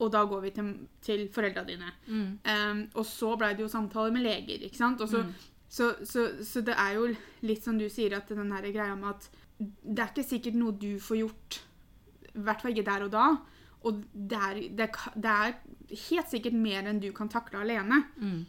Og 0.00 0.10
da 0.14 0.22
går 0.24 0.40
vi 0.46 0.50
til, 0.56 0.70
til 1.04 1.26
foreldra 1.28 1.64
dine. 1.68 1.90
Mm. 2.08 2.38
Um, 2.46 2.78
og 2.94 3.04
så 3.04 3.34
ble 3.36 3.50
det 3.54 3.66
jo 3.66 3.68
samtaler 3.68 4.12
med 4.14 4.22
leger, 4.24 4.62
ikke 4.64 4.76
sant? 4.80 5.00
Og 5.04 5.08
så, 5.12 5.22
Mm. 5.22 5.34
så, 5.68 5.90
så, 6.04 6.28
så 6.44 6.62
det 6.64 6.74
er 6.78 6.94
jo 6.96 7.10
litt 7.42 7.62
som 7.62 7.76
du 7.78 7.88
sier, 7.92 8.16
at 8.16 8.28
den 8.28 8.50
her 8.52 8.62
greia 8.72 8.94
med 8.96 9.10
at 9.10 9.28
det 9.60 9.98
er 10.00 10.12
ikke 10.12 10.26
sikkert 10.26 10.56
noe 10.56 10.76
du 10.80 10.94
får 11.02 11.20
gjort, 11.20 11.60
i 12.30 12.44
hvert 12.46 12.62
fall 12.62 12.72
ikke 12.72 12.86
der 12.86 13.04
og 13.06 13.12
da. 13.12 13.26
Og 13.88 14.00
det 14.12 14.38
er, 14.38 14.62
det, 14.76 14.88
det 15.16 15.34
er 15.34 15.54
helt 16.08 16.32
sikkert 16.32 16.56
mer 16.56 16.88
enn 16.88 17.00
du 17.00 17.10
kan 17.16 17.30
takle 17.32 17.62
alene. 17.62 18.02
Mm. 18.20 18.40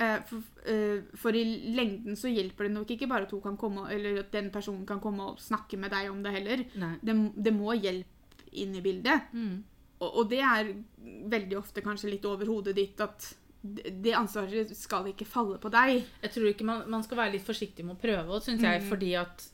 Eh, 0.00 0.16
for, 0.26 0.46
eh, 0.70 1.02
for 1.20 1.36
i 1.36 1.44
lengden 1.76 2.16
så 2.18 2.30
hjelper 2.32 2.66
det 2.66 2.74
nok 2.74 2.94
ikke 2.94 3.08
bare 3.10 3.28
at 3.28 3.58
komme, 3.60 3.84
eller 3.92 4.22
at 4.22 4.32
den 4.32 4.50
personen 4.50 4.86
kan 4.88 5.02
komme 5.02 5.26
og 5.32 5.42
snakke 5.42 5.78
med 5.78 5.92
deg 5.92 6.10
om 6.10 6.22
det 6.24 6.32
heller. 6.38 6.64
Det, 7.02 7.16
det 7.36 7.52
må 7.54 7.76
hjelp 7.76 8.46
inn 8.52 8.74
i 8.74 8.82
bildet. 8.82 9.30
Mm. 9.32 9.60
Og, 10.00 10.08
og 10.08 10.30
det 10.30 10.40
er 10.40 10.72
veldig 11.30 11.58
ofte 11.60 11.84
kanskje 11.84 12.14
litt 12.14 12.26
over 12.26 12.48
hodet 12.48 12.74
ditt 12.78 13.00
at 13.04 13.34
det 13.60 14.14
ansvaret 14.16 14.70
skal 14.72 15.10
ikke 15.10 15.28
falle 15.28 15.58
på 15.60 15.68
deg. 15.72 15.98
Jeg 16.22 16.32
tror 16.32 16.48
ikke 16.48 16.66
man, 16.66 16.86
man 16.88 17.04
skal 17.04 17.20
være 17.20 17.34
litt 17.36 17.44
forsiktig 17.44 17.84
med 17.84 17.98
å 17.98 18.00
prøve, 18.00 18.40
syns 18.40 18.64
jeg, 18.64 18.86
fordi 18.88 19.12
at, 19.20 19.44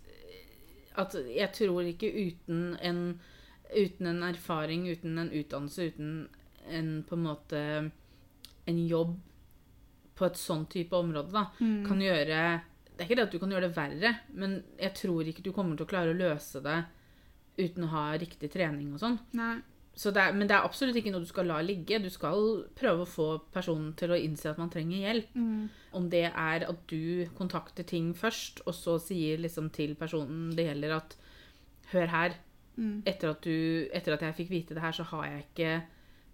at 0.97 1.15
Jeg 1.29 1.53
tror 1.53 1.83
ikke 1.87 2.11
uten 2.11 2.77
en, 2.81 3.21
uten 3.77 4.07
en 4.07 4.23
erfaring, 4.27 4.87
uten 4.89 5.19
en 5.19 5.31
utdannelse, 5.33 5.91
uten 5.93 6.29
en 6.67 6.91
på 7.07 7.15
en 7.15 7.23
måte 7.23 7.63
en 8.67 8.81
jobb 8.89 9.15
på 10.17 10.27
et 10.27 10.39
sånn 10.41 10.65
type 10.73 10.97
område, 10.97 11.31
da, 11.31 11.45
kan 11.87 12.01
gjøre 12.01 12.39
Det 12.97 13.03
er 13.03 13.05
ikke 13.05 13.17
det 13.19 13.27
at 13.27 13.33
du 13.35 13.39
kan 13.39 13.51
gjøre 13.53 13.69
det 13.69 13.77
verre, 13.77 14.13
men 14.33 14.63
jeg 14.81 14.95
tror 14.97 15.29
ikke 15.29 15.43
du 15.45 15.53
kommer 15.53 15.77
til 15.77 15.85
å 15.85 15.91
klare 15.91 16.15
å 16.15 16.17
løse 16.17 16.63
det 16.65 16.79
uten 17.61 17.85
å 17.85 17.93
ha 17.93 18.05
riktig 18.17 18.49
trening 18.53 18.95
og 18.95 19.01
sånn. 19.03 19.19
Det 19.97 20.21
er, 20.21 20.35
men 20.37 20.45
det 20.45 20.53
er 20.53 20.67
absolutt 20.67 20.97
ikke 21.01 21.11
noe 21.15 21.25
du 21.25 21.29
skal 21.31 21.49
la 21.49 21.63
ligge. 21.65 21.99
Du 22.05 22.11
skal 22.13 22.67
prøve 22.77 23.07
å 23.07 23.09
få 23.09 23.29
personen 23.53 23.95
til 23.97 24.13
å 24.13 24.19
innse 24.21 24.51
at 24.51 24.59
man 24.61 24.69
trenger 24.73 25.07
hjelp. 25.07 25.37
Om 25.97 26.09
det 26.13 26.27
er 26.29 26.67
at 26.69 26.83
du 26.93 27.25
kontakter 27.39 27.87
ting 27.89 28.11
først, 28.15 28.61
og 28.69 28.77
så 28.77 28.99
sier 29.01 29.41
liksom 29.41 29.71
til 29.73 29.95
personen 29.97 30.51
det 30.57 30.69
gjelder 30.69 30.99
at 30.99 31.17
Hør 31.93 32.11
her. 32.11 32.33
Etter, 33.09 33.31
at 33.31 33.45
du, 33.47 33.87
etter 33.95 34.17
at 34.17 34.25
jeg 34.27 34.37
fikk 34.37 34.51
vite 34.53 34.75
det 34.77 34.83
her, 34.83 34.93
så 34.93 35.07
har 35.15 35.29
jeg 35.31 35.45
ikke 35.47 35.69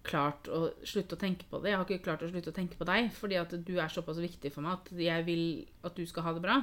klart 0.03 0.49
å 0.51 0.73
slutte 0.83 1.15
å 1.15 1.21
tenke 1.21 1.47
på 1.47 1.61
det. 1.63 1.71
Jeg 1.71 1.79
har 1.79 1.87
ikke 1.87 2.07
klart 2.09 2.25
å 2.27 2.31
slutte 2.33 2.51
å 2.51 2.57
tenke 2.57 2.79
på 2.81 2.87
deg, 2.89 3.11
fordi 3.15 3.37
at 3.39 3.53
du 3.69 3.77
er 3.79 3.93
såpass 3.93 4.19
viktig 4.19 4.51
for 4.51 4.65
meg 4.65 4.81
at 4.81 5.03
jeg 5.05 5.27
vil 5.29 5.45
at 5.87 5.95
du 5.95 6.03
skal 6.09 6.27
ha 6.27 6.33
det 6.35 6.43
bra. 6.43 6.57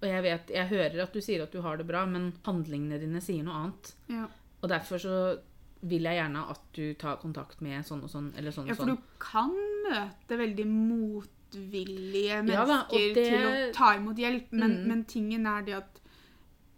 Og 0.00 0.06
jeg 0.08 0.24
vet, 0.24 0.52
jeg 0.56 0.70
hører 0.70 1.02
at 1.04 1.12
du 1.12 1.20
sier 1.20 1.44
at 1.44 1.52
du 1.52 1.60
har 1.66 1.76
det 1.76 1.88
bra, 1.90 2.06
men 2.08 2.30
handlingene 2.46 3.00
dine 3.02 3.20
sier 3.20 3.44
noe 3.44 3.58
annet. 3.58 3.92
Ja. 4.14 4.24
Og 4.62 4.70
derfor 4.72 5.02
så 5.02 5.16
vil 5.82 6.02
jeg 6.06 6.14
gjerne 6.20 6.42
at 6.50 6.60
du 6.72 6.94
tar 6.94 7.16
kontakt 7.18 7.60
med 7.60 7.84
sånn 7.84 8.02
og 8.04 8.10
sånn, 8.10 8.32
eller 8.38 8.50
sånn 8.54 8.68
ja, 8.68 8.74
for 8.74 8.86
sånn. 8.86 8.96
du 8.96 9.02
kan 9.18 9.50
møte 9.86 10.38
veldig 10.38 10.66
motvillige 10.66 12.42
mennesker 12.42 12.52
Ja 12.52 12.86
det- 12.90 13.14
til 13.14 13.46
å 13.48 13.72
ta 13.74 13.96
imot 13.96 14.16
hjelp, 14.16 14.52
men, 14.52 14.70
Mm. 14.70 14.86
men 14.88 15.04
tingen 15.04 15.46
er 15.46 15.62
det 15.62 15.74
at 15.74 15.98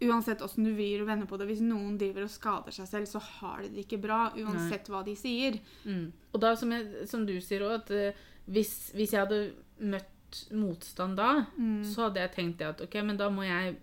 uansett 0.01 0.41
åssen 0.41 0.63
du 0.65 0.73
vrir 0.75 1.01
og 1.01 1.07
vender 1.07 1.25
på 1.25 1.37
det, 1.37 1.47
hvis 1.47 1.61
noen 1.61 1.97
driver 1.97 2.23
og 2.23 2.29
skader 2.29 2.71
seg 2.71 2.87
selv, 2.87 3.05
så 3.07 3.19
har 3.21 3.61
de 3.61 3.69
det 3.69 3.87
ikke 3.87 4.01
bra, 4.01 4.31
uansett 4.35 4.87
hva 4.89 5.03
de 5.05 5.15
sier. 5.15 5.59
Mm. 5.85 6.11
Og 6.33 6.41
da, 6.41 6.55
som, 6.55 6.69
jeg, 6.71 7.07
som 7.07 7.25
du 7.25 7.39
sier 7.39 7.61
òg, 7.61 7.75
at 7.81 7.91
uh, 7.91 8.11
hvis, 8.49 8.91
hvis 8.93 9.11
jeg 9.11 9.25
hadde 9.25 9.53
møtt 9.81 10.51
motstand 10.51 11.15
da, 11.15 11.45
Mm. 11.57 11.83
så 11.83 12.09
hadde 12.09 12.15
jeg 12.19 12.31
tenkt 12.35 12.57
det 12.57 12.67
at 12.67 12.81
ok, 12.81 12.95
men 13.05 13.17
da 13.17 13.29
må 13.29 13.43
jeg 13.45 13.77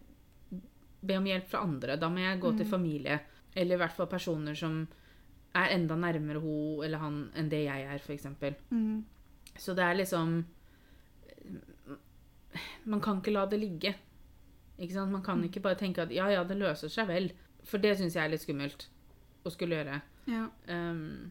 be 1.02 1.16
om 1.16 1.24
hjelp 1.24 1.46
fra 1.48 1.62
andre. 1.62 1.96
Da 1.96 2.08
må 2.08 2.18
jeg 2.18 2.40
gå 2.40 2.52
Mm. 2.52 2.56
til 2.58 2.66
familie. 2.66 3.20
Eller 3.56 3.74
i 3.74 3.78
hvert 3.78 3.92
fall 3.96 4.06
personer 4.06 4.54
som 4.56 4.86
er 5.54 5.68
enda 5.74 5.94
nærmere 5.96 6.40
hun 6.40 6.84
eller 6.84 6.98
han 6.98 7.30
enn 7.36 7.48
det 7.50 7.64
jeg 7.66 7.82
er, 7.84 7.98
f.eks. 7.98 8.26
Mm. 8.70 9.04
Så 9.58 9.74
det 9.76 9.84
er 9.84 9.94
liksom 9.94 10.44
Man 12.84 13.00
kan 13.00 13.20
ikke 13.20 13.32
la 13.32 13.46
det 13.48 13.60
ligge. 13.60 13.94
Ikke 14.78 14.92
sant? 14.96 15.10
Man 15.12 15.20
Mm. 15.22 15.24
kan 15.24 15.44
ikke 15.44 15.62
bare 15.62 15.74
tenke 15.78 16.02
at 16.02 16.10
ja, 16.10 16.26
ja, 16.28 16.42
det 16.44 16.56
løser 16.58 16.88
seg 16.90 17.06
vel. 17.08 17.30
For 17.64 17.78
det 17.78 17.96
syns 17.98 18.14
jeg 18.14 18.24
er 18.24 18.28
litt 18.30 18.40
skummelt 18.42 18.86
å 19.46 19.50
skulle 19.50 19.76
gjøre. 19.78 20.02
Ja. 20.26 20.48
Um, 20.68 21.30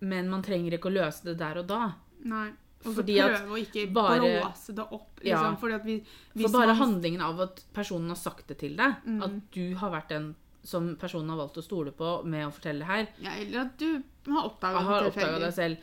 men 0.00 0.28
man 0.30 0.42
trenger 0.42 0.72
ikke 0.72 0.88
å 0.90 0.94
løse 0.96 1.22
det 1.24 1.38
der 1.38 1.58
og 1.58 1.66
da. 1.68 1.92
Nei. 2.24 2.50
Og 2.84 2.94
så 2.96 3.02
prøve 3.04 3.48
å 3.52 3.58
ikke 3.60 3.92
bare- 3.92 4.40
blåse 4.40 4.74
det 4.74 4.86
opp, 4.90 5.20
Ja. 5.22 5.52
liksom. 5.52 5.74
At 5.74 5.84
vi, 5.84 6.02
For 6.34 6.48
bare 6.48 6.66
man- 6.68 6.76
handlingen 6.76 7.20
av 7.20 7.40
at 7.40 7.64
personen 7.74 8.08
har 8.08 8.16
sagt 8.16 8.46
det 8.48 8.58
til 8.58 8.74
deg, 8.76 8.96
Mm. 9.06 9.22
at 9.22 9.50
du 9.50 9.74
har 9.76 9.90
vært 9.90 10.08
den 10.08 10.34
som 10.62 10.96
personen 10.96 11.30
har 11.30 11.36
valgt 11.40 11.56
å 11.56 11.62
stole 11.64 11.92
på 11.92 12.24
med 12.24 12.46
å 12.46 12.52
fortelle 12.52 12.84
her, 12.84 13.06
ja, 13.22 13.30
Eller 13.40 13.60
at 13.66 13.78
du 13.78 14.02
har 14.28 14.44
oppdaga 14.50 14.82
det 15.04 15.12
tilfeldig. 15.12 15.40
deg 15.46 15.52
selv 15.54 15.76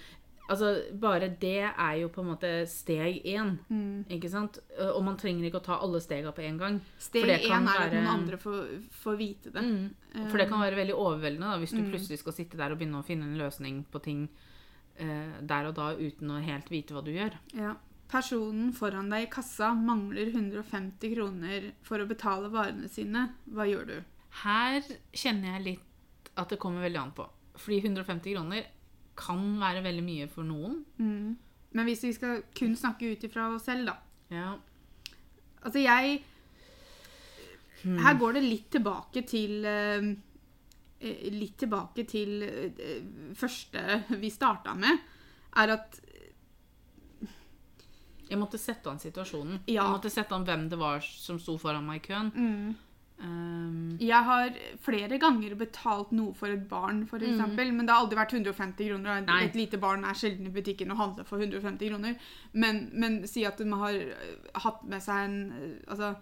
Altså, 0.49 0.69
Bare 0.95 1.27
det 1.41 1.65
er 1.77 1.95
jo 1.99 2.07
på 2.07 2.21
en 2.21 2.29
måte 2.29 2.65
steg 2.71 3.17
én. 3.25 3.57
Mm. 3.69 4.05
Ikke 4.15 4.29
sant? 4.31 4.59
Og 4.95 5.03
man 5.03 5.17
trenger 5.19 5.43
ikke 5.49 5.59
å 5.59 5.63
ta 5.65 5.75
alle 5.83 5.99
stega 5.99 6.31
på 6.31 6.39
en 6.47 6.57
gang. 6.57 6.77
Steg 6.97 7.25
én 7.27 7.67
er 7.67 7.81
at 7.81 7.91
noen 7.91 8.07
andre 8.07 8.37
får, 8.39 8.61
får 9.03 9.17
vite 9.19 9.51
det. 9.51 9.59
Mm. 9.59 10.29
For 10.29 10.37
det 10.37 10.47
kan 10.47 10.55
Um, 10.61 10.63
være 10.63 10.79
veldig 10.79 10.95
overveldende 10.95 11.51
da, 11.51 11.57
hvis 11.59 11.71
du 11.75 11.81
Mm. 11.81 11.91
plutselig 11.91 12.19
skal 12.19 12.31
sitte 12.31 12.55
der 12.55 12.71
og 12.71 12.79
begynne 12.79 13.01
å 13.01 13.03
finne 13.03 13.23
en 13.27 13.37
løsning 13.37 13.83
på 13.91 14.01
ting 14.01 14.29
eh, 14.97 15.33
der 15.41 15.65
og 15.67 15.75
da 15.75 15.91
uten 15.99 16.31
å 16.31 16.39
helt 16.41 16.69
vite 16.71 16.93
hva 16.95 17.03
du 17.03 17.11
gjør. 17.11 17.33
Ja. 17.53 17.75
Personen 18.07 18.71
foran 18.71 19.09
deg 19.09 19.27
i 19.27 19.29
kassa 19.29 19.73
mangler 19.75 20.31
150 20.31 21.13
kroner 21.13 21.73
for 21.83 21.99
å 21.99 22.07
betale 22.07 22.47
varene 22.49 22.87
sine. 22.87 23.33
Hva 23.51 23.67
gjør 23.67 23.85
du? 23.85 24.03
Her 24.43 24.81
kjenner 25.13 25.57
jeg 25.57 25.65
litt 25.65 26.31
at 26.37 26.49
det 26.53 26.59
kommer 26.61 26.85
veldig 26.85 27.01
an 27.01 27.13
på. 27.17 27.25
Fordi 27.57 27.81
150 27.81 28.35
kroner 28.35 28.65
kan 29.17 29.43
være 29.59 29.81
veldig 29.85 30.05
mye 30.05 30.27
for 30.29 30.45
noen. 30.45 30.83
Mm. 31.01 31.37
Men 31.73 31.87
hvis 31.89 32.03
vi 32.05 32.13
skal 32.13 32.43
kun 32.57 32.75
snakke 32.77 33.09
ut 33.11 33.23
ifra 33.25 33.49
oss 33.55 33.65
selv, 33.65 33.89
da. 33.89 33.97
Ja. 34.33 34.55
Altså, 35.63 35.79
jeg 35.81 36.23
Hmm. 37.83 37.99
Her 38.01 38.15
går 38.17 38.37
det 38.37 38.41
litt 38.41 38.71
tilbake 38.73 39.21
til 39.27 39.65
eh, 39.69 40.07
Litt 41.29 41.59
tilbake 41.61 42.07
til 42.09 42.39
det 42.41 43.35
første 43.37 43.99
vi 44.17 44.31
starta 44.33 44.73
med, 44.73 44.97
er 45.61 45.73
at 45.75 45.99
Jeg 48.27 48.39
måtte 48.41 48.57
sette 48.57 48.89
an 48.89 48.97
situasjonen. 48.97 49.59
Ja. 49.69 49.83
Jeg 49.83 49.93
måtte 49.93 50.09
sette 50.09 50.33
an 50.33 50.47
hvem 50.47 50.65
det 50.71 50.79
var 50.81 51.05
som 51.05 51.37
sto 51.39 51.53
foran 51.61 51.85
meg 51.85 52.01
i 52.01 52.07
køen. 52.09 52.31
Um, 53.19 53.97
Jeg 53.99 54.23
har 54.23 54.51
flere 54.85 55.17
ganger 55.17 55.55
betalt 55.57 56.11
noe 56.13 56.35
for 56.37 56.53
et 56.53 56.67
barn, 56.69 56.99
for 57.09 57.17
eksempel, 57.17 57.71
men 57.73 57.87
det 57.87 57.95
har 57.95 58.03
aldri 58.03 58.19
vært 58.19 58.35
150 58.35 58.91
kroner. 58.91 59.21
Mm. 59.23 59.25
Nei. 59.31 59.39
Et 59.47 59.55
lite 59.57 59.79
barn 59.81 60.05
er 60.05 60.13
sjelden 60.13 60.45
i 60.45 60.53
butikken 60.53 60.93
og 60.93 60.97
handler 61.01 61.25
for 61.25 61.41
150 61.41 61.89
kroner. 61.89 62.13
Men, 62.53 62.89
men 62.93 63.27
si 63.27 63.43
at 63.49 63.57
de 63.57 63.65
har 63.73 63.97
øh, 63.97 64.51
hatt 64.53 64.83
med 64.85 65.01
seg 65.01 65.25
en 65.25 65.39
øh, 65.51 65.77
Altså, 65.87 66.13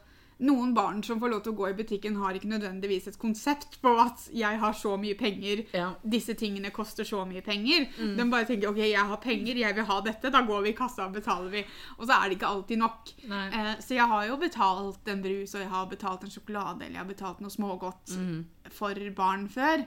noen 0.43 0.73
barn 0.75 1.03
som 1.03 1.19
får 1.19 1.31
lov 1.31 1.41
til 1.45 1.53
å 1.53 1.55
gå 1.55 1.69
i 1.69 1.75
butikken, 1.77 2.17
har 2.19 2.35
ikke 2.35 2.49
nødvendigvis 2.51 3.07
et 3.07 3.19
konsept 3.19 3.77
på 3.81 3.93
at 4.01 4.27
'jeg 4.33 4.59
har 4.59 4.73
så 4.73 4.97
mye 4.97 5.15
penger', 5.15 5.65
ja. 5.73 5.93
disse 6.03 6.33
tingene 6.33 6.71
koster 6.71 7.03
så 7.03 7.25
mye 7.25 7.41
penger. 7.41 7.87
Mm. 7.97 8.17
De 8.17 8.31
bare 8.31 8.45
tenker 8.45 8.67
'ok, 8.67 8.77
jeg 8.77 8.99
har 8.99 9.17
penger, 9.17 9.55
jeg 9.55 9.75
vil 9.75 9.85
ha 9.85 10.01
dette', 10.01 10.31
da 10.31 10.41
går 10.41 10.61
vi 10.63 10.69
i 10.69 10.73
kassa 10.73 11.05
og 11.05 11.13
betaler 11.13 11.49
vi. 11.49 11.65
Og 11.99 12.07
så 12.07 12.13
er 12.13 12.29
det 12.29 12.37
ikke 12.37 12.51
alltid 12.51 12.77
nok. 12.77 13.13
Eh, 13.31 13.75
så 13.79 13.95
jeg 13.95 14.07
har 14.07 14.27
jo 14.27 14.35
betalt 14.37 15.07
en 15.07 15.21
brus, 15.21 15.55
og 15.55 15.61
jeg 15.61 15.69
har 15.69 15.85
betalt 15.85 16.23
en 16.23 16.29
sjokolade, 16.29 16.81
eller 16.81 16.99
jeg 16.99 17.05
har 17.05 17.13
betalt 17.13 17.39
noe 17.39 17.49
smågodt 17.49 18.17
mm. 18.17 18.45
for 18.71 18.93
barn 19.15 19.47
før. 19.49 19.85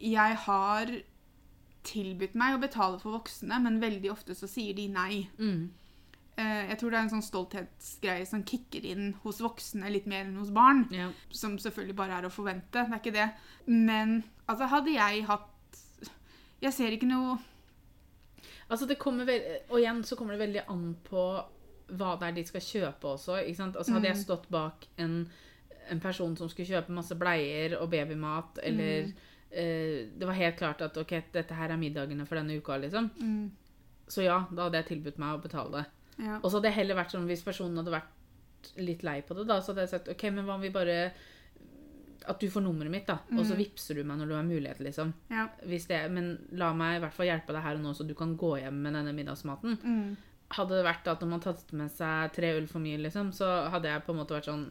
Jeg 0.00 0.36
har 0.36 0.86
tilbudt 1.82 2.34
meg 2.34 2.56
å 2.56 2.60
betale 2.60 2.98
for 3.00 3.12
voksne, 3.12 3.60
men 3.60 3.80
veldig 3.80 4.10
ofte 4.12 4.34
så 4.34 4.48
sier 4.48 4.74
de 4.76 4.88
nei. 4.88 5.28
Mm. 5.38 5.70
Eh, 6.40 6.70
jeg 6.70 6.78
tror 6.80 6.92
det 6.92 6.98
er 6.98 7.04
en 7.06 7.12
sånn 7.12 7.26
stolthetsgreie 7.26 8.24
som 8.28 8.42
kicker 8.48 8.84
inn 8.88 9.10
hos 9.24 9.40
voksne 9.44 9.90
litt 9.92 10.06
mer 10.08 10.24
enn 10.24 10.38
hos 10.40 10.52
barn. 10.54 10.86
Ja. 10.94 11.10
Som 11.34 11.58
selvfølgelig 11.60 11.96
bare 11.98 12.20
er 12.20 12.28
å 12.28 12.32
forvente, 12.32 12.86
det 12.86 12.96
er 12.96 13.00
ikke 13.02 13.16
det. 13.16 13.28
Men 13.68 14.20
altså, 14.46 14.70
hadde 14.72 14.94
jeg 14.96 15.24
hatt 15.28 15.48
Jeg 16.60 16.72
ser 16.76 16.92
ikke 16.92 17.08
noe 17.08 17.38
Altså 18.70 18.86
det 18.86 18.98
kommer 19.00 19.24
vel, 19.28 19.42
Og 19.70 19.78
igjen 19.80 20.02
så 20.06 20.16
kommer 20.16 20.36
det 20.36 20.42
veldig 20.46 20.64
an 20.68 20.90
på 21.06 21.22
hva 21.90 22.10
det 22.20 22.28
er 22.28 22.34
de 22.36 22.42
skal 22.46 22.62
kjøpe 22.62 23.08
også. 23.16 23.40
ikke 23.42 23.58
sant? 23.58 23.76
Altså 23.76 23.96
Hadde 23.96 24.06
jeg 24.12 24.20
stått 24.20 24.44
bak 24.54 24.84
en, 25.02 25.24
en 25.90 26.00
person 26.00 26.36
som 26.38 26.48
skulle 26.52 26.68
kjøpe 26.68 26.94
masse 26.94 27.16
bleier 27.18 27.74
og 27.80 27.88
babymat, 27.90 28.60
eller 28.62 29.08
eh, 29.50 30.06
Det 30.14 30.28
var 30.28 30.38
helt 30.38 30.60
klart 30.60 30.84
at 30.86 30.96
ok, 31.02 31.16
dette 31.34 31.56
her 31.58 31.74
er 31.74 31.80
middagene 31.80 32.26
for 32.28 32.38
denne 32.38 32.60
uka, 32.60 32.76
liksom. 32.78 33.10
mm, 33.18 33.50
Så 34.06 34.22
ja, 34.22 34.44
da 34.54 34.68
hadde 34.68 34.78
jeg 34.84 34.90
tilbudt 34.92 35.18
meg 35.18 35.34
å 35.34 35.42
betale 35.42 35.80
det. 35.80 35.84
Ja. 36.20 36.38
Og 36.40 36.46
så 36.50 36.56
hadde 36.58 36.68
det 36.68 36.76
heller 36.76 36.98
vært 37.00 37.14
sånn 37.16 37.26
hvis 37.30 37.44
personen 37.46 37.80
hadde 37.80 37.94
vært 37.94 38.72
litt 38.76 39.02
lei 39.06 39.18
på 39.24 39.34
det, 39.38 39.46
da, 39.48 39.58
så 39.60 39.72
hadde 39.72 39.86
jeg 39.86 39.92
sagt 39.94 40.08
ok, 40.12 40.24
men 40.36 40.44
hva 40.44 40.58
om 40.58 40.64
vi 40.64 40.70
bare 40.74 40.96
At 42.28 42.38
du 42.42 42.50
får 42.52 42.60
nummeret 42.60 42.92
mitt, 42.92 43.06
da, 43.08 43.14
og 43.32 43.46
så 43.48 43.56
vippser 43.56 43.96
du 43.96 44.02
meg 44.04 44.18
når 44.20 44.28
du 44.28 44.34
har 44.36 44.44
mulighet, 44.44 44.80
liksom. 44.84 45.14
ja. 45.32 45.46
Hvis 45.64 45.86
det, 45.88 46.02
men 46.12 46.34
la 46.52 46.68
meg 46.76 46.98
i 46.98 47.00
hvert 47.00 47.16
fall 47.16 47.30
hjelpe 47.30 47.54
deg 47.56 47.64
her 47.64 47.78
og 47.78 47.86
nå, 47.86 47.94
så 47.96 48.04
du 48.04 48.12
kan 48.14 48.34
gå 48.36 48.50
hjem 48.60 48.82
med 48.84 48.92
denne 48.98 49.14
middagsmaten. 49.16 49.78
Mm, 49.80 50.16
Hadde 50.50 50.76
det 50.76 50.84
vært 50.84 51.06
at 51.08 51.20
når 51.22 51.28
man 51.30 51.40
tatt 51.40 51.72
med 51.72 51.90
seg 51.94 52.32
tre 52.36 52.52
øl 52.58 52.66
for 52.68 52.82
mye, 52.84 52.98
liksom, 53.00 53.30
så 53.32 53.48
hadde 53.72 53.88
jeg 53.88 54.02
på 54.04 54.12
en 54.12 54.18
måte 54.20 54.34
vært 54.36 54.48
sånn 54.50 54.66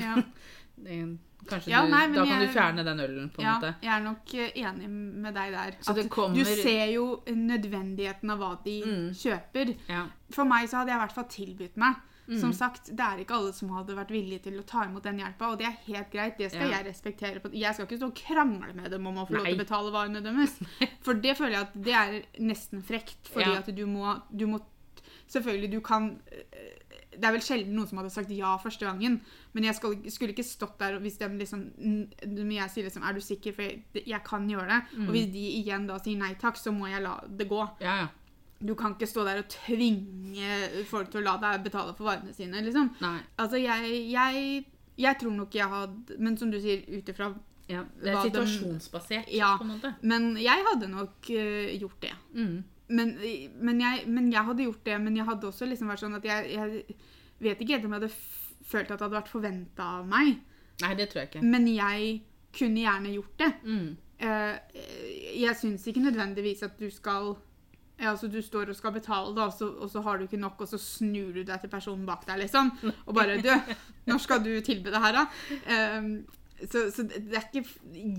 ja. 0.00 0.14
Kanskje 1.44 1.68
Ja, 1.68 1.82
du, 1.84 1.90
nei, 1.90 2.06
Da 2.08 2.24
kan 2.24 2.40
jeg- 2.40 2.48
du 2.48 2.52
fjerne 2.58 2.84
den 2.84 3.00
ølen, 3.00 3.30
på 3.30 3.38
en 3.40 3.44
ja, 3.46 3.58
måte. 3.60 3.74
jeg 3.82 3.92
er 3.92 4.00
nok 4.02 4.34
eh, 4.34 4.50
enig 4.56 4.88
med 4.88 5.34
deg 5.34 5.52
der. 5.52 5.74
Så 5.82 5.90
At 5.98 6.08
kommer- 6.10 6.34
Du 6.36 6.44
ser 6.44 6.86
jo 6.92 7.22
nødvendigheten 7.26 8.30
av 8.30 8.38
hva 8.38 8.64
de 8.64 8.82
Mm. 8.82 9.10
kjøper. 9.12 9.76
Ja. 9.88 10.06
For 10.30 10.44
meg 10.44 10.68
så 10.68 10.78
hadde 10.78 10.88
jeg 10.88 10.96
i 10.96 11.04
hvert 11.04 11.12
fall 11.12 11.24
tilbudt 11.24 11.76
meg. 11.76 11.96
Mm. 12.26 12.40
Som 12.40 12.52
sagt, 12.54 12.86
Det 12.86 13.00
er 13.00 13.18
ikke 13.22 13.34
alle 13.34 13.52
som 13.52 13.68
hadde 13.68 13.94
vært 13.94 14.08
villige 14.08 14.42
til 14.44 14.54
å 14.58 14.64
ta 14.64 14.84
imot 14.84 15.02
den 15.02 15.18
hjelpa, 15.18 15.52
og 15.52 15.58
det 15.58 15.66
er 15.66 15.76
helt 15.92 16.10
greit. 16.10 16.38
Det 16.38 16.50
skal 16.52 16.70
jeg 16.70 16.86
respektere. 16.86 17.52
Jeg 17.52 17.74
skal 17.74 17.86
ikke 17.86 17.98
stå 17.98 18.06
og 18.06 18.14
krangle 18.14 18.74
med 18.74 18.90
dem 18.90 19.06
om 19.06 19.14
å 19.16 19.26
få 19.28 19.34
lov 19.36 19.44
til 19.44 19.54
å 19.54 19.58
betale 19.58 19.92
varene 19.92 20.22
deres. 20.22 20.58
For 21.02 21.12
det 21.12 21.36
føler 21.36 21.50
jeg 21.50 21.60
at 21.60 21.82
det 21.82 21.92
er 21.92 22.22
nesten 22.40 22.82
frekt, 22.82 23.28
fordi 23.28 23.54
at 23.58 23.66
du 23.76 23.84
må, 23.86 24.22
du 24.34 24.46
må 24.46 24.60
Selvfølgelig, 25.28 25.70
du 25.70 25.80
kan 25.80 26.20
Det 27.20 27.24
er 27.28 27.32
vel 27.36 27.44
sjelden 27.44 27.74
noen 27.76 27.86
som 27.90 27.98
hadde 28.00 28.10
sagt 28.14 28.30
ja 28.34 28.56
første 28.62 28.84
gangen, 28.86 29.20
men 29.52 29.64
jeg 29.68 29.74
skal, 29.78 29.94
skulle 30.10 30.34
ikke 30.34 30.44
stått 30.46 30.78
der 30.80 30.98
hvis 31.02 31.18
de 31.20 31.28
liksom 31.38 31.62
Men 31.78 32.50
jeg 32.52 32.70
sier 32.70 32.84
liksom 32.88 33.02
Er 33.06 33.12
du 33.14 33.20
sikker? 33.20 33.52
For 33.54 33.62
jeg, 33.62 33.82
jeg 34.06 34.20
kan 34.26 34.48
gjøre 34.50 34.66
det. 34.68 34.80
Mm. 34.98 35.06
Og 35.08 35.14
hvis 35.16 35.30
de 35.32 35.44
igjen 35.62 35.86
da 35.86 35.98
sier 36.02 36.18
nei 36.18 36.34
takk, 36.40 36.56
så 36.60 36.72
må 36.74 36.86
jeg 36.90 37.02
la 37.02 37.16
det 37.28 37.48
gå. 37.48 37.62
ja, 37.80 37.96
ja. 38.04 38.08
Du 38.64 38.74
kan 38.78 38.94
ikke 38.94 39.06
stå 39.10 39.24
der 39.26 39.42
og 39.42 39.48
tvinge 39.50 40.84
folk 40.88 41.10
til 41.12 41.20
å 41.20 41.24
la 41.26 41.34
deg 41.42 41.64
betale 41.66 41.92
for 41.98 42.06
varene 42.08 42.32
sine, 42.32 42.62
liksom. 42.64 42.86
Nei. 43.02 43.18
Altså, 43.36 43.58
jeg, 43.60 43.90
jeg, 44.12 44.64
jeg 44.96 45.18
tror 45.20 45.34
nok 45.36 45.52
jeg 45.58 45.66
hadde 45.68 46.16
Men 46.22 46.38
som 46.40 46.50
du 46.52 46.56
sier, 46.62 46.80
ut 46.88 47.10
ifra 47.12 47.32
Ja, 47.68 47.82
det 48.00 48.12
er 48.12 48.16
de- 48.22 48.30
situasjonsbasert, 48.30 49.28
Ja. 49.32 49.56
på 49.58 49.64
en 49.66 49.74
måte. 49.74 49.94
Men 50.02 50.36
jeg 50.36 50.64
hadde 50.70 50.88
nok 50.92 51.28
uh, 51.32 51.70
gjort 51.80 52.00
det. 52.06 52.12
Mm. 52.34 52.64
Men, 52.88 53.14
men, 53.56 53.80
jeg, 53.80 54.04
men 54.12 54.32
jeg 54.32 54.44
hadde 54.44 54.66
gjort 54.66 54.84
det, 54.84 54.96
men 55.00 55.16
jeg 55.16 55.24
hadde 55.28 55.48
også 55.48 55.68
liksom 55.68 55.88
vært 55.88 56.02
sånn 56.04 56.18
at 56.18 56.26
jeg, 56.28 56.50
jeg 56.52 56.96
vet 57.44 57.62
ikke 57.62 57.78
helt 57.78 57.88
om 57.88 57.96
jeg 57.96 58.02
hadde 58.02 58.16
følt 58.64 58.90
at 58.90 58.98
det 58.98 59.06
hadde 59.06 59.16
vært 59.16 59.32
forventa 59.32 59.88
av 60.00 60.08
meg. 60.08 60.36
Nei, 60.82 60.92
det 60.98 61.08
tror 61.10 61.22
jeg 61.22 61.32
ikke. 61.32 61.44
Men 61.46 61.68
jeg 61.70 62.12
kunne 62.54 62.84
gjerne 62.84 63.14
gjort 63.14 63.40
det. 63.40 63.50
Mm. 63.64 63.88
Uh, 64.24 64.78
jeg 65.40 65.58
syns 65.58 65.88
ikke 65.90 66.04
nødvendigvis 66.04 66.62
at 66.66 66.78
du 66.78 66.86
skal 66.92 67.34
ja, 67.98 68.10
altså 68.10 68.26
Du 68.30 68.40
står 68.42 68.70
og 68.72 68.76
skal 68.76 68.94
betale, 68.94 69.34
da, 69.36 69.46
og 69.46 69.52
så, 69.54 69.68
og 69.70 69.90
så 69.90 70.00
har 70.02 70.18
du 70.18 70.24
ikke 70.26 70.40
nok, 70.40 70.64
og 70.64 70.68
så 70.68 70.78
snur 70.82 71.30
du 71.34 71.44
deg 71.46 71.60
til 71.62 71.70
personen 71.70 72.06
bak 72.06 72.24
deg, 72.26 72.40
liksom. 72.42 72.72
Og 73.06 73.14
bare 73.14 73.36
Du, 73.38 73.50
når 74.10 74.18
skal 74.22 74.42
du 74.42 74.50
tilby 74.66 74.90
det 74.90 75.02
her, 75.02 75.20
da? 75.20 75.26
Eh, 75.70 76.08
så, 76.62 76.84
så 76.94 77.04
det 77.06 77.34
er 77.34 77.46
ikke 77.48 77.64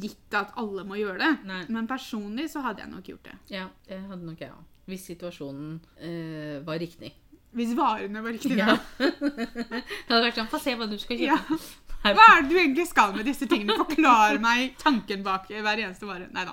gitt 0.02 0.36
at 0.38 0.56
alle 0.60 0.84
må 0.88 0.98
gjøre 1.00 1.20
det. 1.22 1.32
Nei. 1.48 1.62
Men 1.72 1.88
personlig 1.90 2.50
så 2.52 2.64
hadde 2.66 2.84
jeg 2.84 2.92
nok 2.92 3.12
gjort 3.14 3.30
det. 3.30 3.38
Ja, 3.56 3.70
det 3.88 4.02
hadde 4.10 4.28
nok 4.28 4.42
jeg 4.44 4.52
òg. 4.52 4.66
Hvis 4.90 5.08
situasjonen 5.10 5.80
øh, 5.80 6.60
var 6.68 6.78
riktig. 6.82 7.14
Hvis 7.56 7.72
varene 7.78 8.22
var 8.22 8.36
riktige. 8.36 8.60
Ja. 8.60 8.76
det 9.00 10.12
hadde 10.12 10.22
vært 10.28 10.38
sånn 10.42 10.52
Få 10.52 10.60
se 10.62 10.76
hva 10.78 10.88
du 10.92 10.98
skal 11.02 11.20
kjøpe. 11.22 11.58
Ja. 11.58 11.66
Hva 12.06 12.26
er 12.36 12.44
det 12.44 12.52
du 12.52 12.58
egentlig 12.60 12.84
skal 12.86 13.16
med 13.16 13.26
disse 13.26 13.48
tingene? 13.50 13.80
Forklar 13.80 14.36
meg 14.38 14.76
tanken 14.78 15.24
bak 15.26 15.48
hver 15.50 15.80
eneste 15.82 16.06
vare. 16.06 16.28
Nei 16.36 16.44
da. 16.46 16.52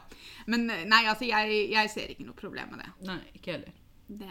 Men 0.48 0.64
nei, 0.64 1.02
altså, 1.04 1.26
jeg, 1.28 1.66
jeg 1.74 1.90
ser 1.92 2.14
ikke 2.14 2.24
noe 2.24 2.38
problem 2.38 2.72
med 2.72 2.80
det. 2.80 2.88
Nei, 3.10 3.18
ikke 3.36 3.58
heller. 3.58 3.74
Det 4.08 4.30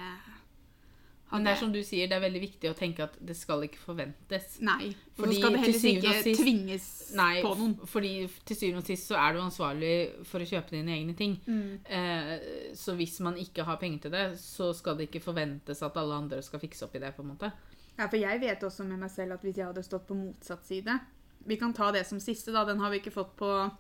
Men 1.32 1.44
det 1.46 1.52
er 1.54 1.60
som 1.62 1.72
du 1.72 1.80
sier, 1.84 2.08
det 2.08 2.18
er 2.18 2.24
veldig 2.30 2.42
viktig 2.42 2.70
å 2.70 2.76
tenke 2.76 3.04
at 3.04 3.14
det 3.26 3.36
skal 3.38 3.62
ikke 3.64 3.80
forventes. 3.80 4.60
Nei. 4.62 4.92
for 5.16 5.24
så 5.24 5.28
Fordi 5.28 5.38
skal 5.40 5.52
det 5.52 5.60
heller 5.60 5.90
ikke 6.02 6.24
sist- 6.24 6.42
tvinges 6.42 6.88
Nei, 7.16 7.42
på 7.42 7.56
noen. 7.58 7.76
fordi 7.88 8.12
til 8.46 8.56
syvende 8.58 8.78
og 8.84 8.86
sist 8.86 9.08
så 9.08 9.16
er 9.16 9.34
du 9.34 9.40
ansvarlig 9.40 10.26
for 10.26 10.40
å 10.40 10.50
kjøpe 10.50 10.70
dine 10.72 10.92
egne 10.92 11.16
ting. 11.16 11.38
Mm. 11.48 11.80
Eh, 11.86 12.74
så 12.76 12.96
hvis 12.96 13.20
man 13.22 13.36
ikke 13.38 13.64
har 13.64 13.78
penger 13.78 14.00
til 14.02 14.12
det, 14.12 14.26
så 14.40 14.74
skal 14.76 14.98
det 14.98 15.10
ikke 15.10 15.24
forventes 15.24 15.82
at 15.82 15.96
alle 15.98 16.14
andre 16.14 16.42
skal 16.42 16.60
fikse 16.60 16.84
opp 16.84 16.96
i 16.96 17.00
det. 17.00 17.16
på 17.16 17.22
en 17.24 17.30
måte. 17.36 17.52
Ja, 17.98 18.08
for 18.08 18.18
jeg 18.18 18.40
vet 18.42 18.60
også 18.64 18.84
med 18.88 19.00
meg 19.00 19.12
selv 19.12 19.34
at 19.34 19.42
hvis 19.42 19.56
jeg 19.58 19.66
hadde 19.66 19.84
stått 19.84 20.08
på 20.08 20.16
motsatt 20.16 20.66
side 20.66 21.00
Vi 21.46 21.56
kan 21.58 21.74
ta 21.74 21.92
det 21.92 22.06
som 22.08 22.20
siste, 22.20 22.52
da. 22.54 22.64
Den 22.66 22.80
har 22.80 22.90
vi 22.92 23.00
ikke 23.00 23.12
fått 23.12 23.36
på 23.36 23.72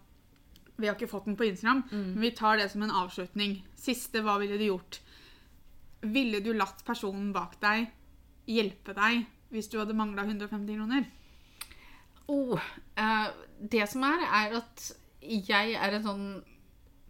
Vi 0.80 0.88
har 0.88 0.95
ikke 0.95 1.10
fått 1.10 1.26
den 1.26 1.36
på 1.38 1.45
Instagram, 1.45 1.84
Mm. 1.91 2.14
men 2.16 2.22
vi 2.22 2.32
tar 2.32 2.58
det 2.58 2.72
som 2.72 2.82
en 2.82 2.89
avslutning. 2.89 3.62
Siste, 3.76 4.22
hva 4.24 4.39
ville 4.39 4.58
du 4.58 4.66
gjort? 4.66 4.99
Ville 6.02 6.41
du 6.41 6.54
latt 6.58 6.82
personen 6.86 7.32
bak 7.36 7.58
deg 7.62 7.89
hjelpe 8.49 8.95
deg 8.97 9.26
hvis 9.52 9.68
du 9.70 9.78
hadde 9.82 9.95
mangla 9.97 10.24
150 10.26 10.78
kroner? 10.80 11.06
Oh, 12.32 12.56
eh, 12.95 13.28
det 13.60 13.84
som 13.91 14.06
er, 14.08 14.24
er 14.24 14.56
at 14.62 14.86
jeg 15.22 15.76
er 15.76 15.97
en 15.97 16.06
sånn 16.06 16.26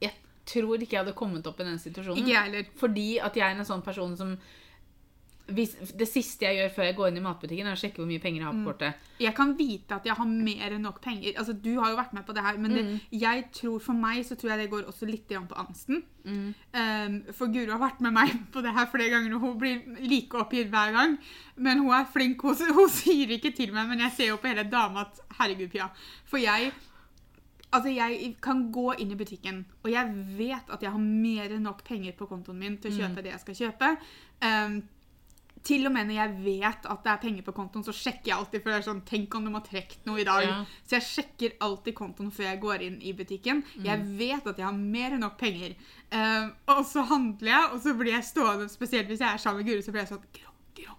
Jeg 0.02 0.16
tror 0.50 0.82
ikke 0.82 0.98
jeg 0.98 1.04
hadde 1.06 1.16
kommet 1.16 1.48
opp 1.48 1.62
i 1.62 1.68
den 1.68 1.80
situasjonen. 1.80 2.20
Ikke 2.20 2.34
jeg 2.34 2.48
heller. 2.50 2.72
Fordi 2.82 3.08
at 3.24 3.38
jeg 3.38 3.46
er 3.46 3.60
en 3.60 3.68
sånn 3.68 3.86
person 3.86 4.18
som 4.20 4.34
hvis, 5.48 5.74
Det 5.98 6.08
siste 6.08 6.46
jeg 6.46 6.58
gjør 6.60 6.74
før 6.76 6.86
jeg 6.88 6.96
går 6.98 7.08
inn 7.12 7.18
i 7.20 7.24
matbutikken, 7.26 7.68
er 7.68 7.78
å 7.78 7.80
sjekke 7.80 8.02
hvor 8.02 8.10
mye 8.10 8.22
penger 8.24 8.42
jeg 8.42 8.48
har 8.48 8.58
på 8.58 8.68
kortet. 8.70 9.08
Jeg 9.22 9.36
kan 9.38 9.54
vite 9.58 9.98
at 9.98 10.06
jeg 10.06 10.18
har 10.18 10.30
mer 10.30 10.76
enn 10.76 10.86
nok 10.86 11.02
penger. 11.04 11.34
Altså, 11.38 11.54
Du 11.54 11.72
har 11.80 11.92
jo 11.92 11.98
vært 12.00 12.14
med 12.14 12.26
på 12.28 12.36
det 12.38 12.44
her, 12.46 12.60
men 12.62 12.76
det, 12.76 12.84
jeg 13.12 13.48
tror 13.58 13.80
for 13.84 13.98
meg 13.98 14.22
så 14.28 14.38
tror 14.40 14.54
jeg 14.54 14.64
det 14.64 14.70
går 14.72 14.92
også 14.92 15.10
litt 15.10 15.28
på 15.32 15.58
angsten. 15.58 16.04
Um, 16.26 17.18
for 17.34 17.50
Guro 17.50 17.74
har 17.74 17.82
vært 17.82 18.02
med 18.06 18.14
meg 18.14 18.36
på 18.54 18.62
det 18.62 18.76
her 18.76 18.88
flere 18.92 19.10
ganger, 19.10 19.36
og 19.36 19.42
hun 19.42 19.58
blir 19.62 19.82
like 20.06 20.38
oppgitt 20.38 20.70
hver 20.70 20.94
gang. 20.96 21.18
Men 21.58 21.84
hun 21.84 21.94
er 21.96 22.08
flink. 22.14 22.42
Hun, 22.42 22.56
hun 22.78 22.90
sier 22.94 23.36
ikke 23.38 23.54
til 23.58 23.74
meg, 23.74 23.90
men 23.90 24.06
jeg 24.06 24.16
ser 24.18 24.32
jo 24.34 24.40
på 24.42 24.52
hele 24.52 24.68
dama 24.70 25.08
at 25.08 25.22
herregud, 25.40 25.70
Pia. 25.74 25.90
For 26.30 26.42
jeg 26.42 26.72
Altså, 27.72 27.88
jeg 27.88 28.36
kan 28.44 28.66
gå 28.68 28.98
inn 29.00 29.14
i 29.14 29.16
butikken, 29.16 29.62
og 29.80 29.92
jeg 29.94 30.10
vet 30.36 30.74
at 30.76 30.82
jeg 30.84 30.92
har 30.92 31.00
mer 31.00 31.54
enn 31.56 31.64
nok 31.64 31.86
penger 31.88 32.12
på 32.20 32.28
kontoen 32.28 32.58
min 32.60 32.76
til 32.84 32.92
å 32.92 32.98
kjøpe 32.98 33.24
det 33.24 33.32
jeg 33.32 33.44
skal 33.46 33.56
kjøpe. 33.62 33.92
Um, 34.44 34.82
til 35.68 35.86
og 35.86 35.94
med 35.94 36.10
når 36.10 36.16
jeg 36.18 36.36
vet 36.42 36.86
at 36.90 37.04
det 37.06 37.12
er 37.12 37.22
penger 37.22 37.46
på 37.46 37.54
kontoen, 37.58 37.84
så 37.86 37.94
sjekker 37.94 38.32
jeg 38.32 38.38
alltid. 38.38 38.64
For 38.64 38.72
det 38.72 38.78
er 38.80 38.86
sånn, 38.88 39.02
Tenk 39.08 39.36
om 39.38 39.46
de 39.46 39.54
har 39.54 39.66
trukket 39.66 40.08
noe 40.10 40.22
i 40.24 40.28
dag. 40.28 40.46
Ja. 40.48 40.60
Så 40.88 40.98
jeg 40.98 41.08
sjekker 41.10 41.58
alltid 41.68 41.98
kontoen 41.98 42.32
før 42.34 42.48
jeg 42.50 42.62
går 42.64 42.86
inn 42.88 43.02
i 43.06 43.14
butikken. 43.18 43.62
Jeg 43.86 44.06
vet 44.18 44.48
at 44.50 44.58
jeg 44.58 44.66
har 44.68 44.78
mer 44.78 45.18
enn 45.18 45.22
nok 45.26 45.38
penger. 45.42 45.76
Uh, 46.12 46.50
og 46.74 46.82
så 46.90 47.06
handler 47.12 47.54
jeg, 47.54 47.68
og 47.76 47.84
så 47.84 47.94
blir 48.00 48.16
jeg 48.18 48.28
stående, 48.32 48.72
spesielt 48.72 49.12
hvis 49.12 49.22
jeg 49.22 49.30
er 49.30 49.44
sammen 49.44 49.62
med 49.62 49.70
Guri, 49.70 49.86
så 49.86 49.94
blir 49.94 50.04
jeg 50.04 50.12
sånn 50.12 50.26
grå, 50.34 50.50
grå. 50.82 50.98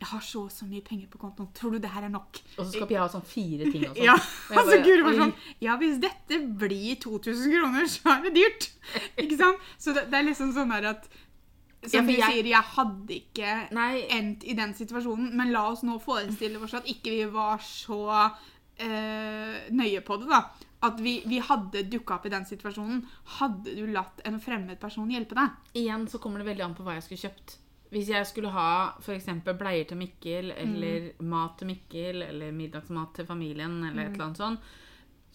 jeg 0.00 0.08
har 0.12 0.22
så 0.24 0.46
og 0.46 0.54
så 0.54 0.68
mye 0.70 0.86
penger 0.86 1.10
på 1.12 1.20
kontoen. 1.20 1.50
Tror 1.56 1.74
du 1.74 1.82
det 1.82 1.90
her 1.92 2.06
er 2.06 2.14
nok? 2.14 2.40
Og 2.56 2.62
så 2.62 2.70
skal 2.76 2.88
Pia 2.88 3.02
ha 3.02 3.10
sånn 3.12 3.26
fire 3.26 3.68
ting 3.68 3.84
og 3.90 3.92
sånn. 3.98 4.06
Ja, 4.06 4.16
Og 4.16 4.58
altså 4.62 4.80
Guri 4.86 5.04
var 5.10 5.20
sånn 5.20 5.36
Ja, 5.66 5.76
hvis 5.82 6.00
dette 6.06 6.40
blir 6.62 6.96
2000 7.02 7.58
kroner, 7.58 7.90
så 7.90 8.14
er 8.14 8.26
det 8.28 8.36
dyrt. 8.38 8.70
Ikke 9.26 9.42
sant? 9.42 9.70
Så 9.82 9.96
det, 9.96 10.06
det 10.12 10.22
er 10.22 10.30
liksom 10.30 10.54
sånn 10.56 10.72
her 10.78 10.92
at 10.94 11.10
Som 11.86 12.06
for 12.08 12.12
du 12.12 12.22
sier, 12.22 12.50
jeg 12.50 12.68
hadde 12.76 13.16
ikke 13.16 13.56
Nei, 13.76 13.90
endt 14.16 14.46
i 14.46 14.56
den 14.58 14.74
situasjonen, 14.76 15.32
men 15.38 15.52
la 15.54 15.66
oss 15.70 15.84
nå 15.86 15.98
forestille 16.02 16.60
oss 16.62 16.76
at 16.78 16.88
ikke 16.90 17.12
vi 17.14 17.26
var 17.32 17.62
så 17.62 18.00
øh, 18.26 19.58
nøye 19.70 20.02
på 20.06 20.16
det, 20.22 20.30
da. 20.32 20.42
At 20.86 20.98
vi, 21.02 21.18
vi 21.26 21.38
hadde 21.42 21.86
dukka 21.90 22.18
opp 22.18 22.26
i 22.28 22.32
den 22.34 22.44
situasjonen. 22.48 23.04
Hadde 23.38 23.76
du 23.78 23.86
latt 23.90 24.20
en 24.28 24.40
fremmed 24.42 24.78
person 24.82 25.10
hjelpe 25.10 25.38
deg? 25.38 25.54
igjen 25.80 26.08
så 26.10 26.20
kommer 26.22 26.42
det 26.42 26.50
veldig 26.50 26.66
an 26.66 26.76
på 26.76 26.84
hva 26.86 26.98
jeg 26.98 27.06
skulle 27.06 27.24
kjøpt. 27.26 27.56
Hvis 27.94 28.10
jeg 28.10 28.26
skulle 28.26 28.50
ha 28.50 28.70
f.eks. 28.98 29.28
bleier 29.46 29.86
til 29.88 30.00
Mikkel, 30.00 30.50
eller 30.52 31.12
mat 31.24 31.54
til 31.60 31.70
Mikkel, 31.70 32.24
eller 32.26 32.52
middagsmat 32.52 33.14
til 33.16 33.28
familien, 33.28 33.78
eller 33.86 34.08
et 34.08 34.16
eller 34.16 34.26
annet 34.26 34.42
sånn, 34.42 34.58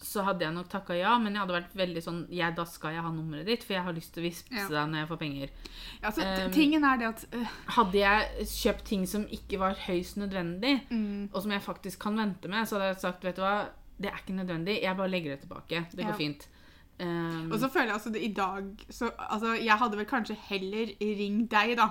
så 0.02 0.22
hadde 0.26 0.44
jeg 0.44 0.52
nok 0.54 0.68
takka 0.68 0.94
ja, 0.98 1.16
men 1.18 1.32
jeg 1.36 1.40
hadde 1.44 1.54
vært 1.54 1.74
veldig 1.78 2.02
sånn 2.02 2.20
jeg, 2.28 2.54
Da 2.56 2.64
skal 2.66 2.92
jeg 2.96 3.02
ha 3.02 3.10
nummeret 3.14 3.46
ditt, 3.46 3.62
for 3.64 3.74
jeg 3.76 3.82
har 3.86 3.92
lyst 3.96 4.12
til 4.14 4.22
å 4.22 4.26
vippse 4.26 4.50
Ja. 4.52 4.68
deg 4.68 4.88
når 4.92 4.98
jeg 5.02 5.08
får 5.12 5.20
penger. 5.20 5.50
Ja, 6.02 6.06
altså, 6.10 6.22
Um, 6.46 6.50
tingen 6.52 6.84
er 6.84 6.96
det 6.98 7.06
at 7.08 7.24
uh, 7.34 7.46
Hadde 7.76 7.98
jeg 8.02 8.46
kjøpt 8.50 8.84
ting 8.84 9.06
som 9.06 9.26
ikke 9.30 9.58
var 9.62 9.74
høyst 9.86 10.16
nødvendig, 10.18 10.74
mm, 10.90 11.30
og 11.32 11.42
som 11.42 11.50
jeg 11.54 11.62
faktisk 11.62 11.98
kan 12.02 12.16
vente 12.18 12.48
med, 12.48 12.66
så 12.68 12.76
hadde 12.78 12.90
jeg 12.94 13.00
sagt 13.00 13.24
vet 13.24 13.36
du 13.36 13.42
hva, 13.42 13.68
det 14.02 14.10
er 14.10 14.18
ikke 14.18 14.34
nødvendig, 14.34 14.80
jeg 14.82 14.96
bare 14.96 15.08
legger 15.12 15.36
det 15.36 15.40
tilbake. 15.46 15.86
Det 15.94 16.04
går 16.04 16.12
Ja. 16.12 16.18
fint. 16.18 16.48
Um, 17.00 17.50
Og 17.52 17.58
så 17.58 17.68
føler 17.72 17.86
jeg 17.86 17.94
altså 17.94 18.10
det, 18.12 18.22
i 18.22 18.32
dag 18.34 18.64
så, 18.90 19.10
altså, 19.18 19.54
Jeg 19.58 19.78
hadde 19.78 19.96
vel 19.96 20.06
kanskje 20.06 20.36
heller 20.48 20.86
ringt 21.00 21.50
deg, 21.50 21.76
da. 21.76 21.88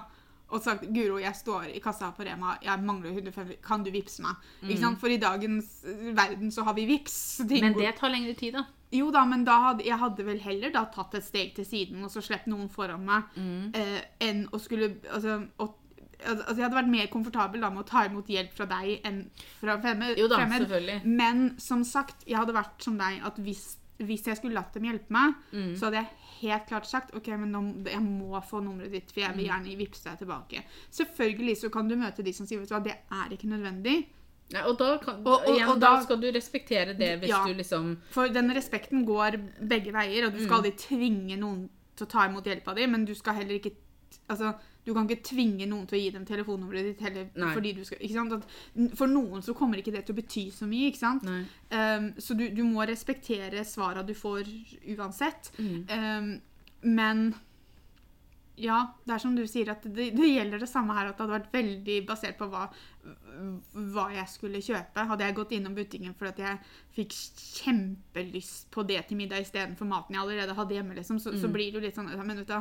Og 0.52 0.62
sagt 0.62 0.84
'Guro, 0.84 1.18
jeg 1.20 1.36
står 1.36 1.70
i 1.76 1.80
kassa 1.80 2.12
på 2.12 2.24
Rema, 2.28 2.58
jeg 2.62 2.84
mangler 2.84 3.12
150, 3.14 3.62
kan 3.64 3.84
du 3.84 3.92
vippse 3.92 4.22
meg?' 4.22 4.36
Sant? 4.80 5.00
For 5.00 5.08
i 5.08 5.18
dagens 5.18 5.84
øh, 5.86 6.12
verden 6.18 6.52
så 6.52 6.64
har 6.64 6.74
vi 6.74 6.86
vips. 6.86 7.40
men 7.50 7.74
det 7.74 7.96
tar 7.96 8.10
lengre 8.10 8.34
tid, 8.36 8.54
da. 8.54 8.66
Jo 8.92 9.10
da, 9.12 9.24
men 9.26 9.46
da 9.48 9.54
hadde, 9.70 9.86
jeg 9.86 9.98
hadde 9.98 10.26
vel 10.26 10.40
heller 10.44 10.70
da 10.74 10.84
tatt 10.92 11.14
et 11.16 11.24
steg 11.24 11.54
til 11.56 11.66
siden 11.66 12.04
og 12.04 12.12
så 12.12 12.20
sluppet 12.22 12.48
noen 12.52 12.68
foran 12.70 13.06
meg, 13.06 13.24
Mm. 13.38 13.72
eh, 13.74 14.02
enn 14.20 14.48
å 14.52 14.60
skulle 14.60 14.98
altså, 15.14 15.48
å, 15.58 15.70
altså, 16.26 16.56
Jeg 16.58 16.64
hadde 16.66 16.76
vært 16.76 16.90
mer 16.92 17.08
komfortabel 17.08 17.62
da 17.62 17.70
med 17.70 17.86
å 17.86 17.88
ta 17.88 18.04
imot 18.06 18.28
hjelp 18.28 18.52
fra 18.54 18.66
deg 18.66 19.00
enn 19.06 19.30
fra 19.62 19.78
fremmed. 19.80 20.18
Jo 20.20 20.28
da, 20.28 20.36
fremmed. 20.42 20.68
selvfølgelig. 20.68 21.06
Men 21.06 21.56
som 21.58 21.84
sagt, 21.84 22.26
jeg 22.28 22.36
hadde 22.38 22.54
vært 22.54 22.84
som 22.84 22.98
deg 22.98 23.22
at 23.26 23.38
hvis, 23.40 23.78
hvis 24.06 24.24
jeg 24.26 24.38
skulle 24.38 24.54
latt 24.56 24.74
dem 24.74 24.84
hjelpe 24.84 25.10
meg, 25.10 25.34
Mm. 25.54 25.76
så 25.78 25.86
hadde 25.86 25.98
jeg 26.02 26.08
helt 26.42 26.68
klart 26.68 26.86
sagt 26.86 27.16
ok, 27.16 27.28
men 27.38 27.52
nå, 27.52 27.86
jeg 27.90 28.00
må 28.02 28.42
få 28.44 28.62
nummeret 28.64 28.92
ditt, 28.92 29.12
for 29.12 29.22
jeg 29.22 29.32
Mm. 29.32 29.38
vil 29.38 29.48
gjerne 29.48 29.78
vippse 29.78 30.04
deg 30.04 30.20
tilbake. 30.20 30.64
Selvfølgelig 30.92 31.58
så 31.58 31.72
kan 31.72 31.88
du 31.88 31.96
møte 31.96 32.24
de 32.24 32.34
som 32.34 32.46
sier 32.46 32.60
vet 32.60 32.70
du 32.70 32.76
hva, 32.76 32.84
det 32.84 32.98
er 33.12 33.30
ikke 33.30 33.48
nødvendig. 33.50 34.06
Nei, 34.54 34.62
og 34.68 34.78
da, 34.78 34.98
kan, 34.98 35.16
Og- 35.26 35.28
og- 35.48 35.56
igjen, 35.56 35.70
og 35.70 35.80
da, 35.80 35.96
da- 35.96 36.02
skal 36.04 36.18
du 36.20 36.28
respektere 36.32 36.98
det 36.98 37.22
hvis 37.22 37.30
Ja. 37.30 37.46
du 37.48 37.54
liksom 37.54 37.98
For 38.10 38.28
den 38.28 38.50
respekten 38.52 39.06
går 39.06 39.38
begge 39.66 39.94
veier, 39.94 40.26
og 40.26 40.34
du 40.34 40.40
Mm. 40.40 40.46
skal 40.46 40.58
aldri 40.64 40.72
tvinge 40.76 41.38
noen 41.40 41.70
til 41.96 42.06
å 42.06 42.10
ta 42.10 42.28
imot 42.28 42.44
hjelpa 42.44 42.76
di, 42.76 42.86
men 42.88 43.06
du 43.06 43.14
skal 43.16 43.34
heller 43.36 43.60
ikke 43.60 43.72
Altså, 44.30 44.54
du 44.86 44.94
kan 44.98 45.06
ikke 45.08 45.24
tvinge 45.30 45.68
noen 45.70 45.86
til 45.88 46.00
å 46.00 46.02
gi 46.02 46.10
dem 46.16 46.24
telefonnummeret 46.26 46.88
ditt 46.92 47.02
heller 47.06 47.28
Nei. 47.38 47.52
fordi 47.54 47.74
du 47.78 47.84
skal? 47.86 48.00
At, 48.38 48.48
For 48.98 49.08
noen 49.12 49.44
så 49.46 49.54
kommer 49.54 49.78
ikke 49.78 49.94
det 49.94 50.06
til 50.08 50.16
å 50.16 50.20
bety 50.22 50.48
så 50.56 50.66
mye, 50.66 50.88
ikke 50.90 50.98
sant? 51.04 51.28
Um, 51.70 52.08
så 52.18 52.34
du, 52.38 52.48
du 52.50 52.64
må 52.66 52.82
respektere 52.90 53.62
svara 53.68 54.02
du 54.04 54.16
får 54.18 54.50
uansett. 54.98 55.52
Mm. 55.62 55.78
Um, 55.94 56.32
men 56.98 57.24
ja, 58.62 58.80
det 59.08 59.14
er 59.16 59.22
som 59.24 59.34
du 59.38 59.46
sier, 59.50 59.70
at 59.74 59.86
det, 59.86 60.10
det 60.18 60.28
gjelder 60.28 60.62
det 60.62 60.68
samme 60.70 60.94
her. 60.94 61.08
At 61.10 61.18
det 61.18 61.24
hadde 61.24 61.38
vært 61.38 61.54
veldig 61.56 61.96
basert 62.10 62.38
på 62.38 62.50
hva, 62.52 62.66
hva 63.94 64.04
jeg 64.14 64.28
skulle 64.30 64.62
kjøpe. 64.62 65.06
Hadde 65.10 65.26
jeg 65.26 65.38
gått 65.38 65.54
innom 65.58 65.74
butikken 65.78 66.14
fordi 66.18 66.44
jeg 66.46 66.60
fikk 66.98 67.16
kjempelyst 67.62 68.68
på 68.74 68.84
det 68.90 69.00
til 69.10 69.18
middag 69.22 69.46
istedenfor 69.46 69.90
maten 69.90 70.18
jeg 70.18 70.24
allerede 70.26 70.58
hadde 70.58 70.78
hjemme, 70.78 70.98
liksom, 71.00 71.18
så, 71.22 71.34
så 71.38 71.48
Mm. 71.50 71.54
blir 71.56 71.72
det 71.72 71.80
jo 71.80 71.86
litt 71.88 71.98
sånn 71.98 72.12
Men 72.26 72.38
vet 72.42 72.48
du 72.48 72.54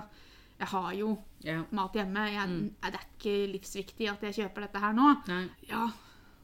jeg 0.60 0.68
har 0.74 0.92
jo 0.94 1.14
Ja. 1.42 1.62
mat 1.72 1.94
hjemme. 1.96 2.26
Jeg, 2.30 2.48
Mm. 2.48 2.70
Det 2.82 2.94
er 2.94 3.06
ikke 3.16 3.52
livsviktig 3.54 4.10
at 4.12 4.20
jeg 4.28 4.34
kjøper 4.44 4.66
dette 4.66 4.80
her 4.82 4.92
nå. 4.92 5.08
Nei. 5.28 5.48
Ja, 5.68 5.86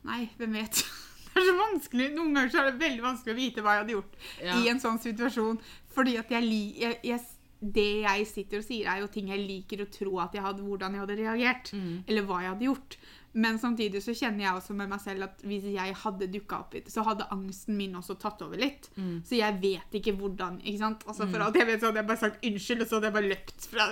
nei, 0.04 0.30
hvem 0.38 0.52
vet. 0.56 0.82
Det 1.36 1.42
er 1.42 1.50
så 1.52 1.56
vanskelig. 1.60 2.14
Noen 2.16 2.32
ganger 2.32 2.48
så 2.48 2.60
er 2.62 2.70
det 2.70 2.80
veldig 2.80 3.02
vanskelig 3.04 3.32
å 3.34 3.36
vite 3.36 3.60
hva 3.62 3.74
jeg 3.76 3.82
hadde 3.82 3.92
gjort 3.92 4.14
Ja. 4.42 4.54
i 4.56 4.68
en 4.72 4.78
sånn 4.80 4.98
situasjon. 4.98 5.58
Fordi 5.92 6.14
at 6.18 6.30
jeg, 6.32 6.42
li, 6.42 6.62
jeg, 6.80 6.98
jeg 7.04 7.20
det 7.60 8.02
jeg 8.04 8.26
sitter 8.28 8.58
og 8.58 8.64
sier, 8.64 8.86
er 8.88 9.00
jo 9.00 9.06
ting 9.12 9.28
jeg 9.28 9.40
liker 9.46 9.82
å 9.84 9.90
tro 9.90 10.18
at 10.20 10.32
jeg 10.32 10.42
hadde, 10.44 10.62
hvordan 10.64 10.92
jeg 10.96 11.00
hadde 11.04 11.16
reagert. 11.20 11.70
Mm. 11.76 12.04
Eller 12.08 12.22
hva 12.24 12.40
jeg 12.40 12.50
hadde 12.54 12.66
gjort. 12.70 12.96
Men 13.37 13.59
samtidig 13.61 14.01
så 14.01 14.14
kjenner 14.16 14.47
jeg 14.47 14.59
også 14.59 14.76
med 14.76 14.89
meg 14.89 15.03
selv 15.03 15.26
at 15.26 15.43
hvis 15.45 15.66
jeg 15.68 15.97
hadde 16.03 16.28
dukka 16.32 16.61
opp, 16.64 16.76
så 16.89 17.05
hadde 17.05 17.26
angsten 17.34 17.76
min 17.76 17.99
også 17.99 18.16
tatt 18.20 18.41
over 18.47 18.61
litt. 18.61 18.89
Mm. 18.97 19.18
Så 19.28 19.37
jeg 19.37 19.59
vet 19.61 19.99
ikke 20.01 20.14
hvordan. 20.16 20.62
ikke 20.64 20.80
sant? 20.80 21.05
Altså 21.05 21.28
For 21.28 21.45
alt 21.45 21.59
jeg 21.61 21.68
vet, 21.68 21.82
så 21.82 21.91
hadde 21.91 22.01
jeg 22.01 22.09
bare 22.09 22.22
sagt 22.22 22.49
unnskyld, 22.49 22.82
og 22.82 22.89
så 22.89 22.97
hadde 22.97 23.11
jeg 23.11 23.16
bare 23.18 23.30
løpt 23.34 23.68
fra 23.72 23.91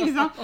ikke 0.00 0.14
sant? 0.16 0.38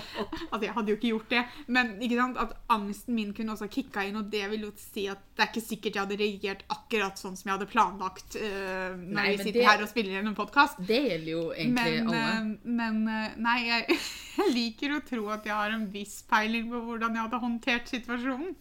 Altså, 0.51 0.62
jeg 0.66 0.74
hadde 0.76 0.92
jo 0.92 0.96
ikke 0.98 1.11
gjort 1.12 1.32
det. 1.34 1.42
Men 1.76 1.92
ikke 2.03 2.18
sant? 2.18 2.38
at 2.40 2.55
angsten 2.72 3.16
min 3.16 3.32
kunne 3.36 3.55
også 3.55 3.68
kicka 3.72 4.05
inn, 4.07 4.18
og 4.20 4.30
det 4.32 4.42
vil 4.53 4.66
jo 4.68 4.70
si 4.78 5.07
at 5.11 5.22
det 5.36 5.44
er 5.44 5.51
ikke 5.51 5.62
sikkert 5.64 5.96
jeg 5.98 6.05
hadde 6.05 6.18
reagert 6.20 6.64
akkurat 6.72 7.20
sånn 7.20 7.36
som 7.38 7.51
jeg 7.51 7.57
hadde 7.57 7.68
planlagt 7.70 8.36
uh, 8.40 8.96
når 8.96 9.16
Nei, 9.18 9.26
vi 9.32 9.38
sitter 9.42 9.59
det- 9.61 9.68
her 9.68 9.84
og 9.84 9.90
spiller 9.90 10.18
inn 10.20 10.30
en 10.32 10.36
podkast. 10.38 10.82
Det 10.88 11.01
gjelder 11.07 11.32
jo 11.32 11.44
egentlig 11.55 11.94
Men, 12.01 12.11
alle. 12.11 12.26
Uh, 12.26 12.74
men 12.80 13.01
uh, 13.09 13.38
nei, 13.48 13.57
jeg, 13.68 13.98
jeg 14.40 14.55
liker 14.57 14.96
å 14.96 15.01
tro 15.09 15.24
at 15.36 15.48
jeg 15.48 15.57
har 15.57 15.76
en 15.76 15.88
viss 15.94 16.20
peiling 16.30 16.68
på 16.72 16.82
hvordan 16.88 17.16
jeg 17.18 17.26
hadde 17.28 17.42
håndtert 17.46 17.90
situasjonen. 17.94 18.55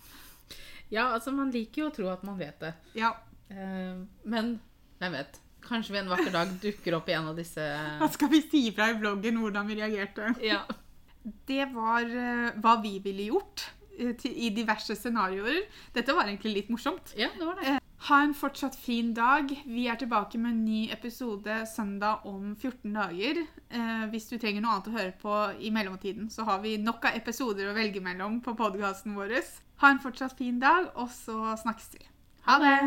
Ja, 0.90 1.12
altså, 1.14 1.32
man 1.36 1.52
liker 1.54 1.84
jo 1.84 1.92
å 1.92 1.94
tro 1.94 2.08
at 2.10 2.24
man 2.26 2.40
vet 2.40 2.58
det. 2.64 2.74
Ja, 2.98 3.14
men 3.50 4.56
hvem 5.00 5.14
vet? 5.16 5.38
Kanskje 5.70 5.96
vi 5.96 6.02
en 6.02 6.12
vakker 6.12 6.32
dag 6.34 6.54
dukker 6.62 6.98
opp 6.98 7.10
i 7.10 7.18
en 7.18 7.32
av 7.32 7.38
disse 7.38 7.66
Da 8.02 8.08
skal 8.12 8.32
vi 8.32 8.42
si 8.46 8.66
ifra 8.72 8.90
i 8.92 8.98
bloggen 9.00 9.42
hvordan 9.42 9.70
vi 9.70 9.78
reagerte. 9.80 10.34
Ja. 10.44 10.64
Det 11.50 11.66
var 11.74 12.08
eh, 12.08 12.56
hva 12.64 12.80
vi 12.82 12.96
ville 13.04 13.28
gjort 13.30 13.68
eh, 14.00 14.16
i 14.30 14.50
diverse 14.56 14.96
scenarioer. 14.98 15.62
Dette 15.94 16.16
var 16.16 16.30
egentlig 16.30 16.56
litt 16.56 16.74
morsomt. 16.74 17.14
ja, 17.20 17.30
det 17.38 17.46
var 17.46 17.60
det. 17.62 17.78
Ha 18.08 18.22
en 18.24 18.34
fortsatt 18.34 18.78
fin 18.80 19.12
dag. 19.14 19.52
Vi 19.68 19.84
er 19.92 20.00
tilbake 20.00 20.40
med 20.40 20.54
en 20.54 20.62
ny 20.66 20.86
episode 20.96 21.58
søndag 21.68 22.24
om 22.26 22.54
14 22.56 22.94
dager. 22.96 23.42
Eh, 23.70 24.06
hvis 24.14 24.30
du 24.32 24.38
trenger 24.40 24.64
noe 24.64 24.78
annet 24.78 24.88
å 24.88 24.96
høre 24.96 25.14
på 25.20 25.36
i 25.60 25.74
mellomtiden, 25.76 26.32
så 26.32 26.48
har 26.48 26.64
vi 26.64 26.78
nok 26.80 27.10
av 27.12 27.20
episoder 27.20 27.68
å 27.70 27.76
velge 27.76 28.02
mellom 28.02 28.40
på 28.46 28.56
podkasten 28.58 29.20
vår. 29.20 29.36
Ha 29.84 29.92
en 29.92 30.02
fortsatt 30.02 30.40
fin 30.40 30.64
dag, 30.64 30.90
og 30.96 31.12
så 31.12 31.58
snakkes 31.60 31.94
vi. 31.98 32.08
Ha 32.48 32.58
det! 32.64 32.80